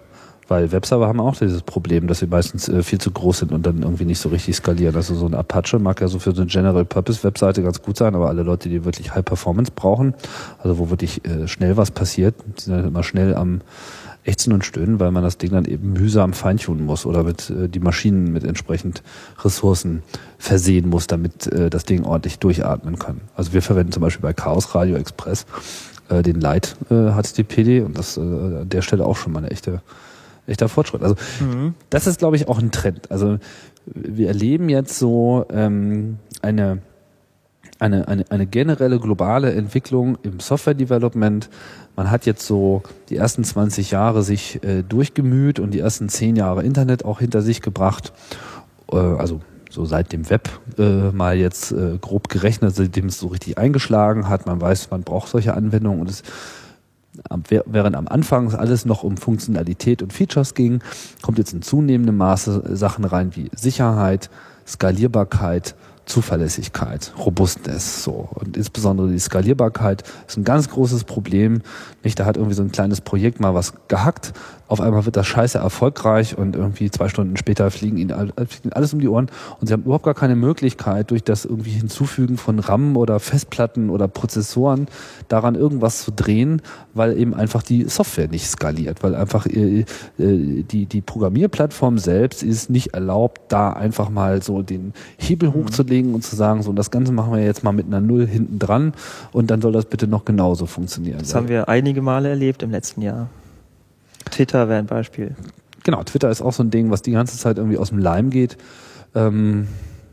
Weil 0.48 0.72
Webserver 0.72 1.06
haben 1.06 1.20
auch 1.20 1.36
dieses 1.36 1.62
Problem, 1.62 2.06
dass 2.06 2.20
sie 2.20 2.26
meistens 2.26 2.68
äh, 2.70 2.82
viel 2.82 2.98
zu 2.98 3.10
groß 3.10 3.40
sind 3.40 3.52
und 3.52 3.66
dann 3.66 3.82
irgendwie 3.82 4.06
nicht 4.06 4.18
so 4.18 4.30
richtig 4.30 4.56
skalieren. 4.56 4.96
Also 4.96 5.14
so 5.14 5.26
ein 5.26 5.34
Apache 5.34 5.78
mag 5.78 6.00
ja 6.00 6.08
so 6.08 6.18
für 6.18 6.32
so 6.32 6.40
eine 6.40 6.50
General-Purpose-Webseite 6.50 7.62
ganz 7.62 7.82
gut 7.82 7.98
sein, 7.98 8.14
aber 8.14 8.28
alle 8.28 8.42
Leute, 8.42 8.70
die 8.70 8.84
wirklich 8.84 9.14
High 9.14 9.24
Performance 9.24 9.70
brauchen, 9.74 10.14
also 10.58 10.78
wo 10.78 10.88
wirklich 10.88 11.22
äh, 11.26 11.46
schnell 11.46 11.76
was 11.76 11.90
passiert, 11.90 12.34
sind 12.56 12.74
halt 12.74 12.86
immer 12.86 13.02
schnell 13.02 13.34
am 13.34 13.60
Ächzen 14.28 14.52
und 14.52 14.64
Stöhnen, 14.64 15.00
weil 15.00 15.10
man 15.10 15.22
das 15.22 15.38
Ding 15.38 15.50
dann 15.50 15.64
eben 15.64 15.92
mühsam 15.94 16.32
feintunen 16.32 16.84
muss 16.84 17.06
oder 17.06 17.24
mit 17.24 17.50
äh, 17.50 17.68
die 17.68 17.80
Maschinen 17.80 18.32
mit 18.32 18.44
entsprechend 18.44 19.02
Ressourcen 19.42 20.02
versehen 20.38 20.88
muss, 20.88 21.06
damit 21.06 21.46
äh, 21.46 21.70
das 21.70 21.84
Ding 21.84 22.04
ordentlich 22.04 22.38
durchatmen 22.38 22.98
kann. 22.98 23.22
Also 23.34 23.52
wir 23.52 23.62
verwenden 23.62 23.92
zum 23.92 24.02
Beispiel 24.02 24.22
bei 24.22 24.32
Chaos 24.34 24.74
Radio 24.74 24.96
Express 24.96 25.46
äh, 26.10 26.22
den 26.22 26.40
Light 26.40 26.76
äh, 26.90 27.10
HTTPD 27.10 27.80
und 27.80 27.96
das 27.98 28.16
äh, 28.16 28.20
an 28.20 28.68
der 28.68 28.82
Stelle 28.82 29.06
auch 29.06 29.16
schon 29.16 29.32
mal 29.32 29.40
eine 29.40 29.50
echte 29.50 29.80
echter 30.46 30.68
Fortschritt. 30.68 31.02
Also 31.02 31.14
Mhm. 31.40 31.74
das 31.90 32.06
ist, 32.06 32.18
glaube 32.18 32.36
ich, 32.36 32.48
auch 32.48 32.58
ein 32.58 32.70
Trend. 32.70 33.10
Also 33.10 33.38
wir 33.86 34.28
erleben 34.28 34.68
jetzt 34.68 34.98
so 34.98 35.46
ähm, 35.50 36.18
eine, 36.42 36.78
eine, 37.78 38.08
eine, 38.08 38.24
eine 38.30 38.46
generelle 38.46 38.98
globale 38.98 39.52
Entwicklung 39.52 40.18
im 40.22 40.40
Software-Development. 40.40 41.48
Man 41.96 42.10
hat 42.10 42.26
jetzt 42.26 42.46
so 42.46 42.82
die 43.08 43.16
ersten 43.16 43.44
20 43.44 43.90
Jahre 43.90 44.22
sich 44.22 44.62
äh, 44.64 44.82
durchgemüht 44.82 45.60
und 45.60 45.72
die 45.72 45.80
ersten 45.80 46.08
10 46.08 46.36
Jahre 46.36 46.64
Internet 46.64 47.04
auch 47.04 47.20
hinter 47.20 47.42
sich 47.42 47.62
gebracht. 47.62 48.12
Äh, 48.92 48.96
also 48.96 49.40
so 49.70 49.84
seit 49.84 50.12
dem 50.12 50.28
Web 50.30 50.48
äh, 50.78 51.10
mal 51.12 51.36
jetzt 51.36 51.72
äh, 51.72 51.98
grob 52.00 52.28
gerechnet, 52.28 52.74
seitdem 52.74 53.06
es 53.06 53.18
so 53.18 53.28
richtig 53.28 53.58
eingeschlagen 53.58 54.28
hat. 54.28 54.46
Man 54.46 54.60
weiß, 54.60 54.90
man 54.90 55.02
braucht 55.02 55.28
solche 55.28 55.54
Anwendungen 55.54 56.00
und 56.00 56.10
es 56.10 56.22
während 57.66 57.96
am 57.96 58.06
Anfang 58.06 58.54
alles 58.54 58.84
noch 58.84 59.02
um 59.02 59.16
Funktionalität 59.16 60.02
und 60.02 60.12
Features 60.12 60.54
ging, 60.54 60.80
kommt 61.20 61.38
jetzt 61.38 61.52
in 61.52 61.62
zunehmendem 61.62 62.16
Maße 62.16 62.76
Sachen 62.76 63.04
rein 63.04 63.34
wie 63.34 63.50
Sicherheit, 63.54 64.30
Skalierbarkeit, 64.66 65.74
Zuverlässigkeit, 66.08 67.12
Robustness, 67.18 68.02
so. 68.02 68.28
Und 68.34 68.56
insbesondere 68.56 69.08
die 69.08 69.18
Skalierbarkeit 69.18 70.04
ist 70.26 70.36
ein 70.36 70.44
ganz 70.44 70.68
großes 70.70 71.04
Problem. 71.04 71.62
Nicht, 72.02 72.18
da 72.18 72.24
hat 72.24 72.36
irgendwie 72.36 72.54
so 72.54 72.62
ein 72.62 72.72
kleines 72.72 73.00
Projekt 73.00 73.40
mal 73.40 73.54
was 73.54 73.74
gehackt. 73.88 74.32
Auf 74.68 74.82
einmal 74.82 75.06
wird 75.06 75.16
das 75.16 75.26
scheiße 75.26 75.56
erfolgreich 75.56 76.36
und 76.36 76.54
irgendwie 76.54 76.90
zwei 76.90 77.08
Stunden 77.08 77.38
später 77.38 77.70
fliegen 77.70 77.96
ihnen 77.96 78.12
alles 78.70 78.92
um 78.92 79.00
die 79.00 79.08
Ohren 79.08 79.30
und 79.60 79.66
sie 79.66 79.72
haben 79.72 79.82
überhaupt 79.82 80.04
gar 80.04 80.14
keine 80.14 80.36
Möglichkeit, 80.36 81.10
durch 81.10 81.24
das 81.24 81.46
irgendwie 81.46 81.70
Hinzufügen 81.70 82.36
von 82.36 82.58
RAM 82.58 82.94
oder 82.98 83.18
Festplatten 83.18 83.88
oder 83.88 84.08
Prozessoren 84.08 84.86
daran 85.28 85.54
irgendwas 85.54 86.02
zu 86.02 86.10
drehen, 86.10 86.60
weil 86.92 87.18
eben 87.18 87.32
einfach 87.32 87.62
die 87.62 87.84
Software 87.84 88.28
nicht 88.28 88.46
skaliert, 88.46 89.02
weil 89.02 89.14
einfach 89.14 89.46
äh, 89.46 89.86
äh, 90.18 90.62
die, 90.64 90.84
die 90.84 91.00
Programmierplattform 91.00 91.96
selbst 91.96 92.42
ist 92.42 92.68
nicht 92.68 92.88
erlaubt, 92.88 93.40
da 93.48 93.70
einfach 93.70 94.10
mal 94.10 94.42
so 94.42 94.60
den 94.60 94.92
Hebel 95.16 95.54
hochzulegen 95.54 95.97
und 96.06 96.22
zu 96.24 96.36
sagen, 96.36 96.62
so 96.62 96.72
das 96.72 96.90
Ganze 96.90 97.12
machen 97.12 97.32
wir 97.32 97.42
jetzt 97.42 97.62
mal 97.64 97.72
mit 97.72 97.86
einer 97.86 98.00
Null 98.00 98.26
hinten 98.26 98.58
dran 98.58 98.92
und 99.32 99.50
dann 99.50 99.60
soll 99.60 99.72
das 99.72 99.84
bitte 99.86 100.06
noch 100.06 100.24
genauso 100.24 100.66
funktionieren. 100.66 101.18
Das 101.20 101.34
haben 101.34 101.48
wir 101.48 101.68
einige 101.68 102.02
Male 102.02 102.28
erlebt 102.28 102.62
im 102.62 102.70
letzten 102.70 103.02
Jahr. 103.02 103.28
Twitter 104.30 104.68
wäre 104.68 104.78
ein 104.78 104.86
Beispiel. 104.86 105.34
Genau, 105.84 106.02
Twitter 106.02 106.30
ist 106.30 106.42
auch 106.42 106.52
so 106.52 106.62
ein 106.62 106.70
Ding, 106.70 106.90
was 106.90 107.02
die 107.02 107.12
ganze 107.12 107.38
Zeit 107.38 107.56
irgendwie 107.58 107.78
aus 107.78 107.88
dem 107.90 107.98
Leim 107.98 108.30
geht. 108.30 108.58
Ähm, 109.14 109.68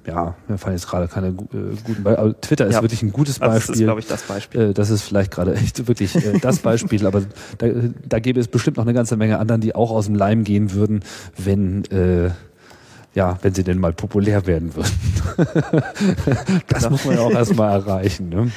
ja, 0.08 0.36
mir 0.48 0.58
fallen 0.58 0.76
jetzt 0.76 0.88
gerade 0.88 1.08
keine 1.08 1.28
äh, 1.30 1.32
guten 1.32 2.04
Beispiele. 2.04 2.19
Aber 2.19 2.39
Twitter 2.41 2.67
ist 2.67 2.76
Ja. 2.76 2.82
wirklich 2.84 3.02
ein 3.02 3.12
gutes 3.12 3.41
Also 3.41 3.54
das 3.56 3.63
ist, 3.63 3.67
Beispiel. 3.69 3.86
glaube 3.86 4.00
ich, 4.00 4.08
das 4.08 4.21
Beispiel. 4.24 4.62
Äh, 4.62 4.74
das 4.74 4.89
ist 4.91 5.02
vielleicht 5.02 5.32
gerade 5.32 5.56
echt 5.56 5.88
wirklich 5.88 6.15
äh, 6.15 6.39
das 6.39 6.60
Beispiel, 6.60 7.06
aber 7.08 7.24
da, 7.58 7.67
da 8.08 8.19
gäbe 8.19 8.39
es 8.39 8.48
bestimmt 8.48 8.78
noch 8.78 8.86
eine 8.86 8.93
ganze 8.93 9.17
Menge 9.17 9.39
anderen, 9.39 9.62
die 9.62 9.74
auch 9.76 9.91
aus 9.91 10.06
dem 10.06 10.15
Leim 10.15 10.43
gehen 10.43 10.71
würden, 10.74 11.02
wenn 11.38 11.84
äh, 11.86 12.30
ja, 13.15 13.38
wenn 13.41 13.54
sie 13.56 13.63
denn 13.63 13.80
mal 13.80 13.93
populär 13.93 14.45
werden 14.45 14.75
würden. 14.75 14.91
das 16.67 16.80
Genau. 16.84 16.89
muss 16.91 17.06
man 17.06 17.15
ja 17.15 17.21
auch 17.21 17.32
erstmal 17.32 17.71
erreichen. 17.80 18.30
Ne? 18.30 18.51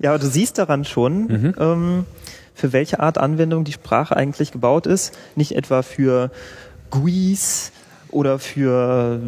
Ja, 0.00 0.10
aber 0.10 0.18
du 0.18 0.26
siehst 0.26 0.58
daran 0.58 0.84
schon, 0.84 1.26
Mhm. 1.26 1.54
ähm, 1.58 2.04
für 2.54 2.72
welche 2.72 3.00
Art 3.00 3.18
Anwendung 3.18 3.64
die 3.64 3.72
Sprache 3.72 4.16
eigentlich 4.16 4.50
gebaut 4.50 4.86
ist. 4.86 5.14
Nicht 5.36 5.54
etwa 5.54 5.82
für 5.82 6.30
GUIs 6.90 7.70
oder 8.10 8.38
für 8.38 9.20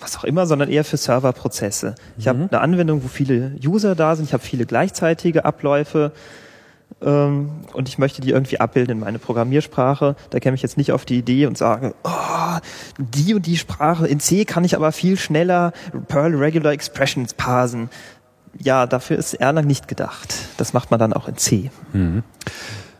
was 0.00 0.18
auch 0.18 0.24
immer, 0.24 0.46
sondern 0.46 0.68
eher 0.68 0.84
für 0.84 0.98
Serverprozesse. 0.98 1.94
Ich 2.18 2.28
habe 2.28 2.46
eine 2.50 2.60
Anwendung, 2.60 3.02
wo 3.02 3.08
viele 3.08 3.52
User 3.64 3.94
da 3.94 4.14
sind, 4.14 4.26
ich 4.26 4.34
habe 4.34 4.42
viele 4.44 4.66
gleichzeitige 4.66 5.46
Abläufe 5.46 6.12
ähm, 7.02 7.50
und 7.74 7.88
ich 7.88 7.98
möchte 7.98 8.22
die 8.22 8.30
irgendwie 8.30 8.58
abbilden 8.58 8.92
in 8.92 9.00
meine 9.00 9.18
Programmiersprache. 9.18 10.16
Da 10.30 10.40
käme 10.40 10.54
ich 10.54 10.62
jetzt 10.62 10.76
nicht 10.76 10.92
auf 10.92 11.04
die 11.04 11.18
Idee 11.18 11.46
und 11.46 11.58
sage, 11.58 11.94
oh, 12.04 12.58
die 12.98 13.34
und 13.34 13.46
die 13.46 13.56
Sprache 13.56 14.06
in 14.06 14.20
C 14.20 14.44
kann 14.44 14.64
ich 14.64 14.74
aber 14.76 14.92
viel 14.92 15.16
schneller 15.16 15.72
Perl 16.08 16.34
Regular 16.34 16.72
Expressions 16.72 17.34
parsen. 17.34 17.90
Ja, 18.58 18.86
dafür 18.86 19.18
ist 19.18 19.34
Erlang 19.34 19.66
nicht 19.66 19.88
gedacht. 19.88 20.34
Das 20.56 20.72
macht 20.72 20.90
man 20.90 20.98
dann 20.98 21.12
auch 21.12 21.28
in 21.28 21.36
C. 21.36 21.70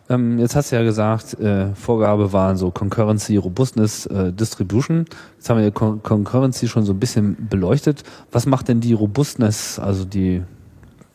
Ähm, 0.08 0.38
jetzt 0.38 0.54
hast 0.54 0.70
du 0.70 0.76
ja 0.76 0.82
gesagt, 0.82 1.40
äh, 1.40 1.74
Vorgabe 1.74 2.32
waren 2.32 2.56
so 2.56 2.70
Concurrency, 2.70 3.38
Robustness, 3.38 4.06
äh, 4.06 4.32
Distribution. 4.32 5.06
Jetzt 5.36 5.48
haben 5.48 5.60
wir 5.60 5.70
Con 5.70 6.02
Concurrency 6.02 6.68
schon 6.68 6.84
so 6.84 6.92
ein 6.92 7.00
bisschen 7.00 7.48
beleuchtet. 7.48 8.04
Was 8.30 8.46
macht 8.46 8.68
denn 8.68 8.80
die 8.80 8.92
Robustness, 8.92 9.78
also 9.78 10.04
die 10.04 10.42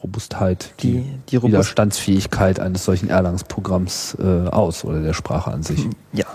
Robustheit, 0.03 0.73
die, 0.79 1.01
Die, 1.01 1.19
die 1.29 1.35
Robust 1.35 1.53
Widerstandsfähigkeit 1.53 2.59
eines 2.59 2.85
solchen 2.85 3.09
Erlangs-Programms 3.09 4.17
äh, 4.19 4.47
aus 4.49 4.83
oder 4.83 5.01
der 5.01 5.13
Sprache 5.13 5.51
an 5.51 5.63
sich? 5.63 5.87
Ja. 6.13 6.25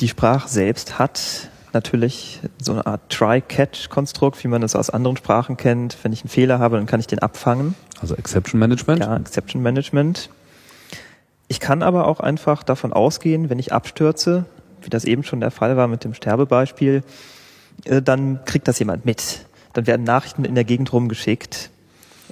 Die 0.00 0.08
Sprache 0.08 0.48
selbst 0.48 0.98
hat 0.98 1.48
natürlich 1.72 2.40
so 2.60 2.72
eine 2.72 2.86
Art 2.86 3.10
Try-Catch-Konstrukt, 3.10 4.42
wie 4.44 4.48
man 4.48 4.62
es 4.62 4.76
aus 4.76 4.90
anderen 4.90 5.16
Sprachen 5.16 5.56
kennt. 5.56 5.96
Wenn 6.02 6.12
ich 6.12 6.22
einen 6.22 6.30
Fehler 6.30 6.58
habe, 6.60 6.76
dann 6.76 6.86
kann 6.86 7.00
ich 7.00 7.06
den 7.06 7.18
abfangen. 7.18 7.74
Also 8.00 8.14
Exception 8.14 8.58
Management? 8.58 9.00
Ja, 9.00 9.16
Exception 9.16 9.62
Management. 9.62 10.30
Ich 11.48 11.60
kann 11.60 11.82
aber 11.82 12.06
auch 12.06 12.20
einfach 12.20 12.62
davon 12.62 12.92
ausgehen, 12.92 13.50
wenn 13.50 13.58
ich 13.58 13.72
abstürze, 13.72 14.46
wie 14.82 14.90
das 14.90 15.04
eben 15.04 15.24
schon 15.24 15.40
der 15.40 15.50
Fall 15.50 15.76
war 15.76 15.88
mit 15.88 16.04
dem 16.04 16.14
Sterbebeispiel, 16.14 17.02
äh, 17.84 18.00
dann 18.00 18.44
kriegt 18.44 18.68
das 18.68 18.78
jemand 18.78 19.04
mit. 19.04 19.46
Dann 19.72 19.86
werden 19.86 20.04
Nachrichten 20.04 20.44
in 20.44 20.54
der 20.54 20.64
Gegend 20.64 20.92
rumgeschickt. 20.92 21.70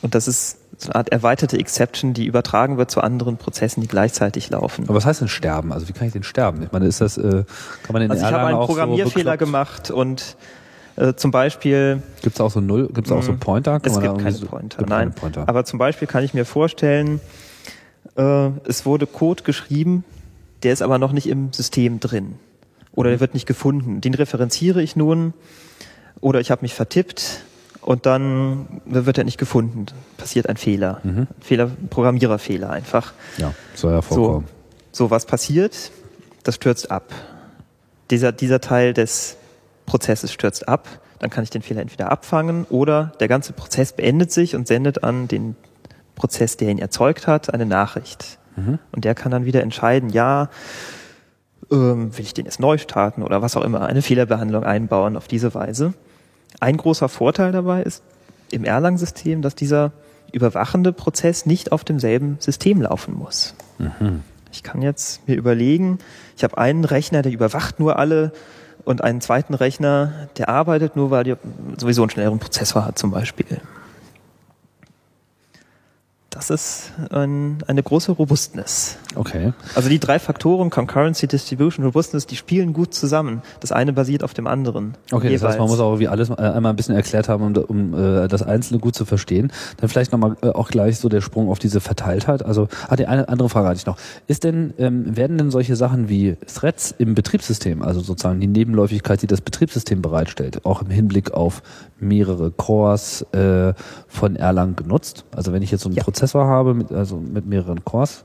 Und 0.03 0.15
das 0.15 0.27
ist 0.29 0.59
so 0.79 0.89
eine 0.89 0.97
Art 0.97 1.09
erweiterte 1.11 1.57
Exception, 1.59 2.13
die 2.13 2.27
übertragen 2.27 2.77
wird 2.77 2.91
zu 2.91 3.01
anderen 3.01 3.37
Prozessen, 3.37 3.81
die 3.83 3.87
gleichzeitig 3.89 4.51
laufen. 4.51 4.85
Aber 4.89 4.97
was 4.97 5.07
heißt 5.07 5.21
denn 5.21 5.29
sterben? 5.29 5.73
Also 5.73 5.89
wie 5.89 5.93
kann 5.93 6.09
ich 6.09 6.13
denn 6.13 6.25
sterben? 6.25 6.63
Ich 6.65 6.73
meine, 6.73 6.87
ist 6.87 7.01
das, 7.01 7.17
äh, 7.19 7.45
kann 7.85 7.93
man 7.93 8.03
in 8.03 8.11
Also 8.11 8.27
ich 8.27 8.33
habe 8.33 8.47
einen 8.47 8.59
Programmierfehler 8.67 9.33
so 9.33 9.39
gemacht 9.39 9.91
und 9.93 10.37
äh, 10.97 11.15
zum 11.15 11.31
Beispiel, 11.31 12.03
Gibt 12.23 12.35
es 12.37 12.41
auch 12.41 12.51
so 12.51 12.61
Null, 12.61 12.89
gibt 12.93 13.07
es 13.07 13.13
auch 13.13 13.23
so 13.23 13.33
Mhm. 13.33 13.39
Pointer? 13.39 13.79
Kann 13.81 13.91
es 13.93 13.93
gibt 13.95 14.05
irgendwie 14.05 14.25
keine 14.25 14.37
so- 14.37 14.47
Pointer, 14.47 14.79
gibt 14.79 14.91
nein. 14.91 14.99
keine 14.99 15.11
Pointer. 15.13 15.49
Aber 15.49 15.65
zum 15.65 15.79
Beispiel 15.79 16.09
kann 16.09 16.25
ich 16.25 16.35
mir 16.35 16.45
vorstellen, 16.45 17.21
äh, 18.17 18.49
es 18.65 18.85
wurde 18.85 19.07
Code 19.07 19.45
geschrieben, 19.45 20.05
der 20.65 20.73
ist 20.73 20.83
aber 20.83 20.99
noch 20.99 21.13
nicht 21.13 21.29
im 21.29 21.53
System 21.53 22.01
drin. 22.01 22.35
Oder 22.95 23.09
Mhm. 23.09 23.13
der 23.15 23.21
wird 23.21 23.35
nicht 23.35 23.47
gefunden. 23.47 24.01
Den 24.01 24.15
referenziere 24.15 24.83
ich 24.83 24.97
nun 24.97 25.33
oder 26.21 26.41
ich 26.41 26.51
habe 26.51 26.63
mich 26.63 26.75
vertippt 26.75 27.43
und 27.83 28.07
dann 28.07 28.67
wird 28.87 29.19
er 29.19 29.25
nicht 29.25 29.39
gefunden. 29.39 29.87
Passiert 30.17 30.49
ein 30.49 30.57
Fehler. 30.57 31.01
Mhm. 31.03 31.19
Ein 31.19 31.29
Fehler, 31.41 31.71
Programmiererfehler 31.91 32.71
einfach. 32.71 33.13
ja, 33.37 33.53
soll 33.75 33.93
ja 33.93 34.03
vorkommen. 34.03 34.49
So, 34.93 35.11
was 35.11 35.27
passiert? 35.27 35.91
Das 36.45 36.57
stürzt 36.57 36.91
ab. 36.91 37.13
Dieser, 38.11 38.33
dieser 38.33 38.61
Teil 38.61 38.95
des 38.95 39.37
Prozesses 39.87 40.33
stürzt 40.33 40.69
ab. 40.69 40.89
Dann 41.19 41.31
kann 41.31 41.45
ich 41.45 41.51
den 41.51 41.63
Fehler 41.63 41.83
entweder 41.83 42.11
abfangen 42.11 42.65
oder 42.65 43.13
der 43.21 43.29
ganze 43.29 43.53
Prozess 43.53 43.93
beendet 43.93 44.33
sich 44.33 44.57
und 44.57 44.67
sendet 44.67 45.05
an 45.05 45.29
den 45.29 45.57
Prozess, 46.15 46.57
der 46.57 46.69
ihn 46.69 46.79
erzeugt 46.79 47.27
hat, 47.27 47.55
eine 47.55 47.65
Nachricht. 47.65 48.39
Und 48.93 49.05
der 49.05 49.15
kann 49.15 49.33
dann 49.33 49.45
wieder 49.45 49.63
entscheiden, 49.63 50.11
ja, 50.11 50.51
ähm, 51.71 52.17
will 52.17 52.25
ich 52.25 52.35
den 52.35 52.45
jetzt 52.45 52.61
neu 52.61 52.77
starten 52.77 53.23
oder 53.23 53.41
was 53.41 53.57
auch 53.57 53.65
immer, 53.65 53.83
eine 53.83 54.03
Fehlerbehandlung 54.03 54.65
einbauen 54.65 55.17
auf 55.17 55.27
diese 55.27 55.55
Weise. 55.55 55.95
Ein 56.61 56.77
großer 56.77 57.09
Vorteil 57.09 57.53
dabei 57.53 57.83
ist 57.83 58.03
im 58.51 58.65
Erlang-System, 58.65 59.43
dass 59.43 59.55
dieser 59.55 59.93
überwachende 60.33 60.93
Prozess 60.93 61.47
nicht 61.47 61.73
auf 61.73 61.85
demselben 61.85 62.37
System 62.41 62.83
laufen 62.83 63.15
muss. 63.15 63.55
Ich 64.53 64.63
kann 64.63 64.83
jetzt 64.83 65.27
mir 65.27 65.37
überlegen, 65.37 65.99
ich 66.37 66.45
habe 66.45 66.59
einen 66.59 66.85
Rechner, 66.85 67.23
der 67.23 67.33
überwacht 67.33 67.81
nur 67.81 67.99
alle 67.99 68.33
und 68.85 69.03
einen 69.03 69.21
zweiten 69.21 69.55
Rechner, 69.55 70.29
der 70.37 70.49
arbeitet 70.49 70.97
nur, 70.97 71.11
weil 71.11 71.25
der 71.25 71.39
sowieso 71.79 72.03
einen 72.03 72.11
schnelleren 72.11 72.39
Prozessor 72.39 72.85
hat 72.85 72.99
zum 72.99 73.11
Beispiel. 73.11 73.61
Das 76.33 76.49
ist 76.49 76.93
ein, 77.11 77.59
eine 77.67 77.83
große 77.83 78.13
Robustness. 78.13 78.97
Okay. 79.15 79.53
Also 79.75 79.91
die 79.91 79.99
drei 79.99 80.19
Faktoren, 80.19 80.71
Concurrency, 80.71 81.29
Distribution, 81.29 81.85
Robustness, 81.85 82.27
die 82.27 82.37
spielen 82.37 82.73
gut 82.73 82.95
zusammen. 82.95 83.43
Das 83.61 83.71
eine 83.71 83.93
basiert 83.93 84.25
auf 84.25 84.33
dem 84.33 84.47
anderen. 84.47 84.95
Okay, 85.11 85.31
das 85.35 85.43
heißt, 85.43 85.59
man 85.59 85.69
jeweils. 85.69 85.71
muss 85.71 85.81
auch 85.81 85.91
irgendwie 85.91 86.09
alles 86.09 86.31
äh, 86.31 86.35
einmal 86.37 86.73
ein 86.73 86.77
bisschen 86.77 86.95
erklärt 86.95 87.29
haben, 87.29 87.55
um, 87.55 87.65
um 87.65 87.95
äh, 87.95 88.29
das 88.29 88.43
Einzelne 88.43 88.81
gut 88.81 88.95
zu 88.95 89.05
verstehen. 89.05 89.53
Dann 89.77 89.91
vielleicht 89.91 90.11
nochmal 90.11 90.37
äh, 90.41 90.49
auch 90.49 90.71
gleich 90.71 90.99
so 90.99 91.11
der 91.11 91.21
Sprung 91.21 91.51
auf 91.51 91.59
diese 91.59 91.83
Verteiltheit. 91.83 92.43
Also, 92.43 92.69
ah, 92.89 92.97
die 92.97 93.07
eine 93.07 93.29
andere 93.29 93.51
Frage 93.51 93.69
hatte 93.69 93.77
ich 93.77 93.87
noch. 93.87 93.99
Ist 94.27 94.45
denn, 94.45 94.73
ähm, 94.79 95.15
werden 95.15 95.37
denn 95.37 95.51
solche 95.51 95.77
Sachen 95.77 96.09
wie 96.09 96.39
Threads 96.47 96.95
im 96.97 97.15
Betriebssystem, 97.15 97.83
also 97.83 98.01
sozusagen 98.01 98.41
die 98.41 98.47
Nebenläufigkeit, 98.47 99.21
die 99.21 99.27
das 99.27 99.43
Betriebssystem 99.43 100.01
bereitstellt, 100.01 100.65
auch 100.65 100.81
im 100.81 100.89
Hinblick 100.89 101.33
auf 101.35 101.63
mehrere 102.01 102.51
Cores 102.51 103.23
äh, 103.33 103.75
von 104.09 104.37
Erlang 104.37 104.77
genutzt? 104.77 105.27
Also 105.37 105.53
wenn 105.53 105.61
ich 105.61 105.71
jetzt 105.71 105.83
so 105.83 105.91
einen 105.91 105.97
Ja. 105.97 106.05
Prozessor 106.23 106.47
habe, 106.47 106.75
mit, 106.75 106.93
also 106.93 107.17
mit 107.17 107.47
mehreren 107.47 107.85
Cores, 107.85 108.25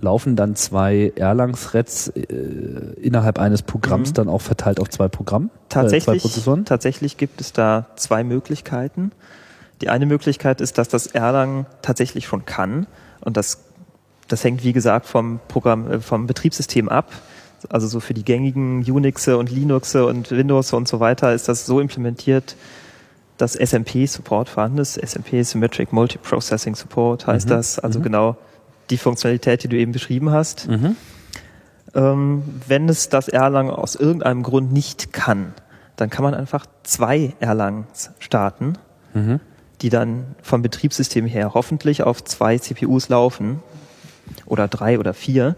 laufen 0.00 0.36
dann 0.36 0.54
zwei 0.54 1.14
Erlang-Threads 1.16 2.08
äh, 2.08 2.22
innerhalb 3.00 3.38
eines 3.38 3.62
Programms 3.62 4.10
Mhm. 4.10 4.14
dann 4.14 4.28
auch 4.28 4.42
verteilt 4.42 4.80
auf 4.80 4.90
zwei 4.90 5.08
Programme? 5.08 5.46
Äh, 5.46 5.48
zwei 5.48 5.80
Tatsächlich, 5.80 6.22
Prozessoren? 6.22 6.64
tatsächlich 6.66 7.16
gibt 7.16 7.40
es 7.40 7.54
da 7.54 7.86
zwei 7.96 8.22
Möglichkeiten. 8.22 9.12
Die 9.80 9.88
eine 9.88 10.04
Möglichkeit 10.04 10.60
ist, 10.60 10.76
dass 10.76 10.88
das 10.88 11.06
Erlang 11.06 11.64
tatsächlich 11.80 12.26
schon 12.26 12.44
kann. 12.44 12.86
Und 13.22 13.38
das, 13.38 13.64
das 14.28 14.44
hängt, 14.44 14.62
wie 14.62 14.74
gesagt, 14.74 15.06
vom 15.06 15.40
Programm, 15.48 15.90
äh, 15.90 16.00
vom 16.00 16.26
Betriebssystem 16.26 16.90
ab. 16.90 17.10
Also 17.70 17.86
so 17.88 17.98
für 17.98 18.12
die 18.12 18.24
gängigen 18.24 18.84
Unixe 18.84 19.38
und 19.38 19.50
Linuxe 19.50 20.04
und 20.04 20.30
Windows 20.30 20.74
und 20.74 20.86
so 20.86 21.00
weiter 21.00 21.32
ist 21.32 21.48
das 21.48 21.64
so 21.64 21.80
implementiert, 21.80 22.56
dass 23.38 23.54
SMP-Support 23.54 24.48
vorhanden 24.48 24.78
ist. 24.78 24.98
SMP 25.02 25.42
Symmetric 25.42 25.92
Multiprocessing 25.92 26.74
Support 26.74 27.26
heißt 27.26 27.46
Mhm. 27.46 27.50
das. 27.50 27.78
Also 27.78 27.98
Mhm. 28.00 28.02
genau 28.04 28.36
die 28.90 28.98
Funktionalität, 28.98 29.62
die 29.64 29.68
du 29.68 29.76
eben 29.76 29.92
beschrieben 29.92 30.30
hast. 30.30 30.68
Mhm. 30.68 30.96
Ähm, 31.94 32.42
wenn 32.66 32.88
es 32.88 33.08
das 33.08 33.28
Erlang 33.28 33.70
aus 33.70 33.94
irgendeinem 33.94 34.42
Grund 34.42 34.72
nicht 34.72 35.12
kann, 35.12 35.54
dann 35.96 36.10
kann 36.10 36.22
man 36.22 36.34
einfach 36.34 36.66
zwei 36.82 37.34
Erlangs 37.40 38.10
starten, 38.18 38.74
Mhm. 39.14 39.40
die 39.80 39.88
dann 39.88 40.34
vom 40.42 40.60
Betriebssystem 40.62 41.26
her 41.26 41.52
hoffentlich 41.54 42.02
auf 42.02 42.22
zwei 42.24 42.58
CPUs 42.58 43.08
laufen 43.08 43.62
oder 44.46 44.68
drei 44.68 44.98
oder 44.98 45.14
vier 45.14 45.56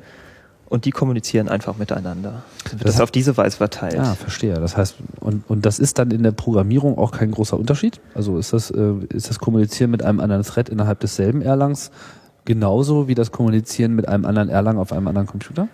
und 0.71 0.87
die 0.87 0.93
kommunizieren 0.93 1.49
einfach 1.49 1.77
miteinander. 1.77 2.43
Dann 2.64 2.73
wird 2.73 2.85
Das 2.87 2.95
das, 2.95 3.01
auf 3.03 3.11
diese 3.11 3.37
Weise 3.37 3.59
verteilt. 3.59 3.95
Ja, 3.95 4.14
verstehe. 4.14 4.55
Das 4.55 4.77
heißt, 4.77 4.97
und, 5.21 5.45
und 5.51 5.66
das 5.66 5.79
ist 5.79 5.99
dann 5.99 6.11
in 6.12 6.23
der 6.23 6.31
Programmierung 6.33 6.97
auch 6.97 7.11
kein 7.11 7.33
großer 7.33 7.59
Unterschied? 7.59 8.01
Also 8.14 8.39
ist 8.39 8.55
das, 8.55 8.71
äh, 8.71 8.95
ist 9.11 9.29
das 9.29 9.39
Kommunizieren 9.41 9.91
mit 9.91 10.03
einem 10.03 10.21
anderen 10.21 10.45
Thread 10.45 10.71
innerhalb 10.71 11.01
desselben 11.01 11.43
Erlangs 11.43 11.91
genauso 12.45 13.09
wie 13.09 13.14
das 13.14 13.33
Kommunizieren 13.33 13.95
mit 13.95 14.09
einem 14.09 14.25
anderen 14.25 14.49
Erlang 14.49 14.79
auf 14.79 14.93
einem 14.93 15.09
anderen 15.09 15.27
Computer? 15.27 15.68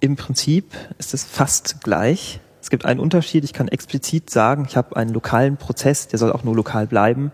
Im 0.00 0.16
Prinzip 0.16 0.72
ist 0.98 1.12
es 1.12 1.24
fast 1.24 1.82
gleich. 1.82 2.40
Es 2.60 2.70
gibt 2.70 2.84
einen 2.84 3.00
Unterschied. 3.00 3.44
Ich 3.44 3.52
kann 3.52 3.68
explizit 3.68 4.30
sagen, 4.30 4.66
ich 4.68 4.76
habe 4.76 4.96
einen 4.96 5.12
lokalen 5.12 5.56
Prozess, 5.56 6.08
der 6.08 6.18
soll 6.18 6.32
auch 6.32 6.44
nur 6.44 6.54
lokal 6.54 6.86
bleiben. 6.86 7.32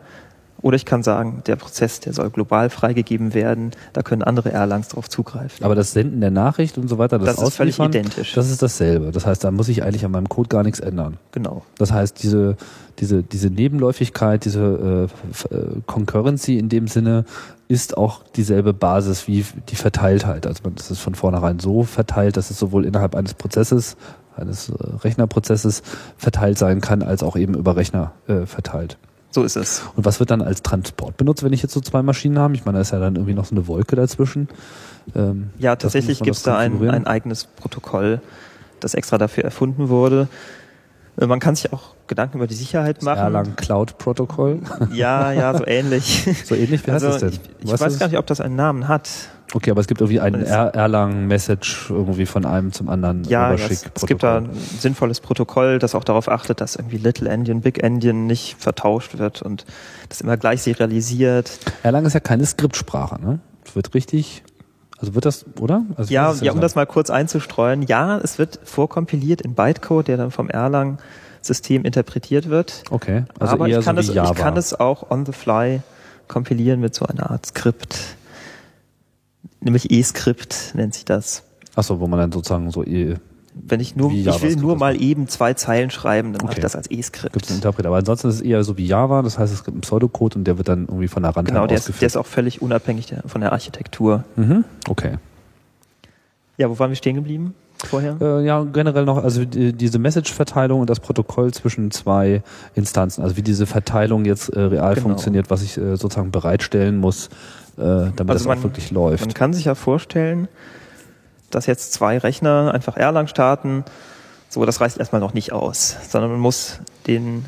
Oder 0.62 0.76
ich 0.76 0.84
kann 0.84 1.02
sagen, 1.02 1.42
der 1.46 1.56
Prozess, 1.56 1.98
der 1.98 2.12
soll 2.12 2.30
global 2.30 2.70
freigegeben 2.70 3.34
werden. 3.34 3.72
Da 3.92 4.02
können 4.02 4.22
andere 4.22 4.52
Erlangs 4.52 4.88
darauf 4.88 5.08
zugreifen. 5.08 5.64
Aber 5.64 5.74
das 5.74 5.92
Senden 5.92 6.20
der 6.20 6.30
Nachricht 6.30 6.78
und 6.78 6.88
so 6.88 6.98
weiter, 6.98 7.18
das, 7.18 7.36
Das 7.36 7.48
ist 7.48 7.56
völlig 7.56 7.78
identisch. 7.78 8.32
Das 8.34 8.48
ist 8.48 8.62
dasselbe. 8.62 9.10
Das 9.10 9.26
heißt, 9.26 9.42
da 9.42 9.50
muss 9.50 9.68
ich 9.68 9.82
eigentlich 9.82 10.04
an 10.04 10.12
meinem 10.12 10.28
Code 10.28 10.48
gar 10.48 10.62
nichts 10.62 10.78
ändern. 10.78 11.18
genau. 11.32 11.62
Das 11.78 11.92
heißt, 11.92 12.22
diese, 12.22 12.56
diese, 13.00 13.24
diese 13.24 13.50
Nebenläufigkeit, 13.50 14.44
diese 14.44 15.08
äh, 15.50 15.54
äh, 15.54 15.80
Concurrency 15.86 16.58
in 16.58 16.68
dem 16.68 16.86
Sinne 16.86 17.24
ist 17.66 17.96
auch 17.96 18.22
dieselbe 18.36 18.72
Basis 18.72 19.26
wie 19.26 19.44
die 19.68 19.76
Verteiltheit. 19.76 20.46
Also 20.46 20.62
man, 20.62 20.76
das 20.76 20.90
ist 20.92 21.00
von 21.00 21.16
vornherein 21.16 21.58
so 21.58 21.82
verteilt, 21.82 22.36
dass 22.36 22.50
es 22.50 22.58
sowohl 22.58 22.84
innerhalb 22.84 23.16
eines 23.16 23.34
Prozesses, 23.34 23.96
eines 24.36 24.68
äh, 24.68 24.74
Rechnerprozesses 25.02 25.82
verteilt 26.16 26.58
sein 26.58 26.80
kann, 26.80 27.02
als 27.02 27.24
auch 27.24 27.34
eben 27.34 27.54
über 27.54 27.74
Rechner 27.74 28.12
äh, 28.28 28.46
verteilt. 28.46 28.98
So 29.32 29.42
ist 29.44 29.56
es. 29.56 29.82
Und 29.96 30.04
was 30.04 30.20
wird 30.20 30.30
dann 30.30 30.42
als 30.42 30.62
Transport 30.62 31.16
benutzt, 31.16 31.42
wenn 31.42 31.52
ich 31.52 31.62
jetzt 31.62 31.72
so 31.72 31.80
zwei 31.80 32.02
Maschinen 32.02 32.38
habe? 32.38 32.54
Ich 32.54 32.64
meine, 32.64 32.76
da 32.78 32.82
ist 32.82 32.92
ja 32.92 32.98
dann 33.00 33.16
irgendwie 33.16 33.34
noch 33.34 33.46
so 33.46 33.54
eine 33.54 33.66
Wolke 33.66 33.96
dazwischen. 33.96 34.48
Ähm, 35.16 35.50
Ja, 35.58 35.74
tatsächlich 35.76 36.20
gibt 36.20 36.36
es 36.36 36.42
da 36.42 36.58
ein, 36.58 36.88
ein 36.88 37.06
eigenes 37.06 37.44
Protokoll, 37.46 38.20
das 38.80 38.94
extra 38.94 39.16
dafür 39.18 39.44
erfunden 39.44 39.88
wurde. 39.88 40.28
Äh, 41.18 41.26
Man 41.26 41.40
kann 41.40 41.56
sich 41.56 41.72
auch 41.72 41.94
Gedanken 42.06 42.36
über 42.38 42.46
die 42.46 42.54
Sicherheit 42.54 43.02
machen. 43.02 43.18
Erlang 43.18 43.56
Cloud 43.56 43.96
Protokoll. 43.98 44.60
Ja, 44.92 45.32
ja, 45.32 45.56
so 45.56 45.64
ähnlich. 45.66 46.28
so 46.44 46.54
ähnlich, 46.54 46.86
wie 46.86 46.90
heißt 46.92 47.04
also 47.04 47.18
das 47.18 47.32
denn? 47.32 47.40
ich, 47.64 47.72
ich 47.72 47.80
weiß 47.80 47.98
gar 47.98 48.08
nicht, 48.08 48.18
ob 48.18 48.26
das 48.26 48.40
einen 48.40 48.56
Namen 48.56 48.86
hat. 48.86 49.08
Okay, 49.54 49.70
aber 49.70 49.80
es 49.80 49.86
gibt 49.86 50.00
irgendwie 50.00 50.20
einen 50.20 50.40
Das- 50.40 50.48
er 50.50 50.74
Erlang-Message 50.74 51.90
irgendwie 51.90 52.24
von 52.26 52.46
einem 52.46 52.72
zum 52.72 52.88
anderen 52.88 53.24
Ja, 53.24 53.52
es, 53.52 53.84
es 53.94 54.06
gibt 54.06 54.22
da 54.22 54.38
ein 54.38 54.48
sinnvolles 54.78 55.20
Protokoll, 55.20 55.78
das 55.78 55.94
auch 55.94 56.04
darauf 56.04 56.28
achtet, 56.28 56.60
dass 56.60 56.76
irgendwie 56.76 56.96
Little 56.96 57.28
Endian, 57.28 57.60
Big 57.60 57.82
Endian 57.82 58.26
nicht 58.26 58.56
vertauscht 58.58 59.18
wird 59.18 59.42
und 59.42 59.66
das 60.08 60.20
immer 60.22 60.36
gleich 60.36 60.62
serialisiert. 60.62 61.58
Erlang 61.82 62.04
ist 62.06 62.14
ja 62.14 62.20
keine 62.20 62.46
Skriptsprache, 62.46 63.20
ne? 63.20 63.40
Es 63.66 63.76
wird 63.76 63.92
richtig, 63.94 64.42
also 64.98 65.14
wird 65.14 65.26
das, 65.26 65.44
oder? 65.60 65.82
Also 65.96 66.12
Ja, 66.12 66.30
ist 66.32 66.42
ja, 66.42 66.52
um 66.52 66.60
das 66.60 66.74
mal 66.74 66.86
kurz 66.86 67.10
einzustreuen. 67.10 67.82
Ja, 67.82 68.18
es 68.18 68.38
wird 68.38 68.58
vorkompiliert 68.64 69.42
in 69.42 69.54
Bytecode, 69.54 70.08
der 70.08 70.16
dann 70.16 70.30
vom 70.30 70.48
Erlang-System 70.48 71.84
interpretiert 71.84 72.48
wird. 72.48 72.84
Okay, 72.90 73.24
also 73.38 73.52
Aber 73.52 73.68
ich 73.68 73.78
kann, 73.84 74.00
so 74.02 74.12
Java. 74.12 74.30
ich 74.30 74.36
kann 74.36 74.56
es 74.56 74.78
auch 74.78 75.10
on 75.10 75.26
the 75.26 75.32
fly 75.32 75.80
kompilieren 76.28 76.80
mit 76.80 76.94
so 76.94 77.04
einer 77.04 77.30
Art 77.30 77.44
Skript. 77.46 78.16
Nämlich 79.62 79.90
E-Skript 79.90 80.72
nennt 80.74 80.94
sich 80.94 81.04
das. 81.04 81.44
Achso, 81.74 82.00
wo 82.00 82.06
man 82.06 82.18
dann 82.18 82.32
sozusagen 82.32 82.70
so, 82.70 82.84
eh, 82.84 83.14
Wenn 83.54 83.80
ich 83.80 83.96
nur, 83.96 84.10
ich 84.12 84.42
will 84.42 84.56
nur 84.56 84.76
mal 84.76 85.00
eben 85.00 85.28
zwei 85.28 85.54
Zeilen 85.54 85.90
schreiben, 85.90 86.32
dann 86.32 86.42
mache 86.42 86.52
Okay. 86.52 86.58
ich 86.58 86.62
das 86.62 86.74
als 86.76 86.88
gibt 86.88 87.00
E-Skript. 87.00 87.36
es 87.36 87.48
einen 87.48 87.58
Interpreter. 87.58 87.88
Aber 87.88 87.98
ansonsten 87.98 88.28
ist 88.28 88.36
es 88.36 88.40
eher 88.40 88.64
so 88.64 88.76
wie 88.78 88.86
Java, 88.86 89.22
das 89.22 89.38
heißt, 89.38 89.52
es 89.52 89.64
gibt 89.64 89.74
einen 89.74 89.80
Pseudocode 89.82 90.36
und 90.36 90.44
der 90.44 90.58
wird 90.58 90.68
dann 90.68 90.86
irgendwie 90.86 91.08
von 91.08 91.22
der 91.22 91.32
Runtime 91.34 91.54
Genau, 91.54 91.66
der 91.66 91.78
ist, 91.78 91.88
der 92.00 92.06
ist 92.06 92.16
auch 92.16 92.26
völlig 92.26 92.60
unabhängig 92.62 93.14
von 93.26 93.40
der 93.40 93.52
Architektur. 93.52 94.24
mhm. 94.36 94.64
Okay. 94.88 95.16
Ja, 96.58 96.68
wo 96.68 96.78
waren 96.78 96.90
wir 96.90 96.96
stehen 96.96 97.16
geblieben 97.16 97.54
vorher? 97.84 98.16
Äh, 98.20 98.44
ja, 98.44 98.62
generell 98.62 99.04
noch, 99.04 99.22
also 99.24 99.44
die, 99.44 99.72
diese 99.72 99.98
Message-Verteilung 99.98 100.80
und 100.80 100.90
das 100.90 101.00
Protokoll 101.00 101.52
zwischen 101.52 101.90
zwei 101.90 102.42
Instanzen, 102.74 103.22
also 103.22 103.36
wie 103.36 103.42
diese 103.42 103.66
Verteilung 103.66 104.24
jetzt 104.24 104.50
äh, 104.50 104.60
real 104.60 104.94
Genau. 104.94 105.08
funktioniert, 105.08 105.50
was 105.50 105.62
ich 105.62 105.78
äh, 105.78 105.96
sozusagen 105.96 106.30
bereitstellen 106.30 106.98
muss, 106.98 107.30
damit 107.76 108.20
Also 108.20 108.32
das 108.32 108.44
man- 108.44 108.58
auch 108.58 108.62
wirklich 108.62 108.90
läuft. 108.90 109.24
Man 109.24 109.34
kann 109.34 109.52
sich 109.52 109.64
ja 109.64 109.74
vorstellen, 109.74 110.48
dass 111.50 111.66
jetzt 111.66 111.92
zwei 111.92 112.18
Rechner 112.18 112.72
einfach 112.74 112.96
Erlang 112.96 113.26
starten. 113.26 113.84
So, 114.48 114.64
das 114.66 114.80
reicht 114.80 114.98
erstmal 114.98 115.20
noch 115.20 115.34
nicht 115.34 115.52
aus, 115.52 115.96
sondern 116.08 116.30
man 116.32 116.40
muss 116.40 116.80
den 117.06 117.46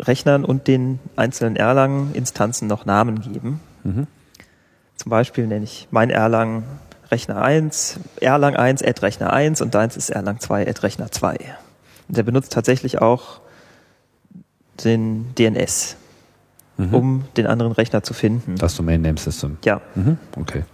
Rechnern 0.00 0.44
und 0.44 0.66
den 0.68 0.98
einzelnen 1.16 1.56
Erlang-Instanzen 1.56 2.66
noch 2.68 2.84
Namen 2.84 3.20
geben. 3.20 3.60
Mhm. 3.84 4.06
Zum 4.96 5.10
Beispiel 5.10 5.46
nenne 5.46 5.64
ich 5.64 5.88
mein 5.90 6.10
Erlang 6.10 6.64
Rechner 7.10 7.42
1, 7.42 7.98
Erlang 8.20 8.56
1 8.56 8.82
at 8.82 9.02
Rechner 9.02 9.32
1 9.32 9.60
und 9.60 9.74
deins 9.74 9.96
ist 9.96 10.10
Erlang 10.10 10.40
2 10.40 10.66
at 10.68 10.82
Rechner 10.82 11.10
2. 11.12 11.36
Und 12.08 12.16
der 12.16 12.22
benutzt 12.22 12.52
tatsächlich 12.52 13.00
auch 13.00 13.40
den 14.84 15.34
DNS, 15.36 15.96
Mhm. 16.76 16.94
um 16.94 17.24
den 17.36 17.46
anderen 17.46 17.72
Rechner 17.72 18.02
zu 18.02 18.14
finden. 18.14 18.56
Das 18.56 18.74
Domain 18.76 19.00
Name 19.02 19.16
System. 19.18 19.58
Ja, 19.64 19.80
Mhm. 19.94 20.18
Okay. 20.40 20.64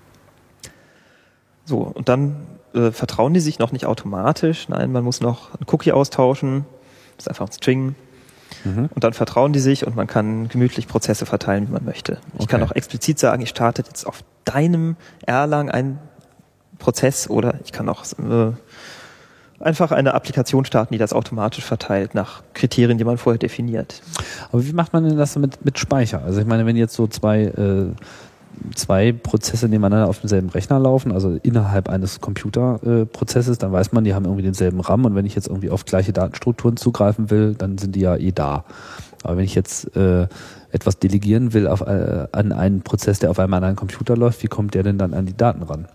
so. 1.64 1.78
Und 1.80 2.08
dann 2.08 2.36
äh, 2.74 2.90
vertrauen 2.90 3.34
die 3.34 3.40
sich 3.40 3.58
noch 3.58 3.72
nicht 3.72 3.86
automatisch. 3.86 4.68
Nein, 4.68 4.92
man 4.92 5.04
muss 5.04 5.20
noch 5.20 5.50
einen 5.54 5.66
Cookie 5.70 5.92
austauschen. 5.92 6.64
Das 7.16 7.24
ist 7.26 7.28
einfach 7.28 7.46
ein 7.46 7.52
String. 7.52 7.94
Mhm. 8.64 8.88
Und 8.94 9.04
dann 9.04 9.12
vertrauen 9.12 9.52
die 9.52 9.60
sich 9.60 9.86
und 9.86 9.94
man 9.96 10.06
kann 10.06 10.48
gemütlich 10.48 10.88
Prozesse 10.88 11.26
verteilen, 11.26 11.68
wie 11.68 11.72
man 11.72 11.84
möchte. 11.84 12.18
Ich 12.38 12.48
kann 12.48 12.62
Okay. 12.62 12.70
auch 12.70 12.76
explizit 12.76 13.18
sagen, 13.18 13.42
ich 13.42 13.48
starte 13.50 13.82
jetzt 13.86 14.06
auf 14.06 14.22
deinem 14.44 14.96
Erlang 15.26 15.70
einen 15.70 15.98
Prozess 16.78 17.28
oder 17.28 17.54
ich 17.64 17.72
kann 17.72 17.88
auch 17.88 18.04
äh, 18.18 18.52
einfach 19.60 19.92
eine 19.92 20.14
Applikation 20.14 20.64
starten, 20.64 20.94
die 20.94 20.98
das 20.98 21.12
automatisch 21.12 21.64
verteilt 21.64 22.14
nach 22.14 22.42
Kriterien, 22.54 22.98
die 22.98 23.04
man 23.04 23.18
vorher 23.18 23.38
definiert. 23.38 24.02
Aber 24.50 24.64
wie 24.64 24.72
macht 24.72 24.92
man 24.92 25.04
denn 25.04 25.16
das 25.16 25.36
mit, 25.36 25.64
mit 25.64 25.78
Speicher? 25.78 26.22
Also 26.24 26.40
ich 26.40 26.46
meine, 26.46 26.66
wenn 26.66 26.76
jetzt 26.76 26.94
so 26.94 27.06
zwei, 27.06 27.42
äh, 27.44 27.86
zwei 28.74 29.12
Prozesse 29.12 29.68
nebeneinander 29.68 30.08
auf 30.08 30.20
demselben 30.20 30.48
Rechner 30.48 30.78
laufen, 30.78 31.12
also 31.12 31.38
innerhalb 31.42 31.88
eines 31.88 32.20
Computerprozesses, 32.20 33.58
äh, 33.58 33.60
dann 33.60 33.72
weiß 33.72 33.92
man, 33.92 34.04
die 34.04 34.14
haben 34.14 34.24
irgendwie 34.24 34.42
denselben 34.42 34.80
RAM 34.80 35.04
und 35.04 35.14
wenn 35.14 35.26
ich 35.26 35.34
jetzt 35.34 35.48
irgendwie 35.48 35.70
auf 35.70 35.84
gleiche 35.84 36.12
Datenstrukturen 36.12 36.76
zugreifen 36.76 37.30
will, 37.30 37.54
dann 37.54 37.76
sind 37.76 37.94
die 37.94 38.00
ja 38.00 38.16
eh 38.16 38.32
da. 38.32 38.64
Aber 39.22 39.36
wenn 39.36 39.44
ich 39.44 39.54
jetzt 39.54 39.94
äh, 39.94 40.26
etwas 40.72 40.98
delegieren 40.98 41.52
will 41.52 41.68
auf, 41.68 41.82
äh, 41.82 42.26
an 42.32 42.52
einen 42.52 42.80
Prozess, 42.80 43.18
der 43.18 43.30
auf 43.30 43.38
einem 43.38 43.52
anderen 43.52 43.76
Computer 43.76 44.16
läuft, 44.16 44.42
wie 44.42 44.46
kommt 44.46 44.74
der 44.74 44.82
denn 44.82 44.96
dann 44.96 45.12
an 45.12 45.26
die 45.26 45.36
Daten 45.36 45.62
ran? 45.62 45.86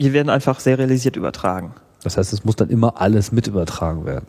Die 0.00 0.12
werden 0.12 0.30
einfach 0.30 0.58
serialisiert 0.58 1.14
übertragen. 1.16 1.74
Das 2.02 2.16
heißt, 2.16 2.32
es 2.32 2.44
muss 2.44 2.56
dann 2.56 2.70
immer 2.70 3.00
alles 3.00 3.32
mit 3.32 3.46
übertragen 3.46 4.04
werden. 4.06 4.26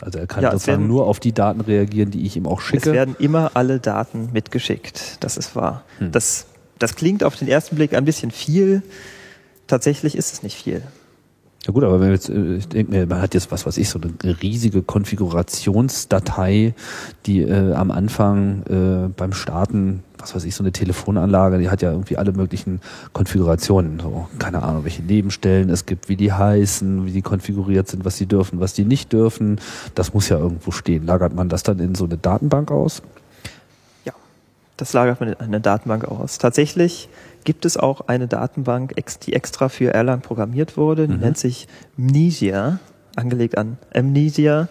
Also 0.00 0.18
er 0.20 0.26
kann 0.28 0.42
Ja, 0.44 0.50
es 0.50 0.54
sozusagen 0.54 0.82
werden- 0.82 0.88
nur 0.88 1.06
auf 1.06 1.18
die 1.18 1.32
Daten 1.32 1.60
reagieren, 1.60 2.10
die 2.12 2.24
ich 2.24 2.36
ihm 2.36 2.46
auch 2.46 2.60
Es 2.60 2.66
schicke. 2.66 2.92
werden 2.92 3.16
immer 3.18 3.50
alle 3.54 3.80
Daten 3.80 4.28
mitgeschickt. 4.32 5.16
Das 5.20 5.36
ist 5.36 5.56
wahr. 5.56 5.82
Hm. 5.98 6.12
Das 6.12 6.46
Das 6.78 6.94
klingt 6.94 7.24
auf 7.24 7.34
den 7.34 7.48
ersten 7.48 7.74
Blick 7.74 7.92
ein 7.92 8.04
bisschen 8.04 8.30
viel. 8.30 8.82
Tatsächlich 9.66 10.16
ist 10.16 10.32
es 10.32 10.44
nicht 10.44 10.56
viel. 10.62 10.82
Ja 11.66 11.72
gut, 11.72 11.82
aber 11.82 12.00
wenn 12.00 12.12
jetzt, 12.12 12.28
äh, 12.30 12.54
ich 12.54 12.68
denke 12.68 12.92
mir, 12.92 13.04
man 13.06 13.20
hat 13.20 13.34
jetzt 13.34 13.50
was 13.50 13.66
weiß 13.66 13.76
ich, 13.78 13.88
so 13.88 13.98
eine 14.00 14.40
riesige 14.40 14.80
Konfigurationsdatei, 14.82 16.74
die 17.26 17.40
äh, 17.42 17.72
am 17.72 17.90
Anfang 17.90 18.62
äh, 18.66 19.08
beim 19.08 19.32
Starten, 19.32 20.02
was 20.18 20.34
weiß 20.34 20.44
ich, 20.44 20.54
so 20.54 20.62
eine 20.62 20.72
Telefonanlage, 20.72 21.58
die 21.58 21.70
hat 21.70 21.80
ja 21.82 21.90
irgendwie 21.92 22.16
alle 22.16 22.32
möglichen 22.32 22.80
Konfigurationen. 23.12 24.00
So, 24.00 24.28
keine 24.38 24.62
Ahnung, 24.62 24.84
welche 24.84 25.02
Nebenstellen 25.02 25.70
es 25.70 25.86
gibt, 25.86 26.08
wie 26.08 26.16
die 26.16 26.32
heißen, 26.32 27.06
wie 27.06 27.12
die 27.12 27.22
konfiguriert 27.22 27.88
sind, 27.88 28.04
was 28.04 28.16
sie 28.16 28.26
dürfen, 28.26 28.60
was 28.60 28.72
die 28.74 28.84
nicht 28.84 29.12
dürfen. 29.12 29.60
Das 29.94 30.14
muss 30.14 30.28
ja 30.28 30.38
irgendwo 30.38 30.70
stehen. 30.70 31.06
Lagert 31.06 31.34
man 31.34 31.48
das 31.48 31.62
dann 31.62 31.78
in 31.78 31.94
so 31.94 32.04
eine 32.04 32.16
Datenbank 32.18 32.70
aus? 32.70 33.02
Ja, 34.04 34.12
das 34.76 34.92
lagert 34.92 35.20
man 35.20 35.30
in 35.30 35.36
eine 35.40 35.60
Datenbank 35.60 36.04
aus. 36.04 36.38
Tatsächlich 36.38 37.08
gibt 37.44 37.64
es 37.64 37.76
auch 37.76 38.08
eine 38.08 38.26
Datenbank, 38.26 38.94
die 39.22 39.32
extra 39.32 39.68
für 39.68 39.94
Erlang 39.94 40.20
programmiert 40.20 40.76
wurde. 40.76 41.06
Die 41.08 41.14
Mhm. 41.14 41.20
nennt 41.20 41.38
sich 41.38 41.68
Mnesia, 41.96 42.78
angelegt 43.16 43.56
an 43.56 43.78
Amnesia, 43.94 44.68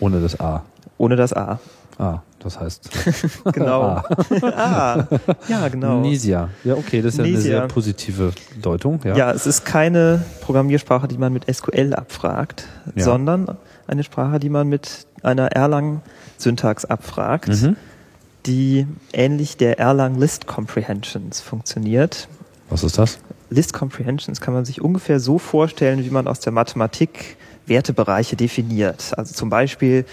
Ohne 0.00 0.20
das 0.20 0.38
A. 0.40 0.62
ohne 0.98 1.16
das 1.16 1.32
A. 1.32 1.58
Ah, 1.98 2.20
das 2.40 2.58
heißt 2.60 2.90
Genau. 3.52 3.82
Ah. 3.82 4.04
ah, 4.56 5.06
ja, 5.48 5.68
genau. 5.68 5.96
Amnesia. 5.96 6.48
Ja, 6.64 6.74
okay, 6.74 7.02
das 7.02 7.14
ist 7.14 7.18
ja 7.18 7.24
eine 7.24 7.40
sehr 7.40 7.66
positive 7.68 8.32
Deutung. 8.62 9.00
Ja. 9.04 9.16
Ja, 9.16 9.32
es 9.32 9.46
ist 9.46 9.64
keine 9.64 10.24
Programmiersprache, 10.42 11.08
die 11.08 11.18
man 11.18 11.32
mit 11.32 11.44
SQL 11.52 11.94
abfragt, 11.94 12.66
Ja. 12.94 13.04
sondern 13.04 13.56
eine 13.86 14.04
Sprache, 14.04 14.38
die 14.38 14.50
man 14.50 14.68
mit 14.68 15.06
einer 15.22 15.48
Erlang-Syntax 15.52 16.84
abfragt, 16.84 17.48
Mhm. 17.48 17.76
die 18.46 18.86
ähnlich 19.12 19.56
der 19.56 19.78
Erlang 19.78 20.18
List 20.18 20.46
Comprehensions 20.46 21.40
funktioniert. 21.40 22.28
Was 22.70 22.84
ist 22.84 22.98
das? 22.98 23.18
List 23.50 23.72
Comprehensions 23.72 24.40
kann 24.40 24.52
man 24.54 24.64
sich 24.64 24.80
ungefähr 24.82 25.20
so 25.20 25.38
vorstellen, 25.38 26.04
wie 26.04 26.10
man 26.10 26.28
aus 26.28 26.40
der 26.40 26.52
Mathematik 26.52 27.36
Wertebereiche 27.66 28.36
definiert. 28.36 29.12
Also 29.16 29.34
zum 29.34 29.50
Beispiel 29.50 30.04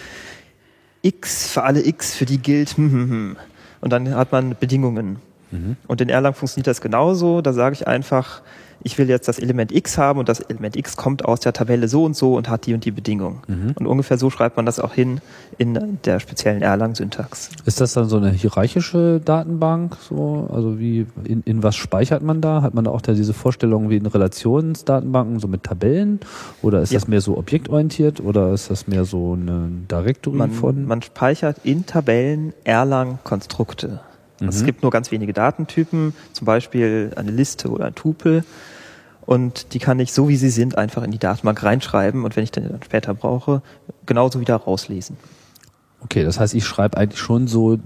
x 1.06 1.48
für 1.48 1.64
alle 1.64 1.86
x, 1.86 2.16
für 2.16 2.26
die 2.26 2.40
gilt 2.40 2.78
hm, 2.78 2.92
hm, 2.92 3.10
hm. 3.10 3.38
und 3.82 3.94
dann 3.94 4.16
hat 4.16 4.32
man 4.32 4.56
Bedingungen. 4.60 5.18
Und 5.88 6.02
in 6.02 6.10
Erlang 6.10 6.34
funktioniert 6.34 6.68
das 6.68 6.82
genauso. 6.82 7.42
Da 7.42 7.54
sage 7.54 7.74
ich 7.74 7.88
einfach, 7.88 8.42
ich 8.84 8.98
will 8.98 9.10
jetzt 9.10 9.28
das 9.28 9.40
Element 9.40 9.72
x 9.72 9.98
haben 9.98 10.20
und 10.20 10.30
das 10.30 10.40
Element 10.42 10.76
x 10.76 10.96
kommt 10.96 11.26
aus 11.26 11.40
der 11.40 11.54
Tabelle 11.54 11.88
so 11.88 12.04
und 12.04 12.16
so 12.16 12.36
und 12.36 12.50
hat 12.50 12.66
die 12.68 12.74
und 12.74 12.86
die 12.86 12.92
Bedingung. 12.92 13.42
Und 13.48 13.88
ungefähr 13.88 14.18
so 14.18 14.30
schreibt 14.30 14.58
man 14.58 14.66
das 14.66 14.80
auch 14.80 14.94
hin 14.94 15.22
in 15.58 15.98
der 16.06 16.20
speziellen 16.20 16.62
Erlang-Syntax. 16.62 17.50
Ist 17.66 17.82
das 17.82 17.94
dann 17.94 18.08
so 18.10 18.18
eine 18.18 18.32
hierarchische 18.32 19.20
Datenbank? 19.24 19.98
So, 20.08 20.50
also 20.54 20.80
wie 20.80 21.08
in, 21.24 21.42
in 21.46 21.64
was 21.64 21.76
speichert 21.76 22.22
man 22.24 22.42
da? 22.42 22.62
Hat 22.62 22.74
man 22.74 22.86
da 22.86 22.92
auch 22.92 23.02
da 23.02 23.14
diese 23.14 23.34
Vorstellung 23.34 23.90
wie 23.90 23.98
in 23.98 24.06
Relationsdatenbanken, 24.06 25.40
so 25.40 25.48
mit 25.48 25.64
Tabellen? 25.64 26.20
Oder 26.62 26.82
ist 26.82 26.92
Ja. 26.92 27.00
das 27.00 27.08
mehr 27.08 27.22
so 27.22 27.38
objektorientiert 27.38 28.20
oder 28.22 28.54
ist 28.54 28.70
das 28.70 28.88
mehr 28.88 29.06
so 29.06 29.34
ein 29.36 29.86
Directory 29.90 30.38
Man, 30.38 30.52
von? 30.52 30.86
man 30.86 31.02
speichert 31.02 31.58
in 31.64 31.86
Tabellen 31.86 32.54
Erlang-Konstrukte. 32.64 34.02
Also 34.42 34.60
Es 34.60 34.66
gibt 34.66 34.82
nur 34.82 34.92
ganz 34.92 35.12
wenige 35.12 35.34
Datentypen, 35.34 36.14
zum 36.34 36.46
Beispiel 36.46 37.12
eine 37.16 37.32
Liste 37.32 37.70
oder 37.70 37.86
ein 37.86 37.96
Tupel. 37.96 38.44
Und 39.26 39.74
die 39.74 39.80
kann 39.80 40.00
ich 40.00 40.14
so 40.14 40.28
wie 40.30 40.36
sie 40.38 40.50
sind 40.50 40.78
einfach 40.78 41.02
in 41.04 41.10
die 41.12 41.18
Datenbank 41.18 41.64
reinschreiben 41.64 42.24
und 42.26 42.36
wenn 42.36 42.44
ich 42.44 42.52
dann 42.52 42.70
dann 42.70 42.84
später 42.84 43.14
brauche, 43.16 43.62
genauso 44.06 44.40
wieder 44.40 44.56
rauslesen. 44.56 45.18
okay, 46.04 46.24
das 46.24 46.40
heißt, 46.40 46.54
ich 46.54 46.64
schreibe 46.66 46.98
eigentlich 46.98 47.20
schon 47.20 47.48
so 47.48 47.80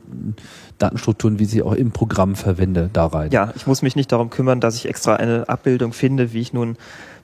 Datenstrukturen, 0.80 1.40
wie 1.40 1.46
sie 1.46 1.62
auch 1.64 1.72
im 1.74 1.92
Programm 1.92 2.36
verwende, 2.36 2.90
da 2.92 3.06
rein. 3.06 3.32
Ja, 3.32 3.54
ich 3.56 3.66
muss 3.68 3.82
mich 3.82 3.96
nicht 3.96 4.12
darum 4.12 4.30
kümmern, 4.30 4.60
dass 4.60 4.76
ich 4.76 4.88
extra 4.90 5.16
eine 5.16 5.48
Abbildung 5.48 5.94
finde, 5.94 6.34
wie 6.34 6.42
ich 6.42 6.52
nun 6.52 6.76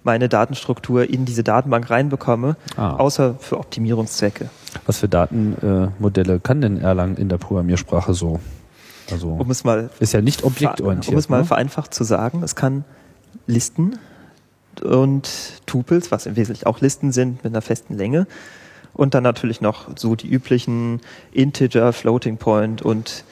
meine 0.06 0.30
Datenstruktur 0.30 1.10
in 1.10 1.26
diese 1.26 1.44
Datenbank 1.44 1.90
reinbekomme, 1.90 2.56
Ah. 2.78 2.96
außer 2.96 3.36
für 3.40 3.58
Optimierungszwecke. 3.60 4.50
Was 4.86 5.00
für 5.00 5.10
Datenmodelle 5.10 6.36
äh, 6.36 6.40
kann 6.42 6.62
denn 6.62 6.78
Erlang 6.80 7.18
in 7.18 7.28
der 7.28 7.38
Programmiersprache 7.38 8.14
so? 8.14 8.40
Also 9.12 9.30
Um 9.30 9.52
es 9.52 9.64
mal 9.64 9.90
ist 10.00 10.14
ja 10.14 10.22
nicht 10.22 10.44
objektorientiert. 10.44 11.14
Um 11.14 11.20
es 11.20 11.30
mal 11.30 11.40
ne? 11.40 11.46
vereinfacht 11.46 11.94
zu 11.94 12.04
sagen, 12.04 12.42
es 12.44 12.56
kann 12.56 12.84
Listen 13.48 14.00
und 14.84 15.30
Tupels, 15.66 16.12
was 16.12 16.26
im 16.26 16.36
Wesentlichen 16.36 16.66
auch 16.66 16.82
Listen 16.82 17.12
sind 17.12 17.44
mit 17.44 17.54
einer 17.54 17.62
festen 17.62 17.96
Länge. 17.96 18.28
Und 18.94 19.14
dann 19.14 19.24
natürlich 19.24 19.60
noch 19.62 19.90
so 19.98 20.16
die 20.16 20.28
üblichen 20.30 21.02
Integer, 21.34 21.92
Floating 21.92 22.38
Point 22.38 22.82
und 22.82 23.26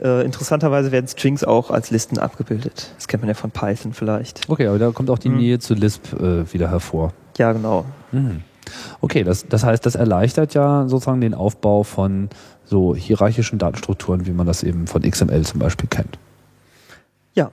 äh, 0.00 0.24
interessanterweise 0.24 0.92
werden 0.92 1.06
Strings 1.08 1.44
auch 1.44 1.70
als 1.70 1.90
Listen 1.90 2.18
abgebildet. 2.18 2.92
Das 2.96 3.06
kennt 3.06 3.22
man 3.22 3.28
ja 3.28 3.34
von 3.34 3.50
Python 3.50 3.92
vielleicht. 3.92 4.48
Okay, 4.48 4.66
aber 4.66 4.78
da 4.78 4.90
kommt 4.90 5.10
auch 5.10 5.18
die 5.18 5.28
Mhm. 5.28 5.36
Nähe 5.38 5.58
zu 5.58 5.74
Lisp 5.74 6.12
äh, 6.14 6.50
wieder 6.52 6.70
hervor. 6.70 7.12
Ja, 7.36 7.52
genau. 7.52 7.84
Mhm. 8.12 8.42
Okay, 9.00 9.24
das, 9.24 9.46
das 9.48 9.64
heißt, 9.64 9.84
das 9.84 9.94
erleichtert 9.94 10.54
ja 10.54 10.86
sozusagen 10.88 11.20
den 11.20 11.34
Aufbau 11.34 11.82
von 11.82 12.28
so 12.68 12.94
hierarchischen 12.94 13.58
Datenstrukturen, 13.58 14.26
wie 14.26 14.32
man 14.32 14.46
das 14.46 14.62
eben 14.62 14.86
von 14.86 15.02
XML 15.02 15.44
zum 15.44 15.60
Beispiel 15.60 15.88
kennt. 15.88 16.18
Ja. 17.34 17.50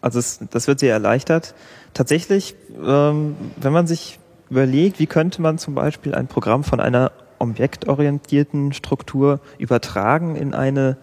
Also 0.00 0.18
es, 0.18 0.40
das 0.50 0.66
wird 0.66 0.80
sehr 0.80 0.92
erleichtert. 0.92 1.54
Tatsächlich, 1.92 2.54
ähm, 2.82 3.36
wenn 3.56 3.72
man 3.72 3.86
sich 3.86 4.18
überlegt, 4.48 4.98
wie 4.98 5.06
könnte 5.06 5.42
man 5.42 5.58
zum 5.58 5.74
Beispiel 5.74 6.14
ein 6.14 6.26
Programm 6.26 6.64
von 6.64 6.80
einer 6.80 7.12
objektorientierten 7.38 8.72
Struktur 8.72 9.40
übertragen 9.58 10.36
in 10.36 10.54
eine 10.54 10.96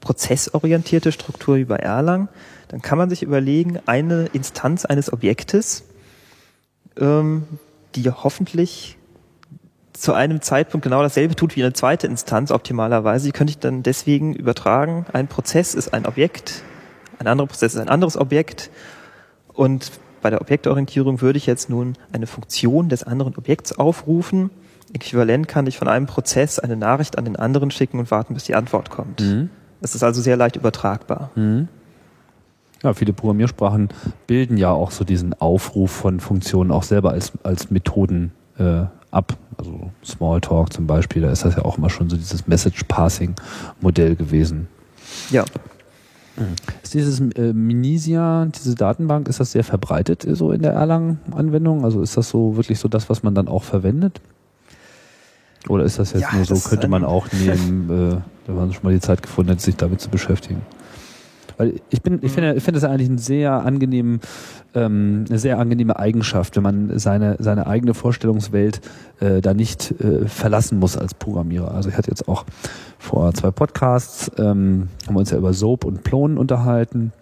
prozessorientierte 0.00 1.12
Struktur 1.12 1.56
über 1.56 1.80
Erlang, 1.80 2.28
dann 2.68 2.82
kann 2.82 2.98
man 2.98 3.08
sich 3.08 3.22
überlegen, 3.22 3.78
eine 3.86 4.26
Instanz 4.32 4.84
eines 4.84 5.12
Objektes, 5.12 5.84
ähm, 6.98 7.44
die 7.94 8.10
hoffentlich 8.10 8.96
zu 9.92 10.12
einem 10.14 10.40
Zeitpunkt 10.40 10.84
genau 10.84 11.02
dasselbe 11.02 11.36
tut 11.36 11.56
wie 11.56 11.62
eine 11.62 11.72
zweite 11.72 12.06
Instanz 12.06 12.50
optimalerweise. 12.50 13.26
Die 13.26 13.32
könnte 13.32 13.50
ich 13.50 13.58
dann 13.58 13.82
deswegen 13.82 14.34
übertragen. 14.34 15.06
Ein 15.12 15.28
Prozess 15.28 15.74
ist 15.74 15.92
ein 15.92 16.06
Objekt, 16.06 16.62
ein 17.18 17.26
anderer 17.26 17.46
Prozess 17.46 17.74
ist 17.74 17.80
ein 17.80 17.88
anderes 17.88 18.16
Objekt. 18.16 18.70
Und 19.52 19.92
bei 20.22 20.30
der 20.30 20.40
Objektorientierung 20.40 21.20
würde 21.20 21.36
ich 21.36 21.46
jetzt 21.46 21.68
nun 21.68 21.94
eine 22.12 22.26
Funktion 22.26 22.88
des 22.88 23.02
anderen 23.04 23.36
Objekts 23.36 23.78
aufrufen. 23.78 24.50
Äquivalent 24.94 25.48
kann 25.48 25.66
ich 25.66 25.78
von 25.78 25.88
einem 25.88 26.06
Prozess 26.06 26.58
eine 26.58 26.76
Nachricht 26.76 27.18
an 27.18 27.24
den 27.24 27.36
anderen 27.36 27.70
schicken 27.70 27.98
und 27.98 28.10
warten, 28.10 28.34
bis 28.34 28.44
die 28.44 28.54
Antwort 28.54 28.90
kommt. 28.90 29.20
Es 29.80 29.94
ist 29.94 30.02
also 30.02 30.20
sehr 30.22 30.36
leicht 30.36 30.56
übertragbar. 30.56 31.30
Ja, 32.82 32.94
viele 32.94 33.12
Programmiersprachen 33.12 33.88
bilden 34.26 34.56
ja 34.56 34.70
auch 34.70 34.90
so 34.90 35.04
diesen 35.04 35.34
Aufruf 35.40 35.90
von 35.90 36.18
Funktionen 36.20 36.70
auch 36.72 36.82
selber 36.82 37.10
als, 37.10 37.32
als 37.42 37.70
Methoden 37.70 38.32
äh, 38.58 38.84
ab. 39.12 39.36
Also 39.56 39.90
Smalltalk 40.04 40.72
zum 40.72 40.86
Beispiel, 40.88 41.22
da 41.22 41.30
ist 41.30 41.44
das 41.44 41.54
ja 41.54 41.64
auch 41.64 41.78
immer 41.78 41.90
schon 41.90 42.10
so 42.10 42.16
dieses 42.16 42.46
Message-Passing-Modell 42.48 44.16
gewesen. 44.16 44.66
Ja. 45.30 45.44
Ist 46.82 46.94
dieses 46.94 47.20
äh, 47.20 47.52
Minisia, 47.52 48.46
diese 48.46 48.74
Datenbank, 48.74 49.28
ist 49.28 49.38
das 49.38 49.52
sehr 49.52 49.64
verbreitet 49.64 50.24
äh, 50.26 50.34
so 50.34 50.50
in 50.50 50.62
der 50.62 50.72
Erlang-Anwendung? 50.72 51.84
Also 51.84 52.00
ist 52.00 52.16
das 52.16 52.30
so 52.30 52.56
wirklich 52.56 52.78
so 52.80 52.88
das, 52.88 53.10
was 53.10 53.22
man 53.22 53.34
dann 53.34 53.48
auch 53.48 53.62
verwendet? 53.64 54.20
Oder 55.68 55.84
ist 55.84 55.98
das 55.98 56.12
jetzt 56.12 56.22
Ja, 56.22 56.32
nur 56.34 56.44
so, 56.46 56.56
könnte 56.68 56.88
man 56.88 57.02
ein- 57.02 57.08
auch 57.08 57.26
nehmen, 57.32 57.90
äh, 58.16 58.48
wenn 58.48 58.56
man 58.56 58.72
schon 58.72 58.82
mal 58.82 58.92
die 58.94 59.00
Zeit 59.00 59.22
gefunden 59.22 59.50
hat, 59.52 59.60
sich 59.60 59.76
damit 59.76 60.00
zu 60.00 60.08
beschäftigen? 60.08 60.62
Weil 61.62 61.74
ich 61.90 62.02
bin, 62.02 62.18
ich 62.22 62.32
finde, 62.32 62.54
ich 62.54 62.62
finde 62.64 62.80
das 62.80 62.90
eigentlich 62.90 63.08
ein 63.08 63.18
sehr 63.18 63.52
angenehm, 63.52 64.18
ähm, 64.74 65.26
eine 65.28 65.38
sehr 65.38 65.60
angenehme 65.60 65.96
Eigenschaft, 65.96 66.56
wenn 66.56 66.64
man 66.64 66.98
seine 66.98 67.36
seine 67.38 67.68
eigene 67.68 67.94
Vorstellungswelt 67.94 68.80
äh, 69.20 69.40
da 69.40 69.54
nicht 69.54 69.92
äh, 70.00 70.26
verlassen 70.26 70.80
muss 70.80 70.96
als 70.96 71.14
Programmierer. 71.14 71.72
Also 71.72 71.88
ich 71.88 71.96
hatte 71.96 72.10
jetzt 72.10 72.26
auch 72.26 72.44
vor 72.98 73.32
zwei 73.32 73.52
Podcasts 73.52 74.28
ähm, 74.38 74.88
haben 75.06 75.14
wir 75.14 75.20
uns 75.20 75.30
ja 75.30 75.38
über 75.38 75.52
Soap 75.52 75.84
und 75.84 76.02
Plone 76.02 76.36
unterhalten 76.36 77.12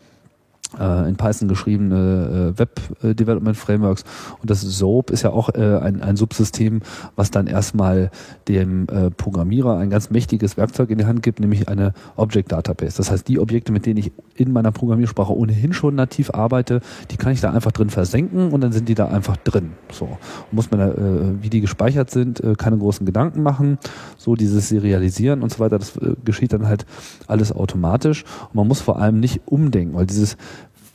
in 1.08 1.16
Python 1.16 1.48
geschriebene 1.48 2.52
äh, 2.54 2.58
Web 2.58 2.80
äh, 3.02 3.14
Development 3.14 3.56
Frameworks 3.56 4.04
und 4.40 4.50
das 4.50 4.60
Soap 4.60 5.10
ist 5.10 5.22
ja 5.22 5.30
auch 5.30 5.48
äh, 5.50 5.78
ein, 5.78 6.02
ein 6.02 6.16
Subsystem, 6.16 6.80
was 7.16 7.30
dann 7.30 7.46
erstmal 7.46 8.10
dem 8.48 8.86
äh, 8.88 9.10
Programmierer 9.10 9.78
ein 9.78 9.90
ganz 9.90 10.10
mächtiges 10.10 10.56
Werkzeug 10.56 10.90
in 10.90 10.98
die 10.98 11.06
Hand 11.06 11.22
gibt, 11.22 11.40
nämlich 11.40 11.68
eine 11.68 11.92
Object 12.16 12.52
Database. 12.52 12.96
Das 12.96 13.10
heißt, 13.10 13.26
die 13.28 13.38
Objekte, 13.38 13.72
mit 13.72 13.86
denen 13.86 13.98
ich 13.98 14.12
in 14.34 14.52
meiner 14.52 14.72
Programmiersprache 14.72 15.36
ohnehin 15.36 15.72
schon 15.72 15.94
nativ 15.94 16.30
arbeite, 16.32 16.80
die 17.10 17.16
kann 17.16 17.32
ich 17.32 17.40
da 17.40 17.50
einfach 17.52 17.72
drin 17.72 17.90
versenken 17.90 18.52
und 18.52 18.60
dann 18.60 18.72
sind 18.72 18.88
die 18.88 18.94
da 18.94 19.08
einfach 19.08 19.36
drin. 19.36 19.72
So 19.92 20.18
muss 20.52 20.70
man 20.70 20.80
da, 20.80 20.88
äh, 20.90 21.42
wie 21.42 21.50
die 21.50 21.60
gespeichert 21.60 22.10
sind, 22.10 22.42
äh, 22.42 22.54
keine 22.56 22.78
großen 22.78 23.06
Gedanken 23.06 23.42
machen. 23.42 23.78
So 24.16 24.36
dieses 24.36 24.68
Serialisieren 24.68 25.42
und 25.42 25.52
so 25.52 25.58
weiter, 25.58 25.78
das 25.78 25.96
äh, 25.96 26.14
geschieht 26.24 26.52
dann 26.52 26.66
halt 26.66 26.86
alles 27.26 27.52
automatisch 27.52 28.24
und 28.48 28.54
man 28.54 28.68
muss 28.68 28.80
vor 28.80 29.00
allem 29.00 29.20
nicht 29.20 29.42
umdenken, 29.46 29.94
weil 29.94 30.06
dieses 30.06 30.36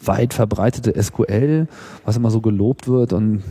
weit 0.03 0.33
verbreitete 0.33 1.01
SQL, 1.01 1.67
was 2.03 2.17
immer 2.17 2.31
so 2.31 2.41
gelobt 2.41 2.87
wird 2.87 3.13
und 3.13 3.43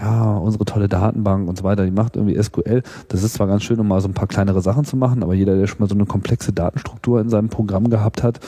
ja, 0.00 0.36
unsere 0.36 0.64
tolle 0.64 0.88
Datenbank 0.88 1.48
und 1.48 1.58
so 1.58 1.64
weiter, 1.64 1.84
die 1.84 1.90
macht 1.90 2.16
irgendwie 2.16 2.40
SQL. 2.40 2.82
Das 3.08 3.24
ist 3.24 3.34
zwar 3.34 3.46
ganz 3.46 3.64
schön, 3.64 3.80
um 3.80 3.88
mal 3.88 4.00
so 4.00 4.08
ein 4.08 4.14
paar 4.14 4.28
kleinere 4.28 4.60
Sachen 4.60 4.84
zu 4.84 4.96
machen, 4.96 5.22
aber 5.22 5.34
jeder, 5.34 5.56
der 5.56 5.66
schon 5.66 5.80
mal 5.80 5.88
so 5.88 5.94
eine 5.94 6.06
komplexe 6.06 6.52
Datenstruktur 6.52 7.20
in 7.20 7.28
seinem 7.28 7.48
Programm 7.48 7.90
gehabt 7.90 8.22
hat, 8.22 8.40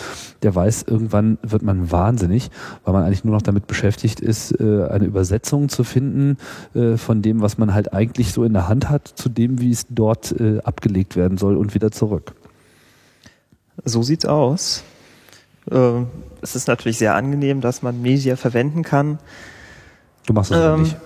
der 0.43 0.55
weiß, 0.55 0.85
irgendwann 0.87 1.39
wird 1.43 1.63
man 1.63 1.91
wahnsinnig, 1.91 2.51
weil 2.85 2.95
man 2.95 3.05
eigentlich 3.05 3.25
nur 3.25 3.35
noch 3.35 3.43
damit 3.43 3.67
beschäftigt 3.67 4.21
ist, 4.21 4.53
äh, 4.61 4.87
eine 4.89 5.07
Übersetzung 5.07 5.69
zu 5.69 5.83
finden 5.83 6.37
äh, 6.75 6.97
von 6.97 7.23
dem, 7.23 7.41
was 7.41 7.59
man 7.59 7.75
halt 7.75 7.93
eigentlich 7.93 8.33
so 8.33 8.45
in 8.45 8.53
der 8.53 8.69
Hand 8.69 8.89
hat, 8.89 9.09
zu 9.09 9.29
dem, 9.29 9.61
wie 9.61 9.73
es 9.73 9.87
dort 9.89 10.33
äh, 10.41 10.61
abgelegt 10.63 11.17
werden 11.17 11.37
soll 11.37 11.57
und 11.57 11.75
wieder 11.75 11.91
zurück. 11.91 12.35
So 13.85 14.03
sieht's 14.03 14.27
aus. 14.27 14.85
Ähm, 15.71 16.07
es 16.43 16.57
ist 16.57 16.69
natürlich 16.69 16.99
sehr 16.99 17.15
angenehm, 17.15 17.61
dass 17.61 17.83
man 17.83 18.01
Media 18.01 18.37
verwenden 18.37 18.83
kann. 18.83 19.19
Du 20.27 20.33
machst 20.33 20.53
ähm, 20.53 20.59
ähm, 20.59 20.83
nicht. 20.83 20.97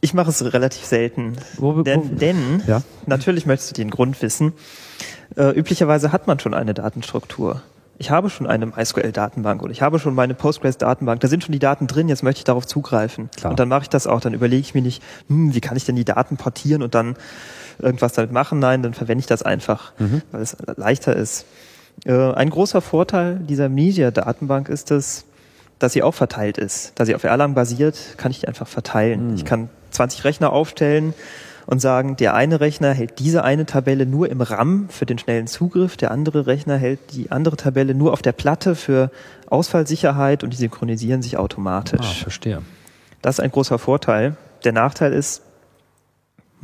Ich 0.00 0.12
mache 0.12 0.30
es 0.30 0.52
relativ 0.52 0.84
selten. 0.84 1.36
Wo, 1.56 1.76
wo, 1.76 1.82
denn, 1.82 2.18
denn 2.18 2.62
ja? 2.66 2.82
natürlich 3.06 3.46
möchtest 3.46 3.70
du 3.70 3.74
den 3.74 3.90
Grund 3.90 4.20
wissen. 4.20 4.52
Äh, 5.36 5.50
üblicherweise 5.58 6.12
hat 6.12 6.26
man 6.26 6.38
schon 6.38 6.52
eine 6.52 6.74
Datenstruktur. 6.74 7.62
Ich 7.96 8.10
habe 8.10 8.28
schon 8.28 8.46
eine 8.46 8.66
MySQL-Datenbank 8.66 9.62
oder 9.62 9.70
ich 9.70 9.80
habe 9.80 9.98
schon 9.98 10.14
meine 10.14 10.34
Postgres-Datenbank. 10.34 11.20
Da 11.20 11.28
sind 11.28 11.44
schon 11.44 11.52
die 11.52 11.60
Daten 11.60 11.86
drin, 11.86 12.08
jetzt 12.08 12.22
möchte 12.22 12.40
ich 12.40 12.44
darauf 12.44 12.66
zugreifen. 12.66 13.30
Klar. 13.36 13.52
Und 13.52 13.60
dann 13.60 13.68
mache 13.68 13.82
ich 13.82 13.88
das 13.88 14.06
auch. 14.06 14.20
Dann 14.20 14.34
überlege 14.34 14.60
ich 14.60 14.74
mir 14.74 14.82
nicht, 14.82 15.02
hm, 15.28 15.54
wie 15.54 15.60
kann 15.60 15.76
ich 15.76 15.84
denn 15.84 15.96
die 15.96 16.04
Daten 16.04 16.36
portieren 16.36 16.82
und 16.82 16.94
dann 16.94 17.16
irgendwas 17.78 18.12
damit 18.12 18.32
machen. 18.32 18.58
Nein, 18.58 18.82
dann 18.82 18.94
verwende 18.94 19.20
ich 19.20 19.26
das 19.26 19.42
einfach, 19.42 19.92
Mhm. 19.98 20.22
weil 20.32 20.42
es 20.42 20.56
leichter 20.76 21.14
ist. 21.14 21.46
Äh, 22.04 22.32
ein 22.32 22.50
großer 22.50 22.80
Vorteil 22.80 23.36
dieser 23.40 23.68
Media-Datenbank 23.68 24.68
ist 24.68 24.90
es, 24.90 25.24
dass 25.78 25.92
sie 25.92 26.02
auch 26.02 26.14
verteilt 26.14 26.58
ist. 26.58 26.92
Da 26.96 27.04
sie 27.04 27.14
auf 27.14 27.24
Erlang 27.24 27.54
basiert, 27.54 27.96
kann 28.16 28.30
ich 28.30 28.40
die 28.40 28.48
einfach 28.48 28.68
verteilen. 28.68 29.30
Mhm. 29.30 29.34
Ich 29.36 29.44
kann 29.44 29.68
20 29.90 30.24
Rechner 30.24 30.52
aufstellen 30.52 31.14
und 31.66 31.80
sagen, 31.80 32.16
der 32.16 32.34
eine 32.34 32.60
Rechner 32.60 32.92
hält 32.92 33.18
diese 33.20 33.42
eine 33.42 33.64
Tabelle 33.64 34.04
nur 34.06 34.28
im 34.30 34.40
RAM 34.42 34.88
für 34.90 35.06
den 35.06 35.18
schnellen 35.18 35.46
Zugriff, 35.46 35.96
der 35.96 36.10
andere 36.10 36.46
Rechner 36.46 36.76
hält 36.76 37.00
die 37.12 37.30
andere 37.32 37.56
Tabelle 37.56 37.94
nur 37.94 38.12
auf 38.12 38.20
der 38.22 38.32
Platte 38.32 38.74
für 38.74 39.10
Ausfallsicherheit 39.48 40.44
und 40.44 40.52
die 40.52 40.56
synchronisieren 40.58 41.22
sich 41.22 41.38
Ah, 41.38 41.40
automatisch. 41.40 42.22
verstehe. 42.22 42.60
Das 43.22 43.36
ist 43.36 43.40
ein 43.40 43.50
großer 43.50 43.78
Vorteil. 43.78 44.36
Der 44.64 44.72
Nachteil 44.72 45.12
ist, 45.12 45.42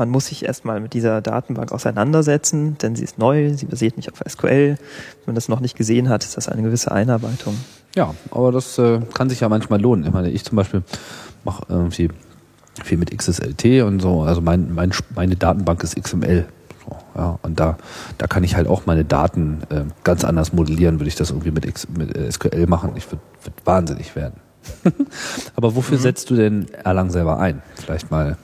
man 0.01 0.09
muss 0.11 0.26
sich 0.26 0.44
erstmal 0.44 0.80
mit 0.80 0.94
dieser 0.94 1.20
Datenbank 1.20 1.70
auseinandersetzen, 1.72 2.76
denn 2.78 2.96
sie 2.96 3.05
ist 3.05 3.18
neu, 3.18 3.55
sie 3.55 3.66
basiert 3.66 3.96
nicht 3.96 4.11
auf 4.12 4.20
SQL. 4.28 4.76
Wenn 4.76 5.26
man 5.26 5.34
das 5.36 5.48
noch 5.48 5.61
nicht 5.61 5.76
gesehen 5.76 6.09
hat, 6.09 6.24
ist 6.24 6.36
das 6.36 6.48
eine 6.48 6.62
gewisse 6.62 6.90
Einarbeitung. 6.90 7.57
Ja, 7.94 8.14
aber 8.30 8.51
das 8.51 8.78
äh, 8.78 9.01
kann 9.14 9.28
sich 9.30 9.40
ja 9.40 9.48
manchmal 9.48 9.80
lohnen. 9.80 10.05
Ich 10.07 10.12
meine, 10.12 10.30
ich 10.30 10.44
zum 10.44 10.57
Beispiel 10.57 10.82
mache 11.44 11.64
irgendwie 11.68 12.09
viel 12.84 12.98
mit 12.98 13.16
XSLT 13.16 13.82
und 13.82 14.01
so. 14.01 14.22
Also 14.22 14.40
mein, 14.40 14.74
mein, 14.74 14.92
meine 15.14 15.36
Datenbank 15.36 15.82
ist 15.84 15.96
XML. 16.03 16.46
So, 16.84 16.96
ja, 17.14 17.38
und 17.42 17.61
da, 17.61 17.76
da 18.16 18.26
kann 18.26 18.42
ich 18.44 18.57
halt 18.57 18.66
auch 18.68 18.86
meine 18.86 19.05
Daten 19.05 19.62
äh, 19.70 19.82
ganz 20.03 20.24
anders 20.24 20.53
modellieren, 20.53 20.98
würde 20.98 21.09
ich 21.09 21.16
das 21.16 21.30
irgendwie 21.30 21.51
mit, 21.51 21.66
X, 21.66 21.86
mit 21.96 22.16
äh, 22.16 22.30
SQL 22.30 22.66
machen. 22.66 22.92
Ich 22.96 23.07
würde 23.11 23.22
würd 23.42 23.55
wahnsinnig 23.66 24.16
werden. 24.16 24.40
aber 25.57 25.74
wofür 25.74 25.98
Mhm. 25.98 26.03
setzt 26.03 26.30
du 26.30 26.36
denn 26.36 26.66
Erlang 26.84 27.11
selber 27.11 27.38
ein? 27.38 27.62
Vielleicht 27.74 28.11
mal 28.11 28.36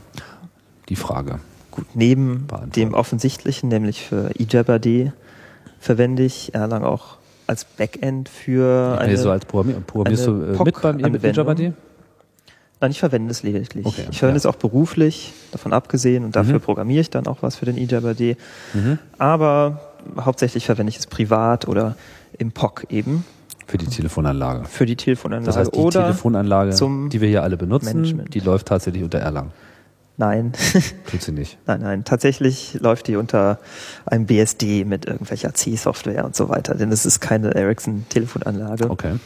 die 0.88 0.96
Frage. 0.96 1.40
Gut, 1.70 1.86
neben 1.94 2.46
dem 2.74 2.94
offensichtlichen, 2.94 3.68
nämlich 3.68 4.02
für 4.06 4.30
eJabber.d, 4.38 5.12
verwende 5.78 6.22
ich 6.22 6.54
Erlang 6.54 6.84
auch 6.84 7.16
als 7.46 7.64
Backend 7.64 8.28
für 8.28 8.98
eine... 8.98 9.16
So 9.16 9.30
als 9.30 9.44
Programmier, 9.44 9.80
programmierst 9.86 10.26
eine 10.28 10.38
du 10.56 10.62
äh, 10.62 10.64
mit 10.64 10.80
beim 10.80 10.96
mit? 10.98 11.74
Nein, 12.80 12.90
ich 12.90 12.98
verwende 12.98 13.30
es 13.30 13.42
lediglich. 13.42 13.86
Okay, 13.86 14.06
ich 14.10 14.18
verwende 14.18 14.36
ja. 14.36 14.40
es 14.40 14.46
auch 14.46 14.56
beruflich, 14.56 15.32
davon 15.50 15.72
abgesehen, 15.72 16.24
und 16.24 16.36
dafür 16.36 16.54
Mhm. 16.54 16.60
programmiere 16.60 17.00
ich 17.00 17.10
dann 17.10 17.26
auch 17.26 17.38
was 17.40 17.56
für 17.56 17.64
den 17.64 17.78
eJabber.d. 17.78 18.36
Mhm. 18.74 18.98
Aber 19.16 19.80
hauptsächlich 20.20 20.66
verwende 20.66 20.90
ich 20.90 20.98
es 20.98 21.06
privat 21.06 21.68
oder 21.68 21.96
im 22.38 22.52
POC 22.52 22.86
eben 22.90 23.24
Für 23.66 23.78
die 23.78 23.86
Telefonanlage. 23.86 24.66
für 24.66 24.84
die 24.84 24.96
Telefonanlage. 24.96 25.46
Das 25.46 25.56
heißt, 25.56 25.74
die 25.74 25.88
Telefonanlage, 25.88 26.74
die 27.10 27.20
wir 27.20 27.28
hier 27.28 27.42
alle 27.42 27.56
benutzen, 27.56 27.96
Management. 27.96 28.34
die 28.34 28.40
läuft 28.40 28.68
tatsächlich 28.68 29.02
unter 29.02 29.18
Erlang. 29.20 29.52
Nein, 30.16 30.52
Tut 31.10 31.22
sie 31.22 31.32
nicht. 31.32 31.58
nein, 31.66 31.80
nein. 31.80 32.04
Tatsächlich 32.04 32.78
läuft 32.80 33.08
die 33.08 33.16
unter 33.16 33.58
einem 34.04 34.26
BSD 34.26 34.84
mit 34.84 35.06
irgendwelcher 35.06 35.54
C-Software 35.54 36.24
und 36.24 36.36
so 36.36 36.48
weiter, 36.48 36.74
denn 36.74 36.92
es 36.92 37.06
ist 37.06 37.20
keine 37.20 37.54
Ericsson-Telefonanlage. 37.54 38.90
Okay. 38.90 39.16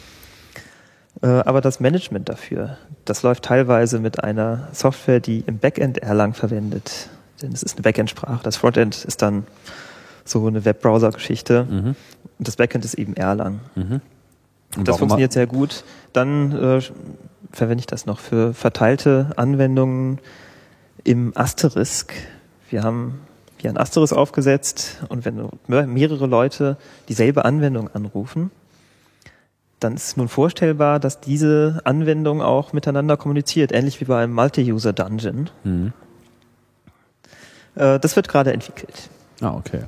Äh, 1.21 1.27
aber 1.27 1.61
das 1.61 1.79
Management 1.79 2.29
dafür, 2.29 2.77
das 3.05 3.23
läuft 3.23 3.43
teilweise 3.43 3.99
mit 3.99 4.23
einer 4.23 4.67
Software, 4.71 5.19
die 5.19 5.43
im 5.45 5.57
Backend 5.59 5.99
Erlang 5.99 6.33
verwendet. 6.33 7.09
Denn 7.41 7.51
es 7.51 7.63
ist 7.63 7.75
eine 7.75 7.83
Backend-Sprache. 7.83 8.41
Das 8.43 8.57
Frontend 8.57 9.03
ist 9.05 9.21
dann 9.21 9.45
so 10.25 10.45
eine 10.45 10.63
Webbrowser-Geschichte. 10.63 11.65
Mhm. 11.69 11.95
Und 12.37 12.47
das 12.47 12.55
Backend 12.55 12.85
ist 12.85 12.93
eben 12.95 13.15
Erlang. 13.15 13.59
Mhm. 13.75 14.01
Und 14.77 14.87
das 14.87 14.97
funktioniert 14.97 15.33
sehr 15.33 15.47
gut. 15.47 15.83
Dann 16.13 16.51
äh, 16.51 16.81
verwende 17.51 17.81
ich 17.81 17.87
das 17.87 18.05
noch 18.05 18.19
für 18.19 18.53
verteilte 18.53 19.31
Anwendungen 19.35 20.19
im 21.03 21.31
Asterisk. 21.35 22.13
Wir 22.69 22.83
haben 22.83 23.19
hier 23.57 23.69
ein 23.69 23.77
Asterisk 23.77 24.13
aufgesetzt 24.13 24.97
und 25.09 25.25
wenn 25.25 25.49
mehr- 25.67 25.87
mehrere 25.87 26.25
Leute 26.25 26.77
dieselbe 27.09 27.45
Anwendung 27.45 27.89
anrufen, 27.93 28.51
dann 29.79 29.95
ist 29.95 30.15
nun 30.17 30.27
vorstellbar, 30.27 30.99
dass 30.99 31.19
diese 31.21 31.81
Anwendung 31.85 32.41
auch 32.41 32.71
miteinander 32.73 33.17
kommuniziert, 33.17 33.71
ähnlich 33.71 33.99
wie 33.99 34.05
bei 34.05 34.21
einem 34.23 34.33
Multi-User-Dungeon. 34.33 35.49
Mhm. 35.63 35.93
Äh, 37.75 37.99
das 37.99 38.15
wird 38.15 38.27
gerade 38.27 38.53
entwickelt. 38.53 39.09
Ah, 39.41 39.55
okay. 39.55 39.81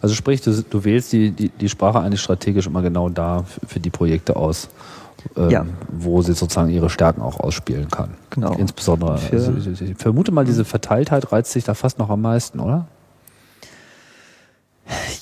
Also 0.00 0.14
sprich, 0.14 0.40
du, 0.40 0.62
du 0.62 0.84
wählst 0.84 1.12
die, 1.12 1.30
die, 1.32 1.48
die 1.48 1.68
Sprache 1.68 2.00
eigentlich 2.00 2.20
strategisch 2.20 2.66
immer 2.66 2.82
genau 2.82 3.08
da 3.08 3.42
für, 3.42 3.66
für 3.66 3.80
die 3.80 3.90
Projekte 3.90 4.36
aus, 4.36 4.68
ähm, 5.36 5.50
Ja. 5.50 5.66
wo 5.90 6.22
sie 6.22 6.32
sozusagen 6.34 6.68
ihre 6.70 6.90
Stärken 6.90 7.22
auch 7.22 7.40
ausspielen 7.40 7.88
kann. 7.90 8.14
Genau. 8.30 8.52
Insbesondere, 8.54 9.18
Für- 9.18 9.36
also, 9.36 9.70
ich, 9.70 9.96
vermute 9.96 10.32
mal, 10.32 10.44
diese 10.44 10.64
Verteiltheit 10.64 11.32
reizt 11.32 11.52
sich 11.52 11.64
da 11.64 11.74
fast 11.74 11.98
noch 11.98 12.10
am 12.10 12.22
meisten, 12.22 12.60
oder? 12.60 12.86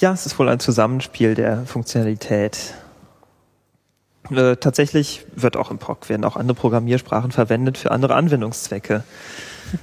Ja, 0.01 0.13
es 0.13 0.27
ist 0.27 0.39
wohl 0.39 0.49
ein 0.49 0.61
Zusammenspiel 0.61 1.35
der 1.35 1.65
Funktionalität. 1.65 2.75
Äh, 4.31 4.57
tatsächlich 4.57 5.25
wird 5.37 5.57
auch 5.57 5.71
im 5.71 5.79
POC 5.79 6.09
werden 6.09 6.25
auch 6.25 6.37
andere 6.37 6.55
Programmiersprachen 6.57 7.31
verwendet 7.31 7.79
für 7.79 7.91
andere 7.91 8.15
Anwendungszwecke. 8.15 9.05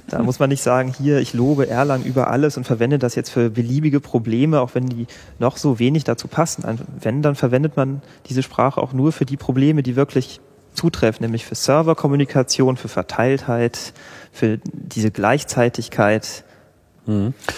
Da 0.08 0.22
muss 0.22 0.38
man 0.38 0.48
nicht 0.48 0.62
sagen, 0.62 0.94
hier, 0.96 1.18
ich 1.18 1.34
lobe 1.34 1.68
Erlang 1.68 2.04
über 2.04 2.28
alles 2.28 2.56
und 2.56 2.64
verwende 2.64 2.98
das 2.98 3.14
jetzt 3.14 3.30
für 3.30 3.50
beliebige 3.50 4.00
Probleme, 4.00 4.60
auch 4.60 4.74
wenn 4.74 4.86
die 4.86 5.06
noch 5.38 5.56
so 5.56 5.78
wenig 5.78 6.04
dazu 6.04 6.28
passen. 6.28 6.64
Wenn, 7.00 7.22
dann 7.22 7.34
verwendet 7.34 7.76
man 7.76 8.02
diese 8.26 8.42
Sprache 8.42 8.80
auch 8.80 8.92
nur 8.92 9.12
für 9.12 9.24
die 9.24 9.36
Probleme, 9.36 9.82
die 9.82 9.96
wirklich 9.96 10.40
zutreffen, 10.74 11.24
nämlich 11.24 11.44
für 11.44 11.54
Serverkommunikation, 11.54 12.76
für 12.76 12.88
Verteiltheit, 12.88 13.92
für 14.32 14.58
diese 14.72 15.10
Gleichzeitigkeit. 15.10 16.44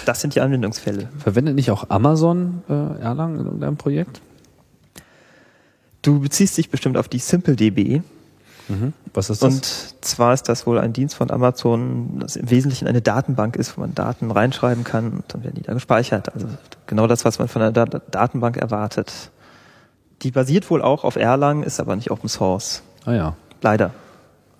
Das 0.06 0.20
sind 0.20 0.34
die 0.34 0.40
Anwendungsfälle. 0.40 1.10
Verwendet 1.18 1.54
nicht 1.54 1.70
auch 1.70 1.90
Amazon 1.90 2.62
äh, 2.68 2.72
Erlang 2.72 3.38
in 3.38 3.44
irgendeinem 3.44 3.76
Projekt? 3.76 4.20
Du 6.02 6.20
beziehst 6.20 6.58
dich 6.58 6.70
bestimmt 6.70 6.96
auf 6.96 7.08
die 7.08 7.18
SimpleDB. 7.18 8.02
Was 9.12 9.30
ist 9.30 9.42
das? 9.42 9.54
Und 9.54 9.64
zwar 10.04 10.32
ist 10.34 10.48
das 10.48 10.66
wohl 10.66 10.78
ein 10.78 10.92
Dienst 10.92 11.14
von 11.14 11.30
Amazon, 11.30 12.18
das 12.20 12.36
im 12.36 12.50
Wesentlichen 12.50 12.88
eine 12.88 13.02
Datenbank 13.02 13.56
ist, 13.56 13.76
wo 13.76 13.82
man 13.82 13.94
Daten 13.94 14.30
reinschreiben 14.30 14.84
kann 14.84 15.10
und 15.12 15.24
dann 15.28 15.44
werden 15.44 15.54
die 15.56 15.62
da 15.62 15.74
gespeichert. 15.74 16.32
Also 16.34 16.46
genau 16.86 17.06
das, 17.06 17.24
was 17.24 17.38
man 17.38 17.48
von 17.48 17.62
einer 17.62 17.72
Da- 17.72 17.84
Datenbank 18.10 18.56
erwartet. 18.56 19.12
Die 20.22 20.30
basiert 20.30 20.70
wohl 20.70 20.80
auch 20.82 21.04
auf 21.04 21.16
Erlang, 21.16 21.62
ist 21.62 21.80
aber 21.80 21.94
nicht 21.96 22.10
Open 22.10 22.28
Source. 22.28 22.82
ah 23.04 23.12
ja. 23.12 23.36
Leider. 23.60 23.90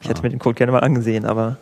Ich 0.01 0.09
hätte 0.11 0.21
Ah. 0.21 0.23
mir 0.25 0.31
den 0.31 0.39
Code 0.39 0.55
gerne 0.55 0.73
mal 0.73 0.81
angesehen, 0.81 1.25
aber 1.25 1.57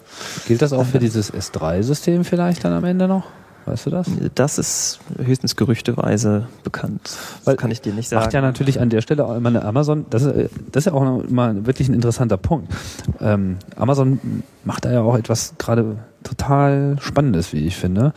Gilt 0.48 0.62
das 0.62 0.72
auch 0.72 0.84
für 0.84 0.98
dieses 0.98 1.32
S3-System 1.32 2.24
vielleicht 2.24 2.64
dann 2.64 2.72
am 2.72 2.84
Ende 2.84 3.06
noch? 3.06 3.24
Weißt 3.64 3.86
du 3.86 3.90
das? 3.90 4.10
das 4.34 4.58
ist 4.58 5.00
höchstens 5.16 5.56
gerüchteweise 5.56 6.48
bekannt. 6.64 7.00
Das 7.04 7.40
Weil 7.44 7.56
kann 7.56 7.70
ich 7.70 7.80
dir 7.80 7.92
nicht 7.92 8.08
sagen. 8.08 8.22
Macht 8.22 8.32
ja 8.32 8.40
natürlich 8.40 8.80
an 8.80 8.90
der 8.90 9.00
Stelle 9.00 9.24
auch 9.24 9.36
immer 9.36 9.50
eine 9.50 9.64
Amazon, 9.64 10.06
das 10.10 10.22
ist, 10.22 10.32
äh, 10.34 10.48
das 10.72 10.86
ist 10.86 10.92
ja 10.92 10.98
auch 10.98 11.28
mal 11.28 11.66
wirklich 11.66 11.88
ein 11.88 11.94
interessanter 11.94 12.36
Punkt. 12.36 12.72
Ähm, 13.20 13.58
Amazon 13.76 14.42
macht 14.64 14.84
da 14.84 14.92
ja 14.92 15.02
auch 15.02 15.16
etwas 15.16 15.54
gerade 15.58 15.98
total 16.24 16.96
Spannendes, 17.00 17.52
wie 17.52 17.66
ich 17.66 17.76
finde. 17.76 18.12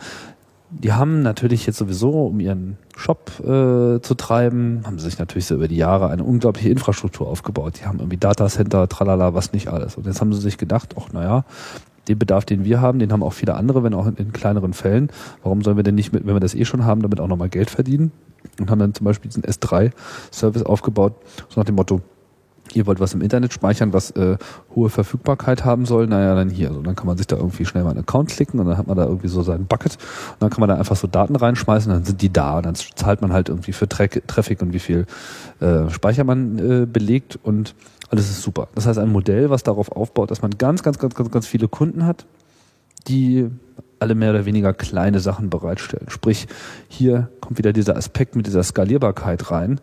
Die 0.70 0.92
haben 0.92 1.22
natürlich 1.22 1.64
jetzt 1.66 1.78
sowieso, 1.78 2.26
um 2.26 2.40
ihren 2.40 2.76
Shop 2.96 3.30
äh, 3.40 4.00
zu 4.00 4.14
treiben, 4.16 4.82
haben 4.84 4.98
sie 4.98 5.04
sich 5.04 5.18
natürlich 5.18 5.46
so 5.46 5.54
über 5.54 5.68
die 5.68 5.76
Jahre 5.76 6.08
eine 6.08 6.24
unglaubliche 6.24 6.70
Infrastruktur 6.70 7.28
aufgebaut. 7.28 7.74
Die 7.80 7.86
haben 7.86 8.00
irgendwie 8.00 8.16
Datacenter, 8.16 8.88
tralala, 8.88 9.32
was 9.32 9.52
nicht 9.52 9.68
alles. 9.68 9.96
Und 9.96 10.06
jetzt 10.06 10.20
haben 10.20 10.32
sie 10.32 10.40
sich 10.40 10.58
gedacht, 10.58 10.94
ach 10.98 11.12
naja, 11.12 11.44
den 12.08 12.18
Bedarf, 12.18 12.44
den 12.44 12.64
wir 12.64 12.80
haben, 12.80 12.98
den 12.98 13.12
haben 13.12 13.22
auch 13.22 13.32
viele 13.32 13.54
andere, 13.54 13.82
wenn 13.82 13.94
auch 13.94 14.06
in, 14.06 14.14
in 14.16 14.32
kleineren 14.32 14.72
Fällen. 14.72 15.10
Warum 15.42 15.62
sollen 15.62 15.76
wir 15.76 15.84
denn 15.84 15.94
nicht, 15.94 16.12
mit, 16.12 16.26
wenn 16.26 16.34
wir 16.34 16.40
das 16.40 16.54
eh 16.54 16.64
schon 16.64 16.84
haben, 16.84 17.02
damit 17.02 17.20
auch 17.20 17.28
nochmal 17.28 17.48
Geld 17.48 17.70
verdienen? 17.70 18.12
Und 18.60 18.70
haben 18.70 18.78
dann 18.78 18.94
zum 18.94 19.04
Beispiel 19.04 19.28
diesen 19.28 19.42
S3-Service 19.42 20.62
aufgebaut, 20.62 21.14
so 21.48 21.60
nach 21.60 21.66
dem 21.66 21.74
Motto, 21.74 22.00
ihr 22.74 22.86
wollt 22.86 23.00
was 23.00 23.14
im 23.14 23.20
Internet 23.20 23.52
speichern, 23.52 23.92
was 23.92 24.10
äh, 24.12 24.36
hohe 24.74 24.88
Verfügbarkeit 24.88 25.64
haben 25.64 25.86
soll, 25.86 26.06
naja, 26.06 26.34
dann 26.34 26.50
hier. 26.50 26.68
Also 26.68 26.82
dann 26.82 26.96
kann 26.96 27.06
man 27.06 27.16
sich 27.16 27.26
da 27.26 27.36
irgendwie 27.36 27.64
schnell 27.64 27.84
mal 27.84 27.90
einen 27.90 28.00
Account 28.00 28.30
klicken 28.30 28.60
und 28.60 28.66
dann 28.66 28.76
hat 28.76 28.86
man 28.86 28.96
da 28.96 29.04
irgendwie 29.04 29.28
so 29.28 29.42
seinen 29.42 29.66
Bucket 29.66 29.94
und 29.94 30.40
dann 30.40 30.50
kann 30.50 30.60
man 30.60 30.68
da 30.68 30.76
einfach 30.76 30.96
so 30.96 31.06
Daten 31.06 31.36
reinschmeißen, 31.36 31.90
dann 31.90 32.04
sind 32.04 32.22
die 32.22 32.32
da 32.32 32.58
und 32.58 32.66
dann 32.66 32.74
zahlt 32.74 33.20
man 33.20 33.32
halt 33.32 33.48
irgendwie 33.48 33.72
für 33.72 33.88
Tra 33.88 34.06
Traffic 34.06 34.62
und 34.62 34.72
wie 34.72 34.78
viel 34.78 35.06
äh, 35.60 35.88
Speicher 35.90 36.24
man 36.24 36.58
äh, 36.58 36.86
belegt 36.86 37.38
und 37.42 37.74
alles 38.10 38.30
ist 38.30 38.42
super. 38.42 38.68
Das 38.74 38.86
heißt, 38.86 38.98
ein 38.98 39.10
Modell, 39.10 39.50
was 39.50 39.62
darauf 39.62 39.92
aufbaut, 39.92 40.30
dass 40.30 40.42
man 40.42 40.52
ganz, 40.52 40.82
ganz, 40.82 40.98
ganz, 40.98 41.14
ganz, 41.14 41.30
ganz 41.30 41.46
viele 41.46 41.68
Kunden 41.68 42.06
hat, 42.06 42.26
die 43.08 43.48
alle 43.98 44.14
mehr 44.14 44.30
oder 44.30 44.44
weniger 44.44 44.74
kleine 44.74 45.20
Sachen 45.20 45.50
bereitstellen. 45.50 46.10
Sprich, 46.10 46.46
hier 46.88 47.30
kommt 47.40 47.58
wieder 47.58 47.72
dieser 47.72 47.96
Aspekt 47.96 48.36
mit 48.36 48.46
dieser 48.46 48.62
Skalierbarkeit 48.62 49.50
rein 49.50 49.80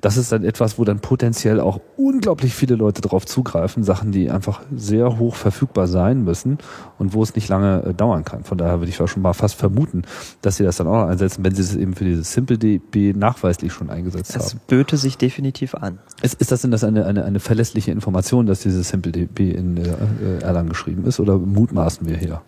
das 0.00 0.16
ist 0.16 0.32
dann 0.32 0.44
etwas, 0.44 0.78
wo 0.78 0.84
dann 0.84 1.00
potenziell 1.00 1.60
auch 1.60 1.80
unglaublich 1.96 2.54
viele 2.54 2.74
Leute 2.74 3.00
drauf 3.00 3.26
zugreifen, 3.26 3.82
Sachen, 3.82 4.12
die 4.12 4.30
einfach 4.30 4.62
sehr 4.74 5.18
hoch 5.18 5.34
verfügbar 5.34 5.86
sein 5.86 6.24
müssen 6.24 6.58
und 6.98 7.12
wo 7.14 7.22
es 7.22 7.34
nicht 7.34 7.48
lange 7.48 7.82
äh, 7.84 7.94
dauern 7.94 8.24
kann. 8.24 8.44
Von 8.44 8.58
daher 8.58 8.80
würde 8.80 8.90
ich 8.90 8.96
schon 8.96 9.22
mal 9.22 9.32
fast 9.32 9.54
vermuten, 9.54 10.02
dass 10.42 10.56
sie 10.56 10.64
das 10.64 10.76
dann 10.76 10.86
auch 10.86 11.04
noch 11.04 11.08
einsetzen, 11.08 11.44
wenn 11.44 11.54
sie 11.54 11.62
es 11.62 11.76
eben 11.76 11.94
für 11.94 12.04
dieses 12.04 12.32
SimpleDB 12.32 13.14
nachweislich 13.14 13.72
schon 13.72 13.90
eingesetzt 13.90 14.30
es 14.30 14.36
haben. 14.36 14.44
Es 14.44 14.54
böte 14.66 14.96
sich 14.96 15.18
definitiv 15.18 15.74
an. 15.74 15.98
Ist, 16.22 16.40
ist 16.40 16.52
das 16.52 16.62
denn 16.62 16.70
das 16.70 16.84
eine, 16.84 17.06
eine, 17.06 17.24
eine 17.24 17.40
verlässliche 17.40 17.90
Information, 17.90 18.46
dass 18.46 18.60
dieses 18.60 18.88
SimpleDB 18.88 19.52
in 19.52 19.76
äh, 19.76 20.42
Erlang 20.42 20.68
geschrieben 20.68 21.04
ist 21.04 21.20
oder 21.20 21.38
mutmaßen 21.38 22.08
wir 22.08 22.16
hier? 22.16 22.42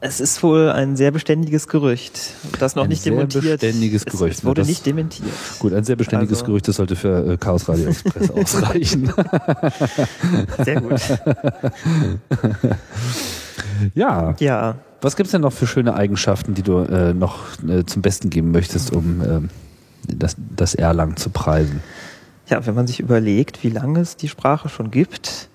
Es 0.00 0.20
ist 0.20 0.40
wohl 0.44 0.70
ein 0.70 0.96
sehr 0.96 1.10
beständiges 1.10 1.66
Gerücht, 1.66 2.20
das 2.60 2.76
noch 2.76 2.84
ein 2.84 2.88
nicht 2.88 3.02
sehr 3.02 3.12
beständiges 3.24 4.04
Gerücht. 4.04 4.32
Es, 4.34 4.38
es 4.38 4.44
wurde 4.44 4.60
das, 4.60 4.68
nicht 4.68 4.86
dementiert. 4.86 5.28
Gut, 5.58 5.72
ein 5.74 5.82
sehr 5.82 5.96
beständiges 5.96 6.38
Also- 6.38 6.46
Gerücht, 6.46 6.68
das 6.68 6.76
sollte 6.76 6.94
für 6.94 7.32
äh, 7.32 7.36
Chaos 7.36 7.68
Radio 7.68 7.88
Express 7.88 8.30
ausreichen. 8.32 9.12
Sehr 10.64 10.80
gut. 10.80 11.00
ja, 13.94 14.34
Ja, 14.38 14.76
was 15.00 15.16
gibt's 15.16 15.32
denn 15.32 15.40
noch 15.42 15.52
für 15.52 15.66
schöne 15.66 15.94
Eigenschaften, 15.94 16.54
die 16.54 16.62
du 16.62 16.78
äh, 16.78 17.12
noch 17.12 17.38
äh, 17.68 17.84
zum 17.84 18.02
Besten 18.02 18.30
geben 18.30 18.50
möchtest, 18.52 18.92
um 18.92 19.20
ähm, 19.22 19.50
das, 20.06 20.36
das 20.56 20.74
Erlang 20.74 21.16
zu 21.16 21.30
preisen? 21.30 21.80
ja, 22.50 22.64
wenn 22.64 22.74
man 22.74 22.86
sich 22.86 22.98
überlegt, 23.00 23.62
wie 23.62 23.68
lange 23.68 24.00
es 24.00 24.16
die 24.16 24.28
Sprache 24.28 24.70
schon 24.70 24.90
gibt, 24.90 25.48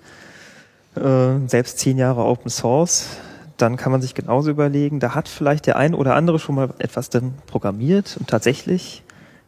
äh, 0.94 1.48
selbst 1.48 1.80
zehn 1.80 1.98
Jahre 1.98 2.22
Open 2.24 2.50
Source, 2.50 3.06
dann 3.56 3.76
kann 3.76 3.92
man 3.92 4.02
sich 4.02 4.14
genauso 4.14 4.50
überlegen, 4.50 5.00
da 5.00 5.14
hat 5.14 5.28
vielleicht 5.28 5.66
der 5.66 5.76
ein 5.76 5.94
oder 5.94 6.14
andere 6.16 6.38
schon 6.38 6.54
mal 6.56 6.70
etwas 6.78 7.10
drin 7.10 7.34
programmiert 7.46 8.16
und 8.18 8.28
tatsächlich 8.28 9.02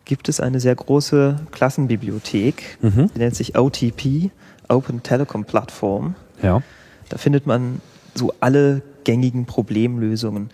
gibt 0.05 0.29
es 0.29 0.39
eine 0.41 0.61
sehr 0.61 0.75
große 0.75 1.37
Klassenbibliothek, 1.51 2.79
Mhm. 2.81 3.11
die 3.15 3.19
nennt 3.19 3.35
sich 3.35 3.59
OTP, 3.59 4.31
Open 4.69 5.03
Telecom 5.03 5.45
Platform. 5.45 6.15
Ja. 6.43 6.63
Da 7.09 7.19
findet 7.19 7.47
man 7.47 7.81
so 8.15 8.33
alle 8.41 8.83
gängigen 9.05 9.47
Problemlösungen. 9.47 10.51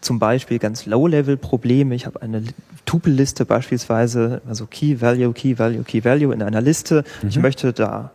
Zum 0.00 0.18
Beispiel 0.20 0.58
ganz 0.60 0.86
Low-Level-Probleme. 0.86 1.94
Ich 1.94 2.06
habe 2.06 2.22
eine 2.22 2.44
Tupelliste 2.86 3.44
beispielsweise, 3.44 4.40
also 4.48 4.66
Key, 4.66 5.00
Value, 5.00 5.32
Key, 5.32 5.58
Value, 5.58 5.82
Key, 5.82 6.04
Value 6.04 6.32
in 6.32 6.42
einer 6.42 6.60
Liste. 6.60 7.02
Ich 7.28 7.38
möchte 7.38 7.72
da, 7.72 8.12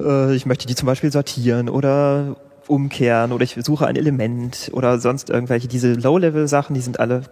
äh, 0.00 0.34
ich 0.34 0.46
möchte 0.46 0.66
die 0.66 0.74
zum 0.76 0.86
Beispiel 0.86 1.10
sortieren 1.10 1.68
oder 1.68 2.36
umkehren 2.72 3.32
oder 3.32 3.44
ich 3.44 3.54
suche 3.62 3.86
ein 3.86 3.96
Element 3.96 4.70
oder 4.72 4.98
sonst 4.98 5.28
irgendwelche. 5.28 5.68
Diese 5.68 5.92
Low-Level-Sachen, 5.92 6.74
die 6.74 6.80
sind 6.80 6.98
alle 6.98 7.24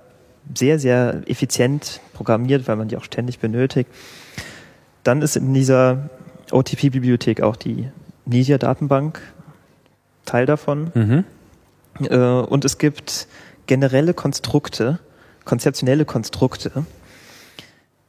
sehr, 0.55 0.78
sehr 0.78 1.22
effizient 1.26 2.01
programmiert, 2.12 2.68
weil 2.68 2.76
man 2.76 2.88
die 2.88 2.97
auch 2.99 3.05
ständig 3.05 3.38
benötigt. 3.38 3.88
Dann 5.03 5.22
ist 5.22 5.36
in 5.36 5.55
dieser 5.55 6.11
OTP-Bibliothek 6.53 7.41
auch 7.41 7.57
die 7.57 7.88
Media-Datenbank 8.26 9.20
Teil 10.26 10.45
davon. 10.45 10.93
Mhm. 10.95 11.24
Äh, 12.01 12.16
und 12.18 12.66
es 12.66 12.76
gibt 12.76 13.26
generelle 13.66 14.12
Konstrukte, 14.12 14.99
konzeptionelle 15.47 16.05
Konstrukte, 16.05 16.84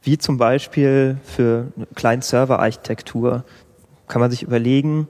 wie 0.02 0.18
zum 0.18 0.36
Beispiel 0.36 1.16
für 1.24 1.72
eine 1.76 1.86
Client-Server-Architektur 1.94 3.44
kann 4.06 4.20
man 4.20 4.30
sich 4.30 4.42
überlegen, 4.42 5.08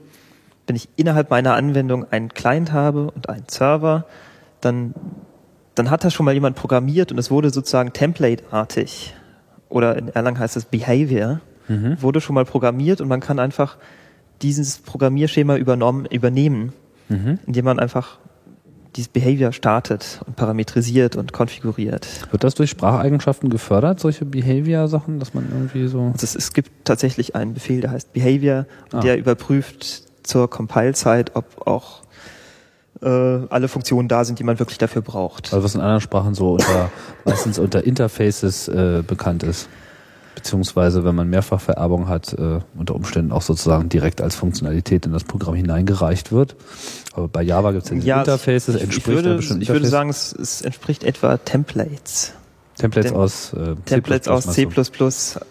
wenn 0.67 0.75
ich 0.75 0.87
innerhalb 0.95 1.29
meiner 1.29 1.55
Anwendung 1.55 2.05
einen 2.11 2.29
Client 2.29 2.71
habe 2.71 3.11
und 3.11 3.29
einen 3.29 3.45
Server, 3.49 4.05
dann, 4.61 4.93
dann 5.75 5.89
hat 5.89 6.03
das 6.03 6.13
schon 6.13 6.25
mal 6.25 6.33
jemand 6.33 6.55
programmiert 6.55 7.11
und 7.11 7.17
es 7.17 7.29
wurde 7.31 7.49
sozusagen 7.49 7.91
template-artig. 7.93 9.13
Oder 9.69 9.97
in 9.97 10.07
Erlang 10.09 10.37
heißt 10.39 10.55
es 10.57 10.65
Behavior, 10.65 11.39
Mhm. 11.69 12.01
wurde 12.01 12.19
schon 12.19 12.33
mal 12.35 12.43
programmiert 12.43 12.99
und 12.99 13.07
man 13.07 13.21
kann 13.21 13.39
einfach 13.39 13.77
dieses 14.41 14.79
Programmierschema 14.79 15.55
übernommen, 15.55 16.05
übernehmen 16.05 16.73
Mhm. 17.07 17.39
indem 17.47 17.63
man 17.65 17.79
einfach 17.79 18.17
dieses 18.97 19.07
Behavior 19.07 19.53
startet 19.53 20.21
und 20.27 20.35
parametrisiert 20.35 21.15
und 21.15 21.31
konfiguriert. 21.33 22.07
Wird 22.31 22.43
das 22.43 22.53
durch 22.55 22.69
Spracheigenschaften 22.69 23.49
gefördert, 23.49 23.99
solche 23.99 24.25
Behavior-Sachen, 24.25 25.19
dass 25.19 25.33
man 25.33 25.47
irgendwie 25.51 25.87
so. 25.87 26.01
Also 26.13 26.23
es, 26.25 26.35
es 26.35 26.53
gibt 26.53 26.69
tatsächlich 26.85 27.33
einen 27.35 27.53
Befehl, 27.53 27.81
der 27.81 27.91
heißt 27.91 28.11
Behavior, 28.13 28.65
Ah. 28.91 28.99
der 28.99 29.17
überprüft 29.17 30.03
zur 30.23 30.49
Compile-Zeit, 30.49 31.35
ob 31.35 31.67
auch 31.67 32.01
äh, 33.01 33.07
alle 33.07 33.67
Funktionen 33.67 34.07
da 34.07 34.23
sind, 34.23 34.39
die 34.39 34.43
man 34.43 34.59
wirklich 34.59 34.77
dafür 34.77 35.01
braucht. 35.01 35.53
Also 35.53 35.63
was 35.63 35.75
in 35.75 35.81
anderen 35.81 36.01
Sprachen 36.01 36.33
so 36.33 36.53
unter 36.53 36.89
meistens 37.25 37.59
unter 37.59 37.83
Interfaces 37.83 38.67
äh, 38.67 39.03
bekannt 39.05 39.43
ist. 39.43 39.67
Beziehungsweise, 40.35 41.05
wenn 41.05 41.13
man 41.13 41.29
Mehrfachvererbung 41.29 42.07
hat, 42.07 42.33
äh, 42.33 42.59
unter 42.75 42.95
Umständen 42.95 43.31
auch 43.31 43.43
sozusagen 43.43 43.87
direkt 43.89 44.19
als 44.19 44.35
Funktionalität 44.35 45.05
in 45.05 45.13
das 45.13 45.23
Programm 45.25 45.53
hineingereicht 45.53 46.31
wird. 46.31 46.55
Aber 47.13 47.27
bei 47.27 47.43
Java 47.43 47.71
gibt 47.71 47.85
es 47.85 47.91
ja 47.91 47.97
Ja, 47.97 48.19
Interfaces, 48.19 48.69
ich, 48.69 48.75
ich, 48.75 48.81
entspricht 48.83 49.23
würde, 49.23 49.39
ich 49.59 49.69
würde 49.69 49.87
sagen, 49.87 50.09
es, 50.09 50.33
es 50.33 50.61
entspricht 50.63 51.03
etwa 51.03 51.37
Templates. 51.37 52.33
Templates 52.77 53.11
Tem- 53.11 53.19
aus 53.19 53.53
äh, 53.53 53.75
Templates 53.85 54.27
aus 54.27 54.47
C++. 54.47 54.67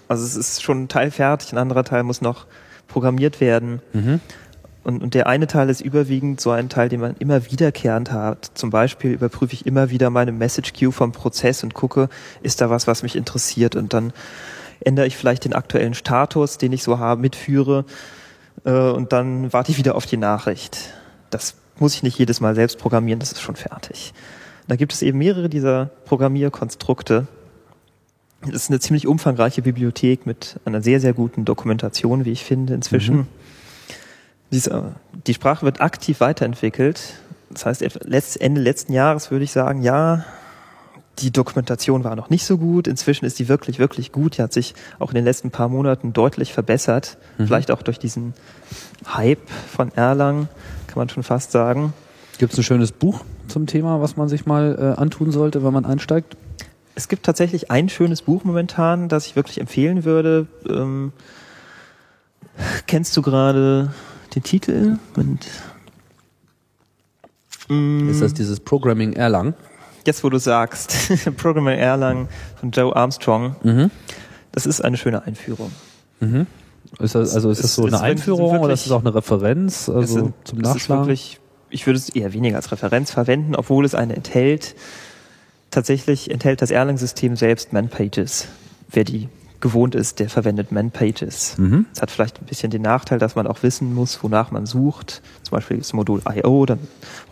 Also 0.09 0.25
es 0.25 0.37
ist 0.37 0.63
schon 0.63 0.85
ein 0.85 0.89
Teil 0.89 1.13
fertig, 1.13 1.53
ein 1.53 1.59
anderer 1.59 1.85
Teil 1.85 2.03
muss 2.03 2.21
noch 2.21 2.47
programmiert 2.89 3.41
werden. 3.41 3.81
Mhm. 3.93 4.21
Und, 4.85 5.03
und 5.03 5.15
der 5.15 5.29
eine 5.29 5.47
Teil 5.47 5.71
ist 5.71 5.81
überwiegend 5.81 6.41
so 6.41 6.51
ein 6.51 6.69
Teil, 6.69 6.89
den 6.89 7.01
man 7.01 7.17
immer 7.19 7.51
wiederkehrend 7.51 8.11
hat. 8.11 8.51
Zum 8.55 8.71
Beispiel 8.71 9.13
überprüfe 9.13 9.55
ich 9.55 9.65
immer 9.65 9.91
wieder 9.91 10.11
meine 10.11 10.33
Message 10.33 10.73
Queue 10.73 10.91
vom 10.91 11.13
Prozess 11.13 11.63
und 11.63 11.73
gucke, 11.75 12.09
ist 12.43 12.61
da 12.61 12.69
was, 12.69 12.87
was 12.87 13.03
mich 13.03 13.15
interessiert. 13.15 13.77
Und 13.77 13.93
dann 13.93 14.13
ändere 14.81 15.07
ich 15.07 15.17
vielleicht 15.17 15.45
den 15.45 15.53
aktuellen 15.53 15.95
Status, 15.95 16.59
den 16.59 16.73
ich 16.73 16.83
so 16.83 16.99
habe, 16.99 17.21
mitführe. 17.21 17.85
Äh, 18.65 18.73
und 18.73 19.13
dann 19.13 19.53
warte 19.53 19.71
ich 19.71 19.79
wieder 19.79 19.95
auf 19.95 20.07
die 20.07 20.17
Nachricht. 20.17 20.79
Das 21.31 21.55
muss 21.79 21.95
ich 21.95 22.03
nicht 22.03 22.19
jedes 22.19 22.41
Mal 22.41 22.55
selbst 22.55 22.79
programmieren, 22.79 23.21
das 23.21 23.33
ist 23.33 23.41
schon 23.41 23.57
fertig. 23.57 24.13
Da 24.69 24.77
gibt 24.77 24.93
es 24.93 25.03
eben 25.03 25.19
mehrere 25.19 25.49
dieser 25.49 25.87
Programmierkonstrukte. 26.05 27.27
Das 28.43 28.55
ist 28.55 28.71
eine 28.71 28.81
ziemlich 28.81 29.07
umfangreiche 29.07 29.63
Bibliothek 29.63 30.27
mit 30.27 30.61
einer 30.65 30.83
sehr, 30.83 31.01
sehr 31.01 31.13
guten 31.13 31.45
Dokumentation, 31.45 32.25
wie 32.25 32.33
ich 32.33 32.45
finde, 32.45 32.75
inzwischen. 32.75 33.17
Mhm. 33.17 33.27
Diese, 34.53 34.93
die 35.27 35.35
Sprache 35.35 35.65
wird 35.65 35.81
aktiv 35.81 36.21
weiterentwickelt. 36.21 37.15
Das 37.51 37.67
heißt, 37.67 37.83
Ende 38.41 38.61
letzten 38.61 38.93
Jahres 38.93 39.31
würde 39.31 39.45
ich 39.45 39.53
sagen, 39.53 39.83
ja, 39.83 40.25
die 41.19 41.31
Dokumentation 41.31 42.05
war 42.05 42.17
noch 42.17 42.31
nicht 42.31 42.45
so 42.45 42.59
gut. 42.59 42.87
Inzwischen 42.87 43.25
ist 43.25 43.39
die 43.39 43.49
wirklich, 43.49 43.79
wirklich 43.79 44.13
gut. 44.13 44.39
Die 44.39 44.43
hat 44.43 44.53
sich 44.53 44.75
auch 44.99 45.11
in 45.11 45.17
den 45.17 45.25
letzten 45.25 45.51
paar 45.51 45.69
Monaten 45.69 46.13
deutlich 46.13 46.53
verbessert. 46.53 47.19
Mhm. 47.39 47.47
Vielleicht 47.47 47.71
auch 47.71 47.83
durch 47.83 47.99
diesen 47.99 48.35
Hype 49.07 49.51
von 49.71 49.93
Erlang, 49.95 50.49
kann 50.87 50.97
man 50.97 51.09
schon 51.09 51.23
fast 51.23 51.53
sagen. 51.53 51.93
Gibt 52.39 52.53
es 52.53 52.59
ein 52.59 52.65
schönes 52.65 52.93
Buch 52.93 53.25
zum 53.49 53.67
Thema, 53.67 54.01
was 54.01 54.17
man 54.17 54.29
sich 54.29 54.47
mal 54.47 54.95
äh, 54.97 55.01
antun 55.01 55.33
sollte, 55.33 55.65
wenn 55.65 55.73
man 55.73 55.85
einsteigt? 55.85 56.37
Es 56.95 57.09
gibt 57.09 57.25
tatsächlich 57.25 57.71
ein 57.71 57.89
schönes 57.89 58.23
Buch 58.23 58.45
momentan, 58.45 59.09
das 59.09 59.27
ich 59.27 59.37
wirklich 59.37 59.61
empfehlen 59.61 60.05
würde. 60.05 60.47
Ähm, 60.69 61.13
kennst 62.87 63.17
du 63.17 63.23
gerade 63.23 63.91
den 64.35 64.43
Titel? 64.43 64.99
Und, 65.17 65.47
Mm, 67.69 68.09
Ist 68.11 68.21
das 68.21 68.35
dieses 68.35 68.59
Programming 68.61 69.13
Erlang? 69.13 69.55
jetzt, 70.05 70.25
wo 70.25 70.29
du 70.29 70.39
sagst, 70.39 70.97
Programmer 71.37 71.75
Erlang 71.75 72.29
von 72.57 72.73
Joe 72.73 72.95
Armstrong, 72.95 73.55
Mhm. 73.63 73.91
das 74.51 74.67
ist 74.67 74.81
eine 74.85 74.97
schöne 74.97 75.23
Einführung. 75.25 75.71
Mhm. 76.21 76.47
Ist 76.99 77.15
das, 77.15 77.35
also 77.35 77.51
ist 77.51 77.59
Es- 77.59 77.63
das 77.63 77.75
so 77.77 77.83
es 77.87 77.93
eine 77.93 77.99
sind- 77.99 78.07
Einführung 78.07 78.51
sind 78.51 78.61
oder 78.61 78.75
ist 78.75 78.85
das 78.87 78.93
auch 78.93 79.01
eine 79.01 79.15
Referenz 79.15 79.89
also 79.89 80.01
es 80.01 80.11
sind, 80.11 80.35
zum 80.45 80.59
es 80.61 80.69
ist 80.69 80.75
Nachschlagen? 80.75 81.05
wirklich, 81.05 81.39
ich 81.71 81.87
würde 81.87 81.99
es 81.99 82.09
eher 82.09 82.33
weniger 82.33 82.57
als 82.57 82.73
Referenz 82.73 83.13
verwenden, 83.13 83.55
obwohl 83.55 83.85
es 83.85 83.95
eine 83.95 84.17
enthält. 84.17 84.75
Tatsächlich 85.71 86.31
enthält 86.33 86.61
das 86.61 86.71
Erlang-System 86.73 87.37
selbst 87.37 87.73
Man-Pages. 87.73 88.49
Wer 88.91 89.05
die 89.05 89.29
gewohnt 89.63 89.95
ist, 89.95 90.19
der 90.19 90.29
verwendet 90.29 90.73
Man-Pages. 90.73 91.57
Mhm. 91.57 91.87
Es 91.95 92.03
hat 92.03 92.11
vielleicht 92.11 92.43
ein 92.43 92.45
bisschen 92.45 92.71
den 92.71 92.83
Nachteil, 92.83 93.19
dass 93.19 93.35
man 93.35 93.47
auch 93.47 93.63
wissen 93.63 93.95
muss, 93.95 94.23
wonach 94.23 94.51
man 94.51 94.67
sucht. 94.67 95.23
Zum 95.45 95.57
Beispiel 95.57 95.79
das 95.79 95.95
Modul 95.95 96.21
IO, 96.29 96.67
dann 96.67 96.81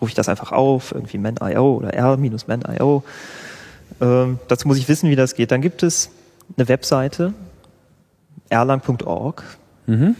rufe 0.00 0.08
ich 0.08 0.14
das 0.14 0.30
einfach 0.30 0.52
auf, 0.52 0.92
irgendwie 0.92 1.18
man.io 1.18 1.74
oder 1.74 1.92
r-man.io. 1.92 3.02
Ähm, 4.00 4.38
dazu 4.48 4.68
muss 4.68 4.78
ich 4.78 4.88
wissen, 4.88 5.10
wie 5.10 5.16
das 5.16 5.34
geht. 5.34 5.50
Dann 5.50 5.60
gibt 5.60 5.82
es 5.82 6.10
eine 6.56 6.68
Webseite, 6.68 7.34
erlang.org. 8.48 9.44
Mhm. 9.86 10.14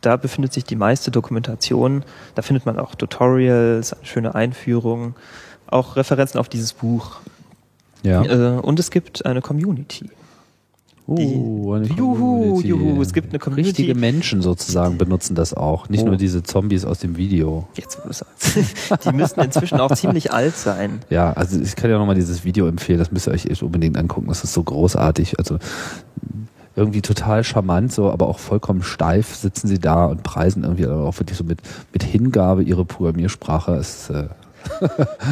Da 0.00 0.16
befindet 0.16 0.52
sich 0.52 0.64
die 0.64 0.76
meiste 0.76 1.10
Dokumentation. 1.10 2.04
Da 2.36 2.42
findet 2.42 2.64
man 2.64 2.78
auch 2.78 2.94
Tutorials, 2.94 3.96
schöne 4.02 4.36
Einführung, 4.36 5.16
auch 5.66 5.96
Referenzen 5.96 6.38
auf 6.38 6.48
dieses 6.48 6.72
Buch. 6.72 7.16
Ja. 8.04 8.22
Äh, 8.24 8.60
und 8.60 8.78
es 8.78 8.90
gibt 8.92 9.26
eine 9.26 9.42
Community. 9.42 10.08
Oh, 11.12 11.74
eine 11.74 11.86
Juhu, 11.86 12.60
juhu, 12.60 13.02
es 13.02 13.12
gibt 13.12 13.30
eine 13.30 13.38
Community. 13.38 13.68
Richtige 13.68 13.94
Menschen 13.94 14.42
sozusagen 14.42 14.96
benutzen 14.96 15.34
das 15.34 15.54
auch, 15.54 15.88
nicht 15.88 16.02
Oh. 16.04 16.06
nur 16.06 16.16
diese 16.16 16.42
Zombies 16.42 16.84
aus 16.84 17.00
dem 17.00 17.16
Video. 17.16 17.66
Jetzt, 17.74 17.98
wo 18.02 18.08
du 18.08 18.14
sagst. 18.14 19.04
Die 19.04 19.12
müssten 19.16 19.40
inzwischen 19.40 19.80
auch 19.80 19.92
ziemlich 19.94 20.32
alt 20.32 20.56
sein. 20.56 21.00
Ja, 21.10 21.32
also 21.32 21.60
ich 21.60 21.74
kann 21.74 21.90
ja 21.90 21.98
nochmal 21.98 22.14
dieses 22.14 22.44
Video 22.44 22.66
empfehlen, 22.68 22.98
das 22.98 23.10
müsst 23.10 23.26
ihr 23.26 23.32
euch 23.32 23.46
echt 23.46 23.62
unbedingt 23.62 23.96
angucken, 23.96 24.28
das 24.28 24.44
ist 24.44 24.52
so 24.52 24.62
großartig, 24.62 25.38
also 25.38 25.58
irgendwie 26.76 27.02
total 27.02 27.42
charmant, 27.42 27.92
so, 27.92 28.10
aber 28.10 28.28
auch 28.28 28.38
vollkommen 28.38 28.82
steif 28.82 29.34
sitzen 29.34 29.66
sie 29.66 29.78
da 29.80 30.06
und 30.06 30.22
preisen 30.22 30.62
irgendwie 30.62 30.86
auch 30.86 31.18
wirklich 31.18 31.36
so 31.36 31.44
mit, 31.44 31.58
mit 31.92 32.04
Hingabe 32.04 32.62
ihre 32.62 32.84
Programmiersprache. 32.84 33.74
Es, 33.74 34.08
äh, 34.10 34.28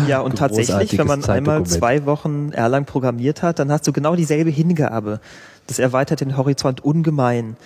Ja, 0.08 0.20
und 0.20 0.36
tatsächlich, 0.38 0.98
wenn 0.98 1.06
man 1.06 1.24
einmal 1.24 1.62
zwei 1.64 2.04
Wochen 2.06 2.50
Erlang 2.52 2.84
programmiert 2.86 3.42
hat, 3.42 3.60
dann 3.60 3.70
hast 3.70 3.86
du 3.86 3.92
genau 3.92 4.16
dieselbe 4.16 4.50
Hingabe. 4.50 5.20
Das 5.68 5.78
erweitert 5.78 6.20
den 6.20 6.36
Horizont 6.36 6.82
ungemein. 6.84 7.56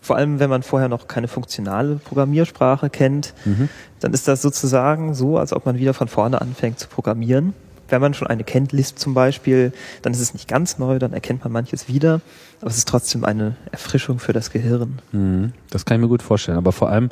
Vor 0.00 0.14
allem, 0.16 0.38
wenn 0.38 0.50
man 0.50 0.62
vorher 0.62 0.88
noch 0.88 1.08
keine 1.08 1.26
funktionale 1.26 1.96
Programmiersprache 1.96 2.90
kennt, 2.90 3.34
Mhm. 3.44 3.68
dann 3.98 4.12
ist 4.12 4.28
das 4.28 4.40
sozusagen 4.40 5.14
so, 5.14 5.36
als 5.36 5.52
ob 5.52 5.66
man 5.66 5.76
wieder 5.78 5.94
von 5.94 6.06
vorne 6.06 6.40
anfängt 6.40 6.78
zu 6.78 6.86
programmieren. 6.86 7.54
Wenn 7.88 8.00
man 8.00 8.14
schon 8.14 8.26
eine 8.28 8.44
kennt, 8.44 8.72
Lisp 8.72 8.98
zum 8.98 9.14
Beispiel, 9.14 9.72
dann 10.02 10.12
ist 10.12 10.20
es 10.20 10.32
nicht 10.32 10.48
ganz 10.48 10.78
neu, 10.78 10.98
dann 10.98 11.12
erkennt 11.12 11.42
man 11.44 11.52
manches 11.52 11.88
wieder, 11.88 12.20
aber 12.60 12.70
es 12.70 12.78
ist 12.78 12.88
trotzdem 12.88 13.24
eine 13.24 13.56
Erfrischung 13.72 14.18
für 14.18 14.32
das 14.32 14.50
Gehirn. 14.50 14.98
Mhm. 15.12 15.52
Das 15.70 15.84
kann 15.84 15.96
ich 15.96 16.00
mir 16.02 16.08
gut 16.08 16.22
vorstellen. 16.22 16.58
Aber 16.58 16.72
vor 16.72 16.88
allem, 16.90 17.10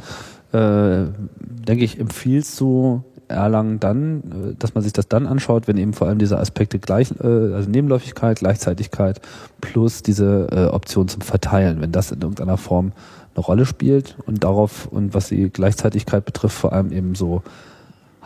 äh, 0.53 1.07
denke 1.41 1.85
ich, 1.85 1.99
empfiehlst 1.99 2.61
du 2.61 3.03
Erlangen 3.29 3.81
dann, 3.81 4.19
äh, 4.19 4.55
dass 4.59 4.75
man 4.75 4.83
sich 4.83 4.93
das 4.93 5.09
dann 5.09 5.27
anschaut, 5.27 5.69
wenn 5.69 5.77
eben 5.77 5.93
vor 5.93 6.09
allem 6.09 6.19
diese 6.19 6.39
Aspekte 6.39 6.79
gleich, 6.79 7.11
äh, 7.21 7.27
also 7.55 7.69
Nebenläufigkeit, 7.69 8.39
Gleichzeitigkeit 8.39 9.21
plus 9.61 10.03
diese 10.03 10.49
äh, 10.51 10.67
Option 10.67 11.09
zum 11.09 11.21
Verteilen, 11.23 11.81
wenn 11.81 11.93
das 11.93 12.11
in 12.11 12.21
irgendeiner 12.21 12.57
Form 12.57 12.93
eine 13.35 13.45
Rolle 13.45 13.67
spielt 13.67 14.17
und 14.27 14.45
darauf 14.45 14.87
und 14.87 15.15
was 15.15 15.29
die 15.29 15.51
Gleichzeitigkeit 15.51 16.25
betrifft, 16.25 16.57
vor 16.57 16.73
allem 16.73 16.93
eben 16.93 17.15
so 17.15 17.43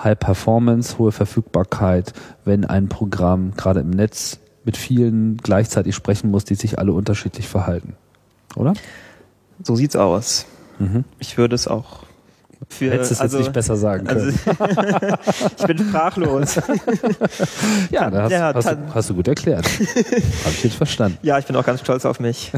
High 0.02 0.18
Performance, 0.18 0.98
hohe 0.98 1.12
Verfügbarkeit, 1.12 2.12
wenn 2.44 2.64
ein 2.64 2.88
Programm 2.88 3.52
gerade 3.56 3.80
im 3.80 3.90
Netz 3.90 4.38
mit 4.64 4.76
vielen 4.76 5.38
gleichzeitig 5.38 5.94
sprechen 5.94 6.30
muss, 6.30 6.44
die 6.44 6.54
sich 6.54 6.78
alle 6.78 6.92
unterschiedlich 6.92 7.48
verhalten. 7.48 7.94
Oder? 8.54 8.74
So 9.62 9.74
sieht's 9.74 9.96
aus. 9.96 10.46
Mhm. 10.78 11.04
Ich 11.18 11.38
würde 11.38 11.54
es 11.54 11.66
auch 11.66 12.04
für, 12.68 12.90
Hättest 12.90 13.12
es 13.12 13.18
jetzt 13.20 13.34
nicht 13.34 13.52
besser 13.52 13.76
sagen 13.76 14.06
können. 14.06 14.38
also, 14.46 15.16
ich 15.58 15.66
bin 15.66 15.78
sprachlos. 15.78 16.56
ja, 17.90 18.10
da 18.10 18.22
hast, 18.22 18.32
Ja, 18.32 18.52
hast, 18.54 18.70
du, 18.70 18.94
hast 18.94 19.10
du 19.10 19.14
gut 19.14 19.28
erklärt. 19.28 19.64
Habe 20.44 20.50
ich 20.50 20.64
jetzt 20.64 20.76
verstanden. 20.76 21.18
Ja, 21.22 21.38
ich 21.38 21.46
bin 21.46 21.56
auch 21.56 21.64
ganz 21.64 21.80
stolz 21.80 22.04
auf 22.04 22.20
mich. 22.20 22.52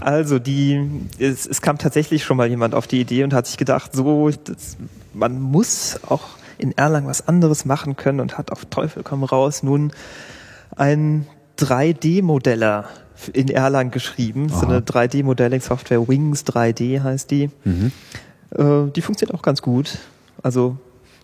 also 0.00 0.38
die, 0.38 1.08
es, 1.18 1.46
es 1.46 1.62
kam 1.62 1.78
tatsächlich 1.78 2.24
schon 2.24 2.36
mal 2.36 2.48
jemand 2.48 2.74
auf 2.74 2.86
die 2.86 3.00
Idee 3.00 3.24
und 3.24 3.32
hat 3.32 3.46
sich 3.46 3.56
gedacht, 3.56 3.94
so, 3.94 4.30
das, 4.30 4.76
man 5.14 5.40
muss 5.40 6.00
auch 6.08 6.30
in 6.58 6.76
Erlang 6.76 7.06
was 7.06 7.26
anderes 7.26 7.64
machen 7.64 7.96
können 7.96 8.20
und 8.20 8.38
hat 8.38 8.52
auf 8.52 8.64
Teufel 8.66 9.02
komm 9.02 9.24
raus 9.24 9.62
nun 9.62 9.92
ein 10.76 11.26
3D-Modeller 11.58 12.86
in 13.28 13.48
Erlang 13.48 13.90
geschrieben. 13.90 14.48
So 14.48 14.56
Aha. 14.56 14.68
eine 14.68 14.80
3D-Modelling-Software, 14.80 16.08
Wings 16.08 16.44
3D 16.44 17.02
heißt 17.02 17.30
die. 17.30 17.50
Mhm. 17.64 17.92
Äh, 18.50 18.90
die 18.94 19.02
funktioniert 19.02 19.34
auch 19.34 19.42
ganz 19.42 19.62
gut. 19.62 19.98
Also 20.42 20.76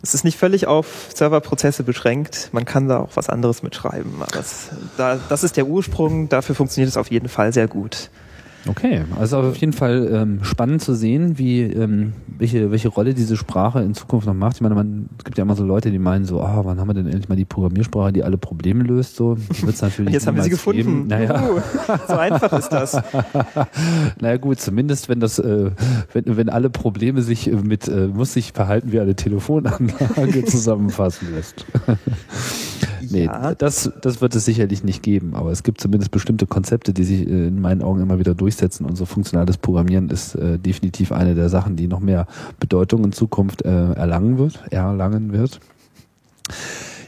es 0.03 0.14
ist 0.14 0.24
nicht 0.24 0.38
völlig 0.38 0.66
auf 0.66 1.09
Serverprozesse 1.14 1.82
beschränkt. 1.82 2.51
Man 2.53 2.64
kann 2.64 2.88
da 2.88 3.01
auch 3.01 3.11
was 3.14 3.28
anderes 3.28 3.62
mitschreiben. 3.62 4.12
Aber 4.20 4.38
es, 4.38 4.68
da, 4.96 5.18
das 5.28 5.42
ist 5.42 5.57
der 5.57 5.66
Ursprung. 5.66 6.28
Dafür 6.28 6.55
funktioniert 6.55 6.88
es 6.88 6.96
auf 6.96 7.11
jeden 7.11 7.28
Fall 7.28 7.53
sehr 7.53 7.66
gut. 7.66 8.11
Okay, 8.68 9.02
also 9.18 9.38
auf 9.38 9.56
jeden 9.56 9.72
Fall 9.72 10.08
ähm, 10.12 10.40
spannend 10.42 10.82
zu 10.82 10.94
sehen, 10.94 11.38
wie 11.38 11.62
ähm, 11.62 12.12
welche 12.38 12.70
welche 12.70 12.88
Rolle 12.88 13.14
diese 13.14 13.36
Sprache 13.36 13.80
in 13.80 13.94
Zukunft 13.94 14.26
noch 14.26 14.34
macht. 14.34 14.56
Ich 14.56 14.60
meine, 14.60 14.74
man 14.74 15.08
es 15.18 15.24
gibt 15.24 15.38
ja 15.38 15.42
immer 15.42 15.56
so 15.56 15.64
Leute, 15.64 15.90
die 15.90 15.98
meinen 15.98 16.24
so, 16.24 16.40
ah, 16.40 16.60
wann 16.64 16.78
haben 16.78 16.88
wir 16.88 16.94
denn 16.94 17.06
endlich 17.06 17.28
mal 17.28 17.36
die 17.36 17.44
Programmiersprache, 17.44 18.12
die 18.12 18.22
alle 18.22 18.36
Probleme 18.36 18.84
löst? 18.84 19.16
So 19.16 19.36
wird's 19.62 19.80
natürlich 19.82 20.08
Und 20.08 20.12
jetzt 20.12 20.26
haben 20.26 20.36
wir 20.36 20.42
sie 20.42 20.50
gefunden. 20.50 20.78
Geben. 20.78 21.06
Naja, 21.08 21.48
Juhu. 21.48 21.60
so 22.06 22.14
einfach 22.14 22.52
ist 22.58 22.68
das. 22.68 22.94
naja 24.20 24.36
gut, 24.36 24.60
zumindest 24.60 25.08
wenn 25.08 25.20
das, 25.20 25.38
äh, 25.38 25.70
wenn, 26.12 26.36
wenn 26.36 26.48
alle 26.48 26.70
Probleme 26.70 27.22
sich 27.22 27.50
mit 27.50 27.88
äh, 27.88 28.08
muss 28.08 28.34
sich 28.34 28.52
verhalten 28.52 28.92
wie 28.92 29.00
eine 29.00 29.14
Telefonanlage 29.14 30.44
zusammenfassen 30.46 31.28
lässt. 31.34 31.64
Nee, 33.11 33.24
Ja. 33.24 33.54
das, 33.54 33.90
das 34.02 34.20
wird 34.20 34.34
es 34.34 34.44
sicherlich 34.44 34.84
nicht 34.84 35.02
geben, 35.02 35.34
aber 35.34 35.50
es 35.50 35.62
gibt 35.62 35.80
zumindest 35.80 36.11
bestimmte 36.11 36.46
Konzepte, 36.46 36.92
die 36.92 37.04
sich 37.04 37.20
äh, 37.28 37.48
in 37.48 37.61
meinen 37.61 37.82
Augen 37.82 38.00
immer 38.00 38.18
wieder 38.18 38.34
durchsetzen 38.34 38.84
und 38.86 38.96
so 38.96 39.04
funktionales 39.06 39.56
Programmieren 39.59 40.11
ist 40.11 40.34
äh, 40.34 40.59
definitiv 40.59 41.12
eine 41.12 41.34
der 41.34 41.48
Sachen, 41.48 41.76
die 41.76 41.86
noch 41.88 42.00
mehr 42.00 42.26
Bedeutung 42.61 43.04
in 43.04 43.12
Zukunft 43.12 43.62
äh, 43.64 43.92
erlangen 43.92 44.38
wird, 44.38 44.61
erlangen 44.70 45.32
wird. 45.32 45.61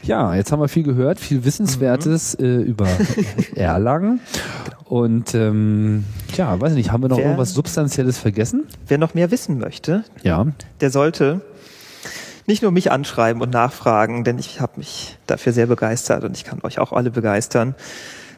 Ja, 0.03 0.33
jetzt 0.33 0.51
haben 0.51 0.59
wir 0.59 0.67
viel 0.67 0.83
gehört, 0.83 1.19
viel 1.19 1.45
Wissenswertes 1.45 2.37
Mhm. 2.39 2.45
äh, 2.45 2.61
über 2.61 2.87
Erlangen. 3.55 4.19
Und 4.85 5.33
ähm, 5.35 6.03
ja, 6.35 6.59
weiß 6.59 6.73
nicht, 6.73 6.91
haben 6.91 7.03
wir 7.03 7.07
noch 7.09 7.17
Wer- 7.17 7.25
irgendwas 7.25 7.53
Substanzielles 7.53 8.17
vergessen? 8.17 8.63
Wer 8.87 8.97
noch 8.97 9.13
mehr 9.13 9.31
wissen 9.31 9.57
möchte, 9.59 10.03
Ja. 10.23 10.47
der 10.81 10.89
sollte 10.89 11.41
nicht 12.47 12.61
nur 12.61 12.71
mich 12.71 12.91
anschreiben 12.91 13.41
und 13.41 13.51
nachfragen, 13.51 14.23
denn 14.23 14.37
ich 14.37 14.61
habe 14.61 14.73
mich 14.77 15.17
dafür 15.27 15.53
sehr 15.53 15.67
begeistert 15.67 16.23
und 16.23 16.35
ich 16.35 16.43
kann 16.43 16.59
euch 16.63 16.79
auch 16.79 16.91
alle 16.91 17.11
begeistern, 17.11 17.75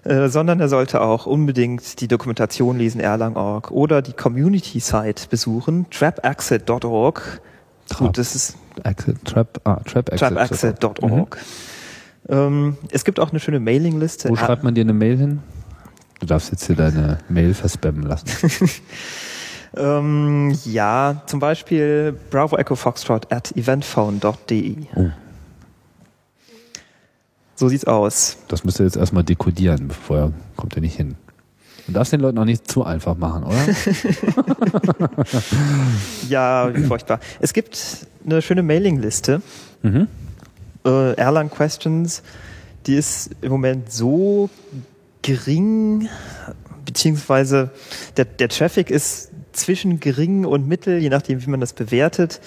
äh, 0.03 0.27
sondern 0.27 0.59
er 0.59 0.69
sollte 0.69 1.01
auch 1.01 1.25
unbedingt 1.25 2.01
die 2.01 2.07
Dokumentation 2.07 2.77
lesen, 2.77 2.99
Erlang.org 2.99 3.71
oder 3.71 4.01
die 4.01 4.13
Community-Site 4.13 5.27
besuchen, 5.29 5.85
trapexit.org. 5.89 7.41
Trap. 7.89 7.99
Gut, 7.99 8.17
das 8.17 8.35
ist 8.35 8.57
Exit, 8.83 9.23
Trap, 9.25 9.61
ah, 9.65 9.81
Trap 9.85 10.09
Exit. 10.09 10.29
trapexit.org. 10.29 11.37
Ähm, 12.29 12.77
es 12.89 13.03
gibt 13.03 13.19
auch 13.19 13.31
eine 13.31 13.39
schöne 13.39 13.59
Mailingliste. 13.59 14.29
Wo 14.29 14.35
schreibt 14.35 14.63
man 14.63 14.73
dir 14.73 14.81
eine 14.81 14.93
Mail 14.93 15.17
hin? 15.17 15.39
Du 16.19 16.25
darfst 16.25 16.51
jetzt 16.51 16.65
hier 16.67 16.75
deine 16.75 17.19
Mail 17.27 17.53
verspammen 17.53 18.03
lassen. 18.03 18.27
Ähm, 19.75 20.55
ja, 20.65 21.21
zum 21.25 21.39
Beispiel 21.39 22.17
Bravo 22.29 22.57
Echo 22.57 22.75
Foxtrot 22.75 23.31
at 23.31 23.55
eventphone.de. 23.55 24.75
Oh. 24.95 25.09
So 27.55 27.69
sieht's 27.69 27.85
aus. 27.85 28.37
Das 28.47 28.63
müsst 28.63 28.79
ihr 28.79 28.85
jetzt 28.85 28.97
erstmal 28.97 29.23
dekodieren, 29.23 29.87
bevor 29.87 30.31
kommt 30.55 30.75
ihr 30.75 30.81
nicht 30.81 30.95
hin. 30.95 31.15
Du 31.87 31.93
darfst 31.93 32.13
den 32.13 32.21
Leuten 32.21 32.37
auch 32.37 32.45
nicht 32.45 32.69
zu 32.69 32.83
einfach 32.83 33.17
machen, 33.17 33.43
oder? 33.43 33.57
Ja, 36.29 36.73
wie 36.73 36.83
furchtbar. 36.83 37.19
Es 37.39 37.53
gibt 37.53 38.07
eine 38.25 38.41
schöne 38.41 38.63
Mailingliste, 38.63 39.41
mhm. 39.81 40.07
äh, 40.85 41.13
Erlang 41.15 41.49
Questions, 41.49 42.23
die 42.87 42.95
ist 42.95 43.31
im 43.41 43.51
Moment 43.51 43.91
so 43.91 44.49
gering, 45.21 46.07
beziehungsweise 46.85 47.71
der, 48.15 48.25
der 48.25 48.49
Traffic 48.49 48.89
ist 48.89 49.31
zwischen 49.53 49.99
gering 49.99 50.45
und 50.45 50.67
mittel, 50.67 50.97
je 50.99 51.09
nachdem, 51.09 51.45
wie 51.45 51.49
man 51.49 51.59
das 51.59 51.73
bewertet. 51.73 52.41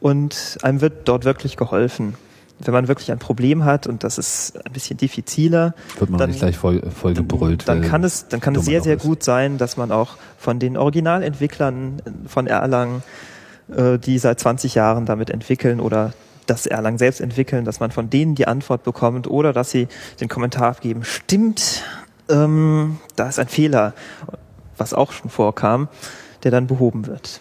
Und 0.00 0.58
einem 0.62 0.80
wird 0.80 1.08
dort 1.08 1.24
wirklich 1.24 1.56
geholfen. 1.56 2.14
Wenn 2.60 2.72
man 2.72 2.86
wirklich 2.88 3.10
ein 3.10 3.18
Problem 3.18 3.64
hat 3.64 3.86
und 3.86 4.04
das 4.04 4.16
ist 4.16 4.56
ein 4.64 4.72
bisschen 4.72 4.96
diffiziler, 4.96 5.74
Wird 5.98 6.10
man 6.10 6.18
Dann- 6.20 6.30
nicht 6.30 6.38
gleich 6.38 6.56
voll, 6.56 6.82
voll 6.90 7.14
gebrüllt. 7.14 7.68
dann 7.68 7.82
weil 7.82 7.88
kann 7.88 8.04
es, 8.04 8.28
dann 8.28 8.40
kann 8.40 8.54
es 8.54 8.64
sehr, 8.64 8.80
sehr 8.80 8.96
gut 8.96 9.24
sein, 9.24 9.58
dass 9.58 9.76
man 9.76 9.90
auch 9.90 10.16
von 10.38 10.58
den 10.60 10.76
Originalentwicklern 10.76 12.00
von 12.28 12.46
Erlang, 12.46 13.02
äh, 13.74 13.98
die 13.98 14.18
seit 14.18 14.38
20 14.38 14.74
Jahren 14.76 15.04
damit 15.04 15.30
entwickeln 15.30 15.80
oder 15.80 16.12
das 16.46 16.66
Erlang 16.66 16.98
selbst 16.98 17.20
entwickeln, 17.20 17.64
dass 17.64 17.80
man 17.80 17.90
von 17.90 18.08
denen 18.10 18.34
die 18.34 18.46
Antwort 18.46 18.84
bekommt 18.84 19.26
oder 19.26 19.52
dass 19.52 19.70
sie 19.70 19.88
den 20.20 20.28
Kommentar 20.28 20.68
abgeben, 20.68 21.02
stimmt, 21.02 21.82
ähm, 22.28 22.98
da 23.16 23.28
ist 23.28 23.38
ein 23.38 23.48
Fehler, 23.48 23.94
was 24.76 24.94
auch 24.94 25.12
schon 25.12 25.30
vorkam, 25.30 25.88
der 26.44 26.50
dann 26.50 26.66
behoben 26.66 27.06
wird. 27.06 27.40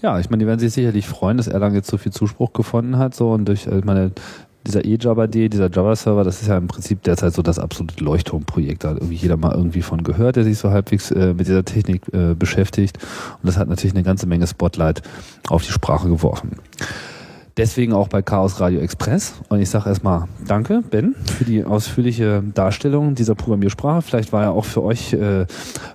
Ja, 0.00 0.18
ich 0.20 0.30
meine, 0.30 0.42
die 0.42 0.46
werden 0.46 0.60
sich 0.60 0.72
sicherlich 0.72 1.08
freuen, 1.08 1.36
dass 1.36 1.48
Erlang 1.48 1.74
jetzt 1.74 1.90
so 1.90 1.98
viel 1.98 2.12
Zuspruch 2.12 2.52
gefunden 2.52 2.98
hat. 2.98 3.14
So 3.14 3.32
und 3.32 3.46
durch, 3.46 3.66
äh, 3.66 3.78
ich 3.78 3.84
meine, 3.84 4.12
dieser 4.66 4.84
eJava-D, 4.84 5.48
dieser 5.48 5.70
Java-Server, 5.70 6.24
das 6.24 6.42
ist 6.42 6.48
ja 6.48 6.56
im 6.58 6.68
Prinzip 6.68 7.02
derzeit 7.02 7.32
so 7.32 7.42
das 7.42 7.58
absolute 7.58 8.02
Leuchtturmprojekt. 8.02 8.84
Da 8.84 8.90
hat 8.90 8.98
irgendwie 8.98 9.16
jeder 9.16 9.36
mal 9.36 9.54
irgendwie 9.54 9.82
von 9.82 10.04
gehört, 10.04 10.36
der 10.36 10.44
sich 10.44 10.58
so 10.58 10.70
halbwegs 10.70 11.10
äh, 11.10 11.34
mit 11.34 11.46
dieser 11.46 11.64
Technik 11.64 12.02
äh, 12.12 12.34
beschäftigt. 12.34 12.98
Und 13.42 13.46
das 13.46 13.56
hat 13.56 13.68
natürlich 13.68 13.94
eine 13.94 14.04
ganze 14.04 14.26
Menge 14.26 14.46
Spotlight 14.46 15.02
auf 15.48 15.64
die 15.64 15.72
Sprache 15.72 16.08
geworfen. 16.08 16.56
Deswegen 17.58 17.92
auch 17.92 18.06
bei 18.06 18.22
Chaos 18.22 18.60
Radio 18.60 18.78
Express. 18.78 19.34
Und 19.48 19.60
ich 19.60 19.68
sage 19.68 19.88
erstmal 19.88 20.28
Danke, 20.46 20.84
Ben, 20.88 21.16
für 21.36 21.44
die 21.44 21.64
ausführliche 21.64 22.40
Darstellung 22.54 23.16
dieser 23.16 23.34
Programmiersprache. 23.34 24.00
Vielleicht 24.02 24.32
war 24.32 24.44
ja 24.44 24.50
auch 24.50 24.64
für 24.64 24.84
euch 24.84 25.12
äh, 25.12 25.44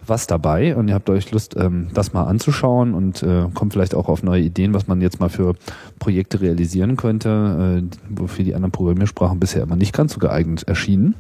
was 0.05 0.27
dabei 0.27 0.75
und 0.75 0.89
ihr 0.89 0.93
habt 0.93 1.09
euch 1.09 1.31
Lust, 1.31 1.55
ähm, 1.57 1.87
das 1.93 2.11
mal 2.11 2.25
anzuschauen 2.25 2.93
und 2.93 3.23
äh, 3.23 3.45
kommt 3.53 3.71
vielleicht 3.71 3.95
auch 3.95 4.09
auf 4.09 4.23
neue 4.23 4.41
Ideen, 4.41 4.73
was 4.73 4.87
man 4.87 4.99
jetzt 4.99 5.21
mal 5.21 5.29
für 5.29 5.55
Projekte 5.99 6.41
realisieren 6.41 6.97
könnte, 6.97 7.81
äh, 7.81 7.97
wofür 8.09 8.43
die 8.43 8.55
anderen 8.55 8.73
Programmiersprachen 8.73 9.39
bisher 9.39 9.63
immer 9.63 9.77
nicht 9.77 9.93
ganz 9.93 10.13
so 10.13 10.19
geeignet 10.19 10.63
erschienen. 10.67 11.15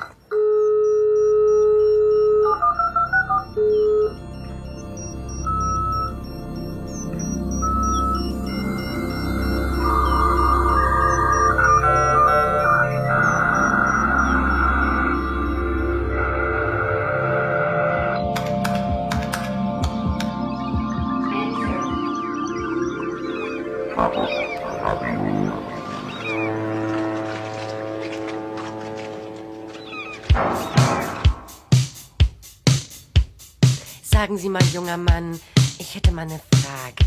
Mann, 34.98 35.40
ich 35.78 35.96
hätte 35.96 36.12
mal 36.12 36.24
eine 36.24 36.40
Frage. 36.52 37.06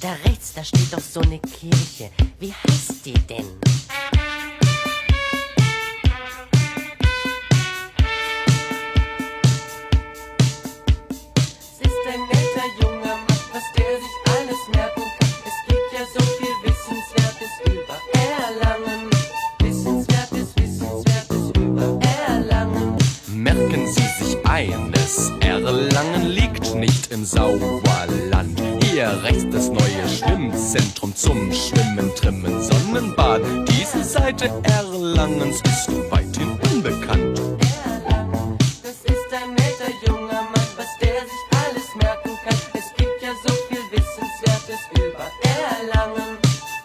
Da 0.00 0.12
rechts, 0.24 0.52
da 0.54 0.64
steht 0.64 0.92
doch 0.92 1.00
so 1.00 1.20
eine 1.20 1.38
Kirche. 1.40 2.10
Wie 2.38 2.52
heißt 2.52 2.85
Hier 28.96 29.22
rechts 29.24 29.44
das 29.52 29.68
neue 29.68 30.08
Schwimmzentrum 30.08 31.14
zum 31.14 31.52
Schwimmen, 31.52 32.10
Trimmen, 32.14 32.62
Sonnenbad. 32.62 33.42
Diese 33.68 34.02
Seite 34.02 34.50
Erlangens 34.62 35.60
ist 35.66 35.90
weithin 36.10 36.58
unbekannt. 36.72 37.38
Erlangen, 37.84 38.56
das 38.82 38.94
ist 39.04 39.30
ein 39.34 39.52
netter 39.52 39.92
junger 40.06 40.44
Mann, 40.44 40.68
was 40.78 40.86
der 41.02 41.20
sich 41.20 41.44
alles 41.52 41.94
merken 42.00 42.38
kann. 42.42 42.56
Es 42.72 42.90
gibt 42.96 43.20
ja 43.20 43.32
so 43.46 43.52
viel 43.68 43.84
Wissenswertes 43.92 44.80
über 44.94 45.26
Erlangen. 45.44 46.38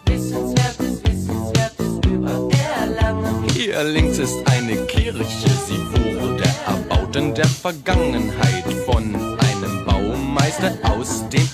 Wissenswertes, 0.04 1.02
Wissenswertes 1.04 2.10
über 2.12 2.50
Erlangen. 2.78 3.48
Hier 3.54 3.84
links 3.84 4.18
ist 4.18 4.36
eine 4.50 4.76
Kirche, 4.84 5.48
sie 5.66 5.80
wurde 5.92 6.44
erbaut 6.66 7.16
in 7.16 7.34
der 7.34 7.46
Vergangenheit 7.48 8.70
von 8.84 9.14
einem 9.14 9.84
Baumeister 9.86 10.76
aus 10.94 11.26
dem 11.30 11.48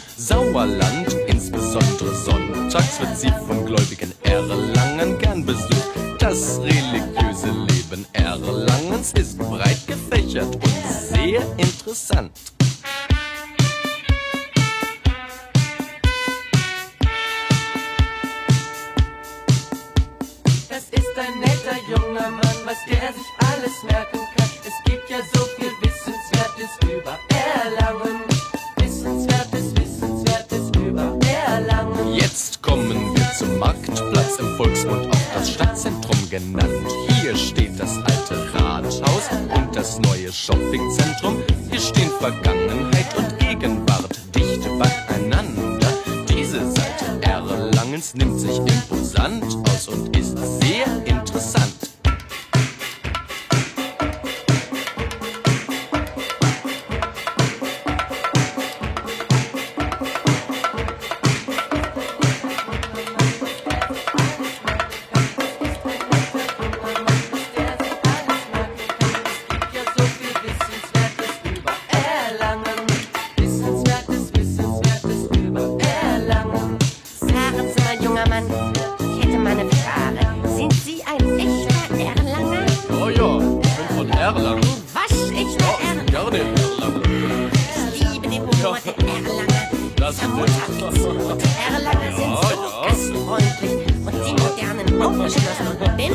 Sauerland. 0.58 1.16
Insbesondere 1.28 2.12
sonntags 2.16 2.98
wird 2.98 3.16
sie 3.16 3.30
von 3.46 3.64
gläubigen 3.64 4.07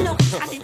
aufgeschlossen 0.01 0.59
und 0.59 0.62